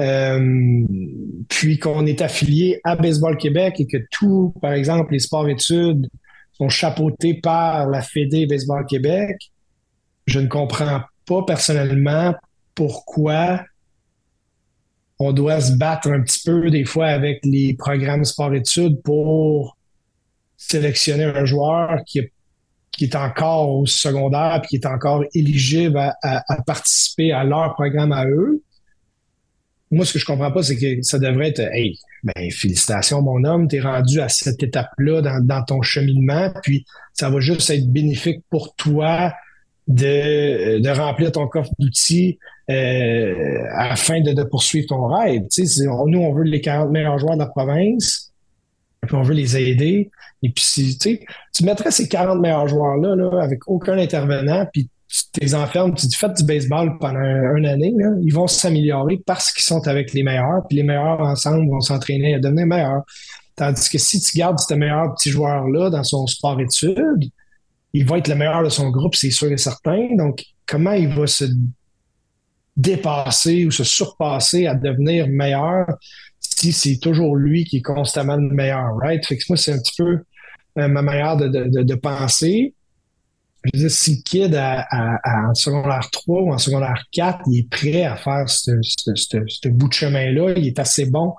euh, 0.00 0.84
puis 1.48 1.78
qu'on 1.78 2.06
est 2.06 2.22
affilié 2.22 2.80
à 2.82 2.96
Baseball 2.96 3.36
Québec 3.36 3.74
et 3.78 3.86
que 3.86 3.98
tout, 4.10 4.54
par 4.60 4.72
exemple, 4.72 5.12
les 5.12 5.18
sports-études 5.18 6.08
sont 6.54 6.68
chapeautés 6.68 7.34
par 7.34 7.88
la 7.88 8.00
Fédé 8.00 8.46
Baseball 8.46 8.84
Québec, 8.86 9.36
je 10.26 10.40
ne 10.40 10.46
comprends 10.48 11.02
pas 11.26 11.42
personnellement 11.44 12.34
pourquoi 12.74 13.62
on 15.22 15.32
doit 15.32 15.60
se 15.60 15.72
battre 15.72 16.10
un 16.10 16.20
petit 16.20 16.40
peu 16.44 16.70
des 16.70 16.84
fois 16.84 17.06
avec 17.06 17.40
les 17.44 17.74
programmes 17.74 18.24
sport-études 18.24 19.00
pour 19.02 19.76
sélectionner 20.56 21.24
un 21.24 21.44
joueur 21.44 22.00
qui 22.06 22.18
est, 23.00 23.16
encore 23.16 23.70
au 23.70 23.86
secondaire 23.86 24.60
puis 24.62 24.68
qui 24.70 24.76
est 24.76 24.86
encore 24.86 25.24
éligible 25.34 25.98
à, 25.98 26.42
participer 26.66 27.32
à 27.32 27.44
leur 27.44 27.74
programme 27.74 28.12
à 28.12 28.26
eux. 28.26 28.62
Moi, 29.90 30.06
ce 30.06 30.14
que 30.14 30.18
je 30.18 30.24
comprends 30.24 30.52
pas, 30.52 30.62
c'est 30.62 30.76
que 30.76 31.02
ça 31.02 31.18
devrait 31.18 31.48
être 31.48 31.60
Hey, 31.60 31.98
ben, 32.22 32.50
félicitations, 32.50 33.20
mon 33.20 33.44
homme, 33.44 33.68
tu 33.68 33.76
es 33.76 33.80
rendu 33.80 34.20
à 34.20 34.28
cette 34.28 34.62
étape-là 34.62 35.40
dans, 35.40 35.64
ton 35.64 35.82
cheminement, 35.82 36.50
puis 36.62 36.86
ça 37.12 37.28
va 37.28 37.40
juste 37.40 37.68
être 37.70 37.90
bénéfique 37.90 38.40
pour 38.48 38.74
toi 38.76 39.32
de 39.88 40.88
remplir 40.96 41.32
ton 41.32 41.48
coffre 41.48 41.72
d'outils 41.78 42.38
euh, 42.72 43.64
afin 43.74 44.20
de, 44.20 44.42
poursuivre 44.44 44.86
ton 44.88 45.06
rêve. 45.06 45.42
Tu 45.50 45.66
sais, 45.66 45.84
nous, 45.84 46.18
on 46.18 46.32
veut 46.32 46.44
les 46.44 46.60
40 46.60 46.90
meilleurs 46.90 47.18
joueurs 47.18 47.34
de 47.34 47.40
la 47.40 47.46
province, 47.46 48.32
puis 49.02 49.14
on 49.14 49.22
veut 49.22 49.34
les 49.34 49.56
aider. 49.56 50.10
Et 50.42 50.50
puis, 50.50 50.98
tu, 50.98 51.64
mettrais 51.64 51.90
ces 51.90 52.08
40 52.08 52.40
meilleurs 52.40 52.68
joueurs-là 52.68 53.14
là, 53.14 53.42
avec 53.42 53.68
aucun 53.68 53.98
intervenant, 53.98 54.66
puis 54.72 54.88
tu 55.08 55.40
les 55.40 55.54
enfermes, 55.54 55.94
tu 55.94 56.06
fais 56.16 56.30
du 56.30 56.42
baseball 56.44 56.98
pendant 56.98 57.20
une 57.56 57.66
année, 57.66 57.92
ils 58.22 58.32
vont 58.32 58.46
s'améliorer 58.46 59.20
parce 59.26 59.52
qu'ils 59.52 59.64
sont 59.64 59.86
avec 59.86 60.12
les 60.14 60.22
meilleurs, 60.22 60.66
puis 60.68 60.78
les 60.78 60.82
meilleurs 60.82 61.20
ensemble 61.20 61.68
vont 61.68 61.80
s'entraîner 61.80 62.34
à 62.34 62.38
devenir 62.38 62.66
meilleurs. 62.66 63.02
Tandis 63.54 63.90
que 63.90 63.98
si 63.98 64.20
tu 64.20 64.38
gardes 64.38 64.58
ce 64.58 64.72
meilleur 64.72 65.14
petit 65.14 65.30
joueur-là 65.30 65.90
dans 65.90 66.02
son 66.02 66.26
sport-études, 66.26 67.30
il 67.92 68.06
va 68.06 68.18
être 68.18 68.28
le 68.28 68.36
meilleur 68.36 68.62
de 68.62 68.70
son 68.70 68.90
groupe, 68.90 69.14
c'est 69.14 69.30
sûr 69.30 69.52
et 69.52 69.58
certain. 69.58 70.08
Donc, 70.16 70.44
comment 70.66 70.92
il 70.92 71.08
va 71.08 71.26
se 71.26 71.44
dépasser 72.76 73.66
ou 73.66 73.70
se 73.70 73.84
surpasser 73.84 74.66
à 74.66 74.74
devenir 74.74 75.28
meilleur 75.28 75.86
si 76.40 76.72
c'est 76.72 76.98
toujours 76.98 77.36
lui 77.36 77.64
qui 77.64 77.78
est 77.78 77.82
constamment 77.82 78.36
le 78.36 78.48
meilleur, 78.54 78.96
right? 78.98 79.24
Fait 79.26 79.36
que 79.36 79.44
moi, 79.48 79.56
c'est 79.56 79.72
un 79.72 79.78
petit 79.78 79.94
peu 79.96 80.20
euh, 80.78 80.88
ma 80.88 81.02
manière 81.02 81.36
de, 81.36 81.48
de, 81.48 81.94
penser. 81.94 82.74
Je 83.64 83.70
veux 83.74 83.88
dire, 83.88 83.90
si 83.90 84.16
le 84.16 84.22
kid 84.22 84.56
en 84.56 85.54
secondaire 85.54 86.08
3 86.10 86.42
ou 86.42 86.52
en 86.52 86.58
secondaire 86.58 87.04
4, 87.12 87.40
il 87.48 87.60
est 87.60 87.70
prêt 87.70 88.04
à 88.04 88.16
faire 88.16 88.48
ce, 88.48 89.68
bout 89.68 89.88
de 89.88 89.92
chemin-là, 89.92 90.54
il 90.56 90.66
est 90.66 90.78
assez 90.78 91.06
bon 91.06 91.34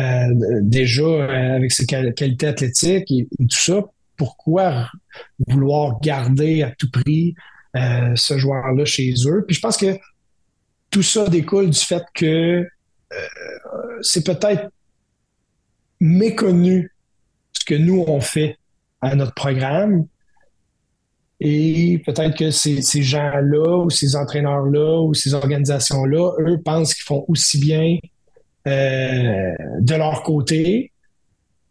euh, 0.00 0.28
déjà 0.62 1.02
euh, 1.02 1.56
avec 1.56 1.72
ses 1.72 1.86
qualités 1.86 2.46
athlétiques 2.46 3.10
et, 3.10 3.28
tout 3.38 3.46
ça, 3.50 3.80
pourquoi 4.16 4.88
vouloir 5.48 6.00
garder 6.00 6.62
à 6.62 6.72
tout 6.78 6.90
prix 6.90 7.34
ce 7.74 8.38
joueur-là 8.38 8.84
chez 8.84 9.12
eux? 9.26 9.44
Puis 9.46 9.56
je 9.56 9.60
pense 9.60 9.76
que 9.76 9.98
tout 10.94 11.02
ça 11.02 11.26
découle 11.28 11.70
du 11.70 11.78
fait 11.80 12.04
que 12.14 12.24
euh, 12.64 12.68
c'est 14.00 14.24
peut-être 14.24 14.70
méconnu 15.98 16.94
ce 17.52 17.64
que 17.64 17.74
nous 17.74 18.04
on 18.06 18.20
fait 18.20 18.58
à 19.00 19.16
notre 19.16 19.34
programme. 19.34 20.06
Et 21.40 22.00
peut-être 22.06 22.38
que 22.38 22.52
ces, 22.52 22.80
gens-là 23.02 23.78
ou 23.84 23.90
ces 23.90 24.14
entraîneurs-là 24.14 25.00
ou 25.02 25.14
ces 25.14 25.34
organisations-là, 25.34 26.30
eux, 26.38 26.62
pensent 26.64 26.94
qu'ils 26.94 27.02
font 27.02 27.24
aussi 27.26 27.58
bien 27.58 27.98
euh, 28.68 29.52
de 29.80 29.94
leur 29.96 30.22
côté, 30.22 30.92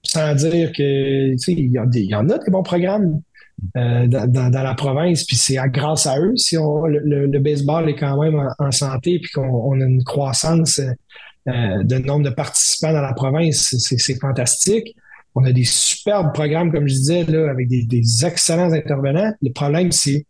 sans 0.03 0.35
dire 0.35 0.73
que 0.73 1.33
il 1.49 1.71
y, 1.71 1.79
en 2.13 2.29
a 2.29 2.37
des 2.39 2.51
bons 2.51 2.61
programmes 2.61 3.21
euh, 3.77 4.07
dans, 4.07 4.49
la 4.51 4.73
province, 4.73 5.23
puis 5.23 5.35
c'est 5.35 5.57
grâce 5.67 6.05
à 6.07 6.19
eux 6.19 6.35
si 6.35 6.57
on, 6.57 6.85
le, 6.85 7.39
baseball 7.39 7.87
est 7.89 7.95
quand 7.95 8.21
même 8.21 8.49
en, 8.59 8.71
santé, 8.71 9.19
puis 9.19 9.31
qu'on 9.31 9.79
a 9.79 9.85
une 9.85 10.03
croissance 10.03 10.79
euh, 11.47 11.83
de 11.83 11.97
nombre 11.99 12.25
de 12.25 12.33
participants 12.33 12.93
dans 12.93 13.01
la 13.01 13.13
province, 13.13 13.75
c'est 13.77 14.19
fantastique. 14.19 14.95
On 15.35 15.43
a 15.45 15.51
des 15.51 15.63
superbes 15.63 16.33
programmes, 16.33 16.71
comme 16.71 16.87
je 16.87 16.93
disais, 16.93 17.23
là, 17.23 17.49
avec 17.49 17.67
des, 17.67 18.25
excellents 18.25 18.71
intervenants. 18.71 19.33
Le 19.41 19.51
problème, 19.51 19.91
c'est 19.91 20.25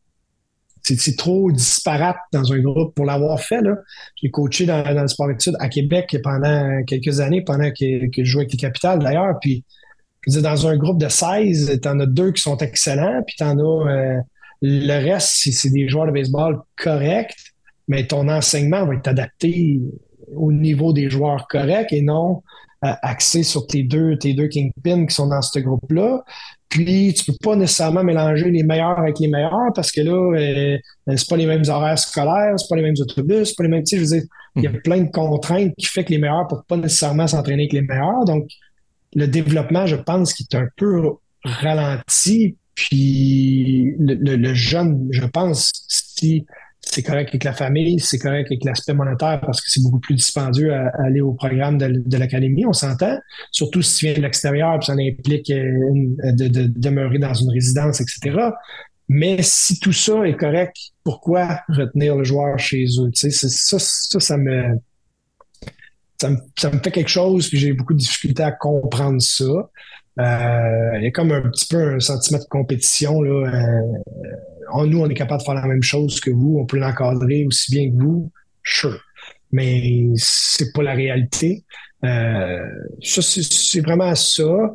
c'est 0.86 1.16
trop 1.16 1.50
disparate 1.50 2.18
dans 2.34 2.52
un 2.52 2.60
groupe 2.60 2.94
pour 2.94 3.06
l'avoir 3.06 3.40
fait. 3.40 3.62
J'ai 4.22 4.30
coaché 4.30 4.66
dans, 4.66 4.84
le 4.84 5.08
sport 5.08 5.32
études 5.32 5.56
à 5.60 5.70
Québec 5.70 6.18
pendant 6.22 6.84
quelques 6.84 7.22
années, 7.22 7.42
pendant 7.42 7.70
que, 7.70 8.10
que 8.10 8.24
je 8.26 8.30
jouais 8.30 8.42
avec 8.42 8.52
les 8.52 8.58
capitales 8.58 9.00
d'ailleurs. 9.00 9.40
Puis 9.40 9.64
dans 10.28 10.68
un 10.68 10.78
groupe 10.78 11.00
de 11.00 11.10
16, 11.10 11.80
tu 11.82 11.88
en 11.88 12.00
as 12.00 12.06
deux 12.06 12.32
qui 12.32 12.42
sont 12.42 12.58
excellents, 12.58 13.22
puis 13.26 13.36
tu 13.38 13.44
en 13.44 13.58
as 13.58 13.92
euh, 13.92 14.20
le 14.62 15.04
reste, 15.04 15.50
c'est 15.52 15.70
des 15.70 15.88
joueurs 15.90 16.08
de 16.08 16.12
baseball 16.12 16.60
corrects, 16.78 17.36
mais 17.88 18.08
ton 18.08 18.30
enseignement 18.30 18.86
va 18.86 18.96
être 18.96 19.08
adapté 19.08 19.82
au 20.36 20.52
niveau 20.52 20.94
des 20.94 21.10
joueurs 21.10 21.48
corrects 21.48 21.92
et 21.92 22.02
non 22.02 22.42
euh, 22.86 22.94
axé 23.02 23.44
sur 23.44 23.68
tes 23.68 23.84
deux, 23.84 24.18
tes 24.18 24.34
deux 24.34 24.48
kingpins 24.48 25.06
qui 25.06 25.14
sont 25.14 25.28
dans 25.28 25.42
ce 25.42 25.60
groupe-là. 25.60 26.24
Puis 26.70 27.14
tu 27.14 27.26
peux 27.32 27.38
pas 27.42 27.56
nécessairement 27.56 28.04
mélanger 28.04 28.50
les 28.50 28.64
meilleurs 28.64 29.00
avec 29.00 29.20
les 29.20 29.28
meilleurs 29.28 29.72
parce 29.76 29.92
que 29.92 30.02
là, 30.02 30.38
euh, 30.38 30.78
c'est 31.16 31.30
pas 31.30 31.38
les 31.38 31.46
mêmes 31.46 31.64
horaires 31.68 32.00
scolaires, 32.00 32.54
c'est 32.58 32.68
pas 32.68 32.76
les 32.76 32.82
mêmes 32.82 32.96
autobus, 33.00 33.50
c'est 33.50 33.56
pas 33.56 33.64
les 33.64 33.70
mêmes. 33.70 33.84
Tu 33.84 33.98
sais, 33.98 33.98
je 33.98 34.02
veux 34.02 34.20
dire, 34.20 34.30
il 34.56 34.64
y 34.64 34.68
a 34.68 34.72
mhm. 34.72 34.82
plein 34.82 35.02
de 35.02 35.10
contraintes 35.10 35.74
qui 35.78 35.86
fait 35.86 36.04
que 36.04 36.12
les 36.12 36.18
meilleurs 36.18 36.44
ne 36.44 36.50
peuvent 36.50 36.66
pas 36.68 36.78
nécessairement 36.78 37.28
s'entraîner 37.28 37.64
avec 37.64 37.74
les 37.74 37.82
meilleurs. 37.82 38.26
Donc, 38.26 38.48
le 39.16 39.28
développement, 39.28 39.86
je 39.86 39.96
pense, 39.96 40.34
qui 40.34 40.48
est 40.50 40.56
un 40.56 40.68
peu 40.78 41.02
ralenti. 41.44 42.58
Puis 42.76 43.94
le, 44.00 44.54
jeune, 44.54 45.08
je 45.12 45.26
pense, 45.26 45.72
si 45.88 46.46
c'est 46.82 47.04
correct 47.04 47.30
avec 47.30 47.44
la 47.44 47.54
famille, 47.54 48.00
c'est 48.00 48.18
correct 48.18 48.48
avec 48.48 48.64
l'aspect 48.66 48.94
monétaire 48.94 49.40
parce 49.42 49.62
que 49.62 49.70
c'est 49.70 49.82
beaucoup 49.82 50.00
plus 50.00 50.16
dispendieux 50.16 50.74
à, 50.74 50.92
aller 51.06 51.22
au 51.22 51.34
programme 51.34 51.78
de, 51.78 52.18
l'académie, 52.18 52.66
on 52.66 52.74
s'entend. 52.74 53.18
Surtout 53.52 53.82
si 53.82 53.98
tu 53.98 54.06
viens 54.08 54.16
de 54.16 54.22
l'extérieur, 54.22 54.80
puis 54.80 54.88
ça 54.88 54.94
implique 54.94 55.50
euh, 55.52 56.32
de, 56.32 56.68
demeurer 56.68 57.20
dans 57.20 57.34
une 57.34 57.52
résidence, 57.52 58.02
etc. 58.02 58.50
Mais 59.08 59.38
si 59.42 59.80
tout 59.80 59.94
ça 59.94 60.24
est 60.24 60.36
correct, 60.36 60.76
pourquoi 61.04 61.60
retenir 61.70 62.16
le 62.16 62.24
joueur 62.24 62.58
chez 62.58 62.86
eux? 63.00 63.12
ça, 63.14 63.30
ça, 63.80 64.20
ça 64.20 64.38
me 64.38 64.80
ça 66.20 66.30
me, 66.30 66.78
fait 66.80 66.92
quelque 66.92 67.10
chose, 67.10 67.50
puis 67.50 67.58
j'ai 67.58 67.74
beaucoup 67.74 67.94
de 67.94 68.00
difficultés 68.00 68.44
à 68.44 68.52
comprendre 68.52 69.22
ça. 69.22 69.44
Euh, 70.20 70.98
il 70.98 71.04
y 71.04 71.08
a 71.08 71.12
comme 71.12 71.32
un 71.32 71.50
petit 71.50 71.68
peu 71.68 71.96
un 71.96 72.00
sentiment 72.00 72.40
de 72.40 72.46
compétition. 72.46 73.22
Là. 73.22 73.50
Euh, 73.50 74.86
nous, 74.86 75.00
on 75.00 75.10
est 75.10 75.16
capable 75.16 75.42
de 75.42 75.46
faire 75.46 75.56
la 75.56 75.66
même 75.68 75.84
chose 75.84 76.20
que 76.20 76.32
vous, 76.32 76.58
on 76.60 76.66
peut 76.66 76.78
l'encadrer 76.78 77.46
aussi 77.46 77.72
bien 77.72 77.90
que 77.90 77.96
vous, 78.02 78.32
sure. 78.64 79.02
Mais 79.52 80.08
c'est 80.16 80.72
pas 80.74 80.84
la 80.84 80.94
réalité. 80.94 81.64
Euh, 82.04 82.66
ça, 83.02 83.22
c'est 83.22 83.82
vraiment 83.82 84.16
ça. 84.16 84.74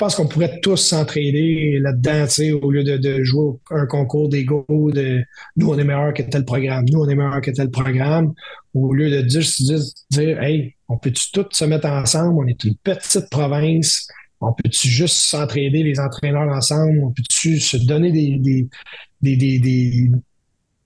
Je 0.00 0.06
pense 0.06 0.14
qu'on 0.14 0.28
pourrait 0.28 0.60
tous 0.62 0.78
s'entraider 0.78 1.78
là-dedans, 1.78 2.24
au 2.62 2.70
lieu 2.70 2.82
de, 2.84 3.22
jouer 3.22 3.58
un 3.70 3.84
concours 3.84 4.30
d'ego 4.30 4.64
de 4.70 5.22
nous, 5.56 5.68
on 5.68 5.78
est 5.78 5.84
meilleur 5.84 6.14
que 6.14 6.22
tel 6.22 6.46
programme, 6.46 6.86
nous, 6.90 7.00
on 7.00 7.06
est 7.06 7.14
meilleur 7.14 7.42
que 7.42 7.50
tel 7.50 7.70
programme, 7.70 8.32
au 8.72 8.94
lieu 8.94 9.10
de 9.10 9.28
juste, 9.28 9.60
dire, 10.10 10.42
hey, 10.42 10.74
on 10.88 10.96
peut-tu 10.96 11.30
tous 11.32 11.48
se 11.52 11.66
mettre 11.66 11.86
ensemble, 11.86 12.38
on 12.38 12.46
est 12.46 12.64
une 12.64 12.76
petite 12.76 13.28
province, 13.28 14.08
on 14.40 14.54
peut-tu 14.54 14.88
juste 14.88 15.16
s'entraider 15.16 15.82
les 15.82 16.00
entraîneurs 16.00 16.48
ensemble, 16.48 16.98
on 17.04 17.10
peut-tu 17.10 17.60
se 17.60 17.76
donner 17.76 18.10
des, 18.10 18.38
des, 19.20 19.36
des, 19.36 20.10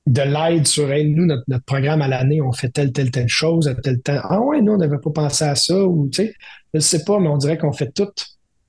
de 0.09 0.23
l'aide 0.23 0.67
sur 0.67 0.91
hey, 0.91 1.09
nous, 1.09 1.27
notre, 1.27 1.65
programme 1.67 2.03
à 2.03 2.09
l'année, 2.09 2.43
on 2.43 2.51
fait 2.51 2.71
telle, 2.71 2.91
telle, 2.91 3.13
telle 3.13 3.29
chose 3.29 3.69
à 3.69 3.77
tel 3.77 4.01
temps. 4.01 4.19
Ah 4.25 4.41
ouais, 4.41 4.61
nous, 4.61 4.73
on 4.73 4.79
n'avait 4.79 4.99
pas 4.99 5.11
pensé 5.11 5.45
à 5.45 5.55
ça, 5.55 5.87
ou 5.87 6.09
tu 6.09 6.25
sais, 6.25 6.35
je 6.75 6.81
sais 6.81 7.05
pas, 7.05 7.21
mais 7.21 7.29
on 7.29 7.37
dirait 7.37 7.59
qu'on 7.59 7.73
fait 7.73 7.93
tout 7.93 8.09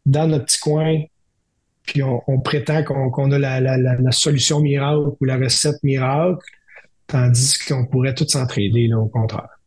dans 0.05 0.27
notre 0.27 0.45
petit 0.45 0.59
coin, 0.59 1.01
puis 1.85 2.01
on, 2.03 2.39
prétend 2.39 2.83
qu'on 2.83 3.31
a 3.31 3.37
la, 3.37 4.11
solution 4.11 4.59
miracle 4.59 5.15
ou 5.19 5.25
la 5.25 5.37
recette 5.37 5.81
miracle, 5.83 6.39
tandis 7.07 7.59
qu'on 7.67 7.85
pourrait 7.85 8.15
tous 8.15 8.27
s'entraider, 8.27 8.91
au 8.93 9.05
contraire. 9.05 9.59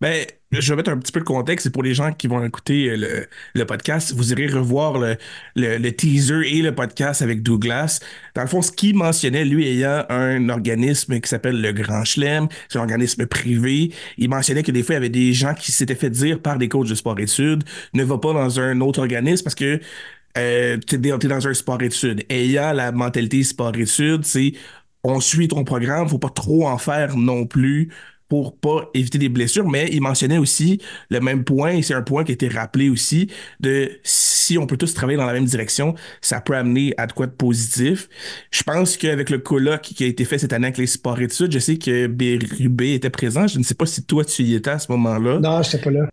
Ben, 0.00 0.26
je 0.52 0.72
vais 0.72 0.76
mettre 0.76 0.90
un 0.90 0.96
petit 0.96 1.12
peu 1.12 1.18
le 1.18 1.24
contexte. 1.24 1.64
C'est 1.64 1.72
pour 1.72 1.82
les 1.82 1.94
gens 1.94 2.12
qui 2.12 2.28
vont 2.28 2.44
écouter 2.44 2.88
euh, 2.90 3.26
le, 3.54 3.64
podcast. 3.64 4.12
Vous 4.14 4.32
irez 4.32 4.46
revoir 4.46 4.98
le, 5.56 5.90
teaser 5.90 6.42
et 6.46 6.62
le 6.62 6.74
podcast 6.74 7.22
avec 7.22 7.42
Douglas. 7.42 8.00
Dans 8.34 8.42
le 8.42 8.48
fond, 8.48 8.62
ce 8.62 8.70
qu'il 8.70 8.94
mentionnait, 8.94 9.44
lui 9.44 9.66
ayant 9.66 10.04
un 10.08 10.48
organisme 10.48 11.20
qui 11.20 11.28
s'appelle 11.28 11.60
le 11.60 11.72
Grand 11.72 12.04
Chelem, 12.04 12.48
c'est 12.68 12.78
un 12.78 12.82
organisme 12.82 13.26
privé, 13.26 13.92
il 14.18 14.28
mentionnait 14.28 14.62
que 14.62 14.72
des 14.72 14.82
fois, 14.82 14.94
il 14.94 14.96
y 14.96 14.98
avait 14.98 15.08
des 15.08 15.32
gens 15.32 15.54
qui 15.54 15.72
s'étaient 15.72 15.94
fait 15.94 16.10
dire 16.10 16.40
par 16.40 16.58
des 16.58 16.68
coachs 16.68 16.88
de 16.88 16.94
sport-études 16.94 17.64
ne 17.94 18.04
va 18.04 18.18
pas 18.18 18.32
dans 18.32 18.60
un 18.60 18.80
autre 18.80 19.00
organisme 19.00 19.42
parce 19.42 19.54
que 19.54 19.80
euh, 20.38 20.76
tu 20.86 20.94
es, 20.96 20.98
dans 20.98 21.48
un 21.48 21.54
sport-études. 21.54 22.24
Ayant 22.28 22.72
la 22.72 22.92
mentalité 22.92 23.42
sport-études, 23.42 24.24
c'est 24.24 24.52
on 25.02 25.20
suit 25.20 25.48
ton 25.48 25.64
programme, 25.64 26.08
faut 26.08 26.18
pas 26.18 26.30
trop 26.30 26.68
en 26.68 26.78
faire 26.78 27.16
non 27.16 27.46
plus 27.46 27.90
pour 28.28 28.58
pas 28.58 28.90
éviter 28.94 29.18
des 29.18 29.28
blessures, 29.28 29.68
mais 29.68 29.88
il 29.92 30.00
mentionnait 30.00 30.38
aussi 30.38 30.80
le 31.10 31.20
même 31.20 31.44
point, 31.44 31.72
et 31.72 31.82
c'est 31.82 31.94
un 31.94 32.02
point 32.02 32.24
qui 32.24 32.32
a 32.32 32.34
été 32.34 32.48
rappelé 32.48 32.88
aussi, 32.88 33.30
de 33.60 33.90
si 34.02 34.58
on 34.58 34.66
peut 34.66 34.76
tous 34.76 34.94
travailler 34.94 35.18
dans 35.18 35.26
la 35.26 35.32
même 35.32 35.44
direction, 35.44 35.94
ça 36.20 36.40
peut 36.40 36.56
amener 36.56 36.94
à 36.96 37.06
de 37.06 37.12
quoi 37.12 37.26
de 37.26 37.32
positif. 37.32 38.08
Je 38.50 38.62
pense 38.62 38.96
qu'avec 38.96 39.30
le 39.30 39.38
colloque 39.38 39.82
qui 39.82 40.04
a 40.04 40.06
été 40.06 40.24
fait 40.24 40.38
cette 40.38 40.52
année 40.52 40.66
avec 40.66 40.78
les 40.78 40.86
sports 40.86 41.20
études, 41.20 41.52
je 41.52 41.58
sais 41.58 41.78
que 41.78 42.06
Bérubé 42.06 42.94
était 42.94 43.10
présent. 43.10 43.46
Je 43.46 43.58
ne 43.58 43.64
sais 43.64 43.74
pas 43.74 43.86
si 43.86 44.04
toi 44.04 44.24
tu 44.24 44.42
y 44.42 44.54
étais 44.54 44.70
à 44.70 44.78
ce 44.78 44.90
moment-là. 44.92 45.38
Non, 45.38 45.62
je 45.62 45.68
n'étais 45.68 45.84
pas 45.84 45.90
là. 45.90 46.08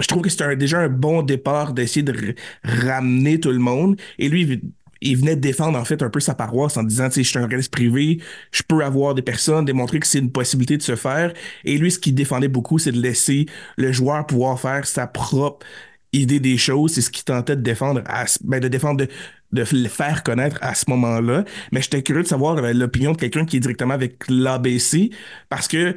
je 0.00 0.06
trouve 0.06 0.22
que 0.22 0.30
c'est 0.30 0.56
déjà 0.56 0.80
un 0.80 0.88
bon 0.88 1.22
départ 1.22 1.72
d'essayer 1.72 2.02
de 2.02 2.34
ramener 2.62 3.40
tout 3.40 3.50
le 3.50 3.58
monde. 3.58 3.96
Et 4.18 4.28
lui, 4.28 4.60
il 5.04 5.18
venait 5.18 5.36
défendre 5.36 5.78
en 5.78 5.84
fait 5.84 6.02
un 6.02 6.10
peu 6.10 6.18
sa 6.18 6.34
paroisse 6.34 6.76
en 6.76 6.82
disant, 6.82 7.08
tu 7.08 7.16
sais, 7.16 7.22
je 7.22 7.28
suis 7.28 7.38
un 7.38 7.42
organisme 7.42 7.70
privé, 7.70 8.18
je 8.50 8.62
peux 8.66 8.82
avoir 8.82 9.14
des 9.14 9.22
personnes, 9.22 9.64
démontrer 9.64 10.00
que 10.00 10.06
c'est 10.06 10.18
une 10.18 10.32
possibilité 10.32 10.76
de 10.76 10.82
se 10.82 10.96
faire. 10.96 11.32
Et 11.64 11.76
lui, 11.78 11.90
ce 11.90 11.98
qu'il 11.98 12.14
défendait 12.14 12.48
beaucoup, 12.48 12.78
c'est 12.78 12.92
de 12.92 13.00
laisser 13.00 13.46
le 13.76 13.92
joueur 13.92 14.26
pouvoir 14.26 14.58
faire 14.58 14.86
sa 14.86 15.06
propre 15.06 15.64
idée 16.12 16.40
des 16.40 16.56
choses. 16.56 16.92
C'est 16.92 17.02
ce 17.02 17.10
qu'il 17.10 17.24
tentait 17.24 17.56
de 17.56 17.60
défendre, 17.60 18.02
à, 18.06 18.24
ben, 18.44 18.60
de 18.60 18.68
défendre, 18.68 19.04
de, 19.04 19.08
de 19.52 19.64
le 19.72 19.88
faire 19.88 20.22
connaître 20.22 20.58
à 20.62 20.74
ce 20.74 20.88
moment-là. 20.88 21.44
Mais 21.70 21.82
j'étais 21.82 22.02
curieux 22.02 22.22
de 22.22 22.28
savoir 22.28 22.56
euh, 22.56 22.72
l'opinion 22.72 23.12
de 23.12 23.18
quelqu'un 23.18 23.44
qui 23.44 23.58
est 23.58 23.60
directement 23.60 23.94
avec 23.94 24.24
l'ABC 24.28 25.10
parce 25.50 25.68
que 25.68 25.94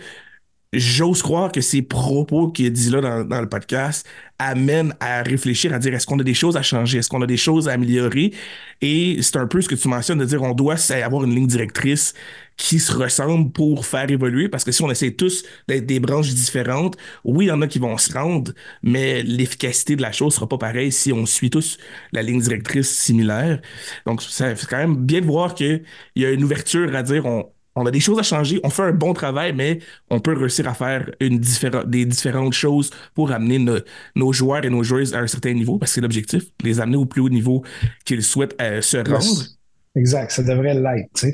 j'ose 0.73 1.21
croire 1.21 1.51
que 1.51 1.61
ces 1.61 1.81
propos 1.81 2.49
qu'il 2.49 2.71
dit 2.71 2.89
là 2.89 3.23
dans, 3.23 3.41
le 3.41 3.49
podcast 3.49 4.05
amènent 4.39 4.93
à 4.99 5.23
réfléchir, 5.23 5.73
à 5.73 5.79
dire 5.79 5.93
est-ce 5.93 6.05
qu'on 6.05 6.19
a 6.19 6.23
des 6.23 6.33
choses 6.33 6.57
à 6.57 6.61
changer, 6.61 6.99
est-ce 6.99 7.09
qu'on 7.09 7.21
a 7.21 7.27
des 7.27 7.37
choses 7.37 7.67
à 7.69 7.73
améliorer? 7.73 8.33
Et 8.81 9.19
c'est 9.21 9.37
un 9.37 9.47
peu 9.47 9.61
ce 9.61 9.69
que 9.69 9.75
tu 9.75 9.87
mentionnes 9.87 10.19
de 10.19 10.25
dire 10.25 10.43
on 10.43 10.53
doit 10.53 10.75
avoir 11.03 11.23
une 11.23 11.33
ligne 11.33 11.47
directrice 11.47 12.13
qui 12.57 12.79
se 12.79 12.91
ressemble 12.91 13.51
pour 13.51 13.85
faire 13.85 14.09
évoluer 14.09 14.49
parce 14.49 14.63
que 14.63 14.71
si 14.71 14.81
on 14.81 14.91
essaie 14.91 15.11
tous 15.11 15.43
d'être 15.67 15.85
des 15.85 15.99
branches 15.99 16.29
différentes, 16.29 16.97
oui, 17.23 17.45
il 17.45 17.47
y 17.49 17.51
en 17.51 17.61
a 17.61 17.67
qui 17.67 17.79
vont 17.79 17.97
se 17.97 18.11
rendre, 18.13 18.51
mais 18.83 19.23
l'efficacité 19.23 19.95
de 19.95 20.01
la 20.01 20.11
chose 20.11 20.35
sera 20.35 20.49
pas 20.49 20.57
pareille 20.57 20.91
si 20.91 21.13
on 21.13 21.25
suit 21.25 21.49
tous 21.49 21.77
la 22.11 22.21
ligne 22.23 22.41
directrice 22.41 22.89
similaire. 22.89 23.61
Donc, 24.05 24.21
c'est 24.23 24.55
quand 24.67 24.77
même 24.77 24.95
bien 24.95 25.21
de 25.21 25.25
voir 25.25 25.55
qu'il 25.55 25.83
y 26.15 26.25
a 26.25 26.31
une 26.31 26.43
ouverture 26.43 26.95
à 26.95 27.03
dire 27.03 27.25
on, 27.25 27.49
on 27.77 27.85
a 27.85 27.91
des 27.91 27.99
choses 27.99 28.17
à 28.17 28.23
changer, 28.23 28.59
on 28.63 28.69
fait 28.69 28.83
un 28.83 28.91
bon 28.91 29.13
travail, 29.13 29.53
mais 29.53 29.79
on 30.09 30.19
peut 30.19 30.35
réussir 30.35 30.67
à 30.67 30.73
faire 30.73 31.09
une 31.19 31.39
des 31.85 32.05
différentes 32.05 32.53
choses 32.53 32.89
pour 33.13 33.31
amener 33.31 33.63
nos 34.15 34.33
joueurs 34.33 34.65
et 34.65 34.69
nos 34.69 34.83
joueuses 34.83 35.13
à 35.13 35.19
un 35.19 35.27
certain 35.27 35.53
niveau, 35.53 35.77
parce 35.77 35.91
que 35.91 35.95
c'est 35.95 36.01
l'objectif, 36.01 36.43
les 36.63 36.79
amener 36.79 36.97
au 36.97 37.05
plus 37.05 37.21
haut 37.21 37.29
niveau 37.29 37.63
qu'ils 38.03 38.23
souhaitent 38.23 38.55
euh, 38.59 38.81
se 38.81 38.97
rendre. 38.97 39.43
Exact, 39.95 40.31
ça 40.31 40.43
devrait 40.43 40.73
l'être. 40.73 41.25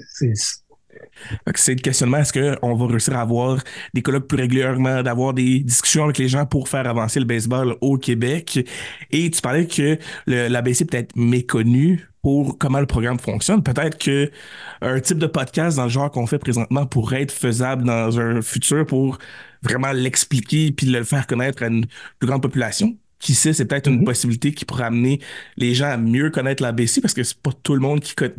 C'est 1.56 1.76
le 1.76 1.82
questionnement, 1.82 2.18
est-ce 2.18 2.34
qu'on 2.34 2.76
va 2.76 2.88
réussir 2.88 3.16
à 3.16 3.22
avoir 3.22 3.60
des 3.94 4.02
colloques 4.02 4.28
plus 4.28 4.38
régulièrement, 4.38 5.02
d'avoir 5.02 5.34
des 5.34 5.60
discussions 5.60 6.04
avec 6.04 6.18
les 6.18 6.28
gens 6.28 6.46
pour 6.46 6.68
faire 6.68 6.88
avancer 6.88 7.20
le 7.20 7.26
baseball 7.26 7.76
au 7.80 7.98
Québec? 7.98 8.68
Et 9.12 9.32
tu 9.32 9.42
parlais 9.42 9.68
que 9.68 9.98
l'ABC 10.28 10.86
peut 10.86 10.98
être 10.98 11.16
méconnu 11.16 12.08
pour 12.24 12.58
comment 12.58 12.80
le 12.80 12.88
programme 12.88 13.20
fonctionne. 13.20 13.62
Peut-être 13.62 14.00
que 14.00 14.32
un 14.82 15.00
type 15.02 15.20
de 15.20 15.28
podcast 15.28 15.78
dans 15.78 15.84
le 15.84 15.90
genre 15.90 16.10
qu'on 16.10 16.26
fait 16.26 16.40
présentement 16.40 16.88
pourrait 16.88 17.24
être 17.24 17.32
faisable 17.32 17.84
dans 17.84 18.20
un 18.20 18.42
futur 18.42 18.86
pour 18.88 19.20
vraiment 19.62 19.92
l'expliquer 19.92 20.72
puis 20.72 20.88
le 20.88 21.04
faire 21.04 21.28
connaître 21.28 21.64
à 21.64 21.68
une 21.68 21.86
plus 22.20 22.28
grande 22.28 22.42
population 22.42 22.98
qui 23.24 23.36
sait, 23.36 23.54
c'est 23.54 23.66
peut-être 23.66 23.88
une 23.88 24.02
mm-hmm. 24.02 24.06
possibilité 24.06 24.52
qui 24.52 24.66
pourrait 24.66 24.84
amener 24.84 25.20
les 25.58 25.74
gens 25.74 25.88
à 25.88 25.98
mieux 25.98 26.30
connaître 26.30 26.62
l'ABC 26.62 27.02
parce 27.02 27.14
que 27.14 27.24
c'est 27.24 27.38
pas 27.38 27.52
tout 27.64 27.74
le 27.74 27.80
monde 27.80 28.02
qui 28.02 28.16
connaît. 28.16 28.36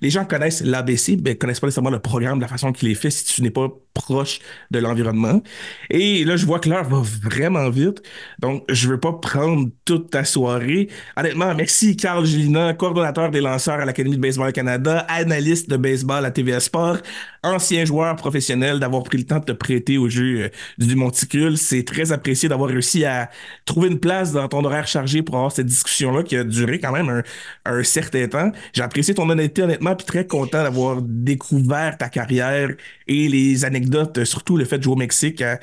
Les 0.00 0.10
gens 0.10 0.24
connaissent 0.24 0.62
l'ABC, 0.62 1.18
mais 1.24 1.36
connaissent 1.36 1.60
pas 1.60 1.68
nécessairement 1.68 1.90
le 1.90 2.00
programme, 2.00 2.40
la 2.40 2.48
façon 2.48 2.72
qu'il 2.72 2.88
est 2.90 2.94
fait 2.94 3.10
si 3.10 3.24
tu 3.24 3.42
n'es 3.42 3.50
pas 3.50 3.68
proche 3.94 4.40
de 4.72 4.80
l'environnement. 4.80 5.40
Et 5.88 6.24
là, 6.24 6.36
je 6.36 6.44
vois 6.44 6.58
que 6.58 6.68
l'heure 6.68 6.88
va 6.88 7.00
vraiment 7.00 7.70
vite. 7.70 8.02
Donc, 8.40 8.64
je 8.68 8.88
veux 8.88 8.98
pas 8.98 9.12
prendre 9.12 9.68
toute 9.84 10.10
ta 10.10 10.24
soirée. 10.24 10.88
Honnêtement, 11.16 11.54
merci 11.54 11.96
Carl 11.96 12.26
Gélina, 12.26 12.74
coordonnateur 12.74 13.30
des 13.30 13.40
lanceurs 13.40 13.80
à 13.80 13.84
l'Académie 13.84 14.16
de 14.16 14.20
baseball 14.20 14.52
Canada, 14.52 15.06
analyste 15.08 15.70
de 15.70 15.76
baseball 15.76 16.24
à 16.24 16.32
TVA 16.32 16.58
Sport, 16.58 16.98
ancien 17.44 17.84
joueur 17.84 18.16
professionnel, 18.16 18.80
d'avoir 18.80 19.02
pris 19.02 19.18
le 19.18 19.24
temps 19.24 19.38
de 19.38 19.44
te 19.44 19.52
prêter 19.52 19.98
au 19.98 20.08
jeu 20.08 20.44
euh, 20.44 20.48
du 20.78 20.96
Monticule. 20.96 21.58
C'est 21.58 21.84
très 21.84 22.12
apprécié 22.12 22.48
d'avoir 22.48 22.70
réussi 22.70 23.04
à 23.04 23.30
trouver 23.64 23.88
une 23.88 24.00
place 24.00 24.32
dans 24.32 24.48
ton 24.48 24.64
horaire 24.64 24.86
chargé 24.86 25.22
pour 25.22 25.36
avoir 25.36 25.52
cette 25.52 25.66
discussion-là 25.66 26.22
qui 26.22 26.36
a 26.36 26.44
duré 26.44 26.80
quand 26.80 26.92
même 26.92 27.22
un, 27.64 27.82
certain 27.82 28.26
temps. 28.28 28.50
J'ai 28.72 28.82
apprécié 28.82 29.14
ton 29.14 29.28
honnêteté, 29.28 29.62
honnêtement, 29.62 29.94
puis 29.94 30.06
très 30.06 30.26
content 30.26 30.62
d'avoir 30.62 31.02
découvert 31.02 31.98
ta 31.98 32.08
carrière 32.08 32.70
et 33.06 33.28
les 33.28 33.64
anecdotes, 33.64 34.24
surtout 34.24 34.56
le 34.56 34.64
fait 34.64 34.78
de 34.78 34.82
jouer 34.82 34.92
au 34.92 34.96
Mexique 34.96 35.42
à, 35.42 35.58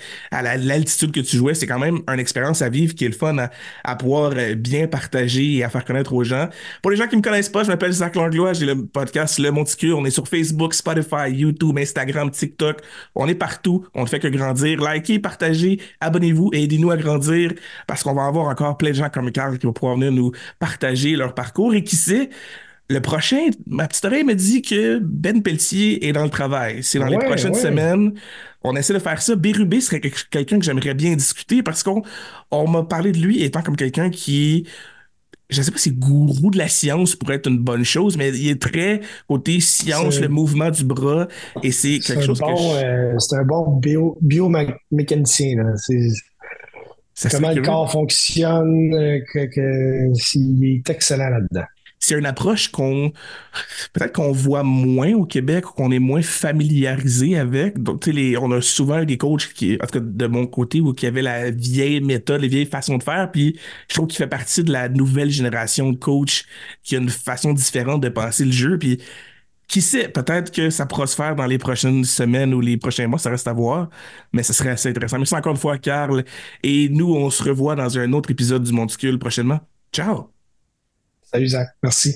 l'altitude 0.58 1.12
que 1.12 1.20
tu 1.20 1.38
jouais. 1.38 1.54
C'est 1.54 1.68
quand 1.68 1.80
même 1.80 2.00
une 2.08 2.20
expérience 2.20 2.62
à 2.62 2.70
vivre 2.70 2.94
qui 2.96 3.06
est 3.06 3.10
le 3.10 3.16
fun 3.16 3.36
à, 3.84 3.96
pouvoir 3.96 4.34
euh, 4.36 4.56
bien 4.56 4.88
partager 4.88 5.58
et 5.58 5.64
à 5.64 5.70
faire 5.70 5.86
connaître 5.86 6.14
aux 6.14 6.24
gens. 6.24 6.50
Pour 6.82 6.92
les 6.92 6.98
gens 6.98 7.08
qui 7.08 7.16
me 7.16 7.22
connaissent 7.22 7.50
pas, 7.50 7.64
je 7.64 7.70
m'appelle 7.70 7.92
Zach 7.92 8.16
Langlois, 8.16 8.54
j'ai 8.54 8.66
le 8.66 8.86
podcast 8.86 9.40
Le 9.40 9.52
Monticule. 9.52 9.94
On 9.94 10.06
est 10.06 10.12
sur 10.12 10.28
Facebook, 10.28 10.74
Spotify, 10.74 11.30
YouTube, 11.30 11.78
Instagram, 11.78 12.32
TikTok. 12.32 12.82
On 13.16 13.28
est 13.28 13.36
partout. 13.36 13.86
On 13.94 14.04
ne 14.04 14.08
fait 14.08 14.20
que 14.20 14.28
grandir. 14.28 14.82
Likez, 14.82 15.20
partagez, 15.20 15.80
abonnez-vous 16.00 16.52
et 16.54 16.64
aidez-nous 16.64 16.92
à 16.92 16.98
grandir 16.98 17.54
parce 17.88 18.04
qu'on 18.04 18.14
va 18.14 18.26
avoir 18.26 18.48
encore 18.48 18.78
plein 18.78 18.90
de 18.90 18.96
gens 18.96 19.10
comme 19.10 19.32
Carl 19.32 19.58
qui 19.58 19.66
vont 19.66 19.74
pouvoir 19.74 19.96
venir 19.96 20.12
nous 20.12 20.32
partager 20.60 21.16
leur 21.16 21.34
parcours. 21.34 21.74
Et 21.74 21.84
qui 21.84 21.96
sait, 21.96 22.30
le 22.92 23.00
prochain, 23.00 23.50
ma 23.68 23.88
petite 23.88 24.04
oreille 24.06 24.24
me 24.24 24.36
dit 24.36 24.62
que 24.62 25.00
Ben 25.00 25.42
Pelletier 25.42 26.08
est 26.08 26.12
dans 26.12 26.24
le 26.24 26.30
travail. 26.30 26.84
C'est 26.84 27.00
dans 27.00 27.08
les 27.08 27.18
prochaines 27.18 27.54
semaines. 27.54 28.14
On 28.64 28.76
essaie 28.76 28.94
de 28.94 29.00
faire 29.00 29.22
ça. 29.22 29.36
Bérubé 29.36 29.80
serait 29.80 30.02
quelqu'un 30.02 30.60
que 30.60 30.66
j'aimerais 30.66 30.94
bien 30.94 31.16
discuter 31.16 31.64
parce 31.64 31.84
qu'on 31.84 32.04
on, 32.52 32.68
m'a 32.68 32.84
parlé 32.84 33.12
de 33.12 33.18
lui 33.18 33.44
étant 33.44 33.62
comme 33.62 33.78
quelqu'un 33.78 34.10
qui 34.10 34.68
je 35.50 35.60
ne 35.60 35.66
sais 35.66 35.72
pas 35.72 35.78
si 35.78 35.92
gourou 35.92 36.50
de 36.50 36.58
la 36.58 36.70
science 36.70 37.16
pourrait 37.16 37.36
être 37.36 37.50
une 37.50 37.58
bonne 37.58 37.84
chose, 37.84 38.16
mais 38.16 38.30
il 38.30 38.50
est 38.50 38.62
très 38.62 39.02
côté 39.28 39.60
science, 39.60 40.22
le 40.22 40.30
mouvement 40.30 40.70
du 40.70 40.86
bras, 40.86 41.28
et 41.62 41.74
c'est 41.74 42.00
quelque 42.00 42.24
chose 42.24 42.40
que 42.40 42.46
euh, 42.46 43.20
c'est 43.20 43.36
un 43.36 43.44
bon 43.44 43.78
bio, 43.78 44.18
biomécanicien. 44.22 45.58
C'est 47.14 47.30
comment 47.32 47.52
le 47.52 47.62
corps 47.62 47.92
fonctionne, 47.92 48.94
euh, 48.94 49.20
que, 49.34 50.14
s'il 50.14 50.64
est 50.64 50.90
excellent 50.90 51.30
là-dedans. 51.30 51.66
C'est 52.02 52.18
une 52.18 52.26
approche 52.26 52.70
qu'on 52.70 53.14
peut-être 53.94 54.14
qu'on 54.14 54.32
voit 54.32 54.64
moins 54.64 55.14
au 55.14 55.26
Québec 55.26 55.70
ou 55.70 55.74
qu'on 55.74 55.92
est 55.92 56.00
moins 56.00 56.24
familiarisé 56.24 57.38
avec. 57.38 57.82
Donc, 57.82 58.08
les, 58.08 58.38
on 58.38 58.52
a 58.52 58.60
souvent 58.60 59.04
des 59.06 59.18
coachs 59.18 59.54
qui, 59.54 59.76
en 59.76 59.86
tout 59.86 60.00
cas 60.00 60.06
de 60.06 60.28
mon 60.28 60.48
côté, 60.48 60.82
où 60.82 60.94
qui 60.94 61.06
avaient 61.06 61.22
la 61.22 61.52
vieille 61.52 62.02
méthode, 62.02 62.42
les 62.42 62.48
vieilles 62.48 62.66
façons 62.66 62.98
de 62.98 63.04
faire. 63.04 63.32
Puis 63.32 63.58
je 63.88 63.94
trouve 63.94 64.08
qu'il 64.08 64.18
fait 64.18 64.28
partie 64.28 64.64
de 64.64 64.72
la 64.72 64.90
nouvelle 64.90 65.30
génération 65.30 65.92
de 65.92 65.98
coachs 65.98 66.44
qui 66.84 66.96
a 66.96 67.00
une 67.00 67.10
façon 67.10 67.54
différente 67.54 68.02
de 68.02 68.10
penser 68.10 68.46
le 68.46 68.52
jeu. 68.52 68.80
Puis 68.80 69.00
qui 69.68 69.82
sait, 69.82 70.10
peut-être 70.10 70.52
que 70.52 70.70
ça 70.70 70.86
prospère 70.86 71.36
dans 71.36 71.46
les 71.46 71.58
prochaines 71.58 72.04
semaines 72.04 72.54
ou 72.54 72.60
les 72.62 72.78
prochains 72.78 73.08
mois, 73.08 73.20
ça 73.20 73.30
reste 73.30 73.48
à 73.48 73.54
voir, 73.54 73.90
mais 74.34 74.44
ce 74.44 74.52
serait 74.54 74.72
assez 74.72 74.90
intéressant. 74.90 75.18
Merci 75.18 75.36
encore 75.36 75.54
une 75.54 75.58
fois, 75.58 75.78
Carl. 75.78 76.26
Et 76.64 76.90
nous, 76.90 77.14
on 77.16 77.30
se 77.30 77.42
revoit 77.44 77.76
dans 77.76 77.98
un 77.98 78.12
autre 78.14 78.32
épisode 78.32 78.64
du 78.64 78.74
Monticule 78.74 79.18
prochainement. 79.18 79.62
Ciao! 79.94 80.41
Salut 81.34 81.48
Zach, 81.48 81.70
merci. 81.82 82.14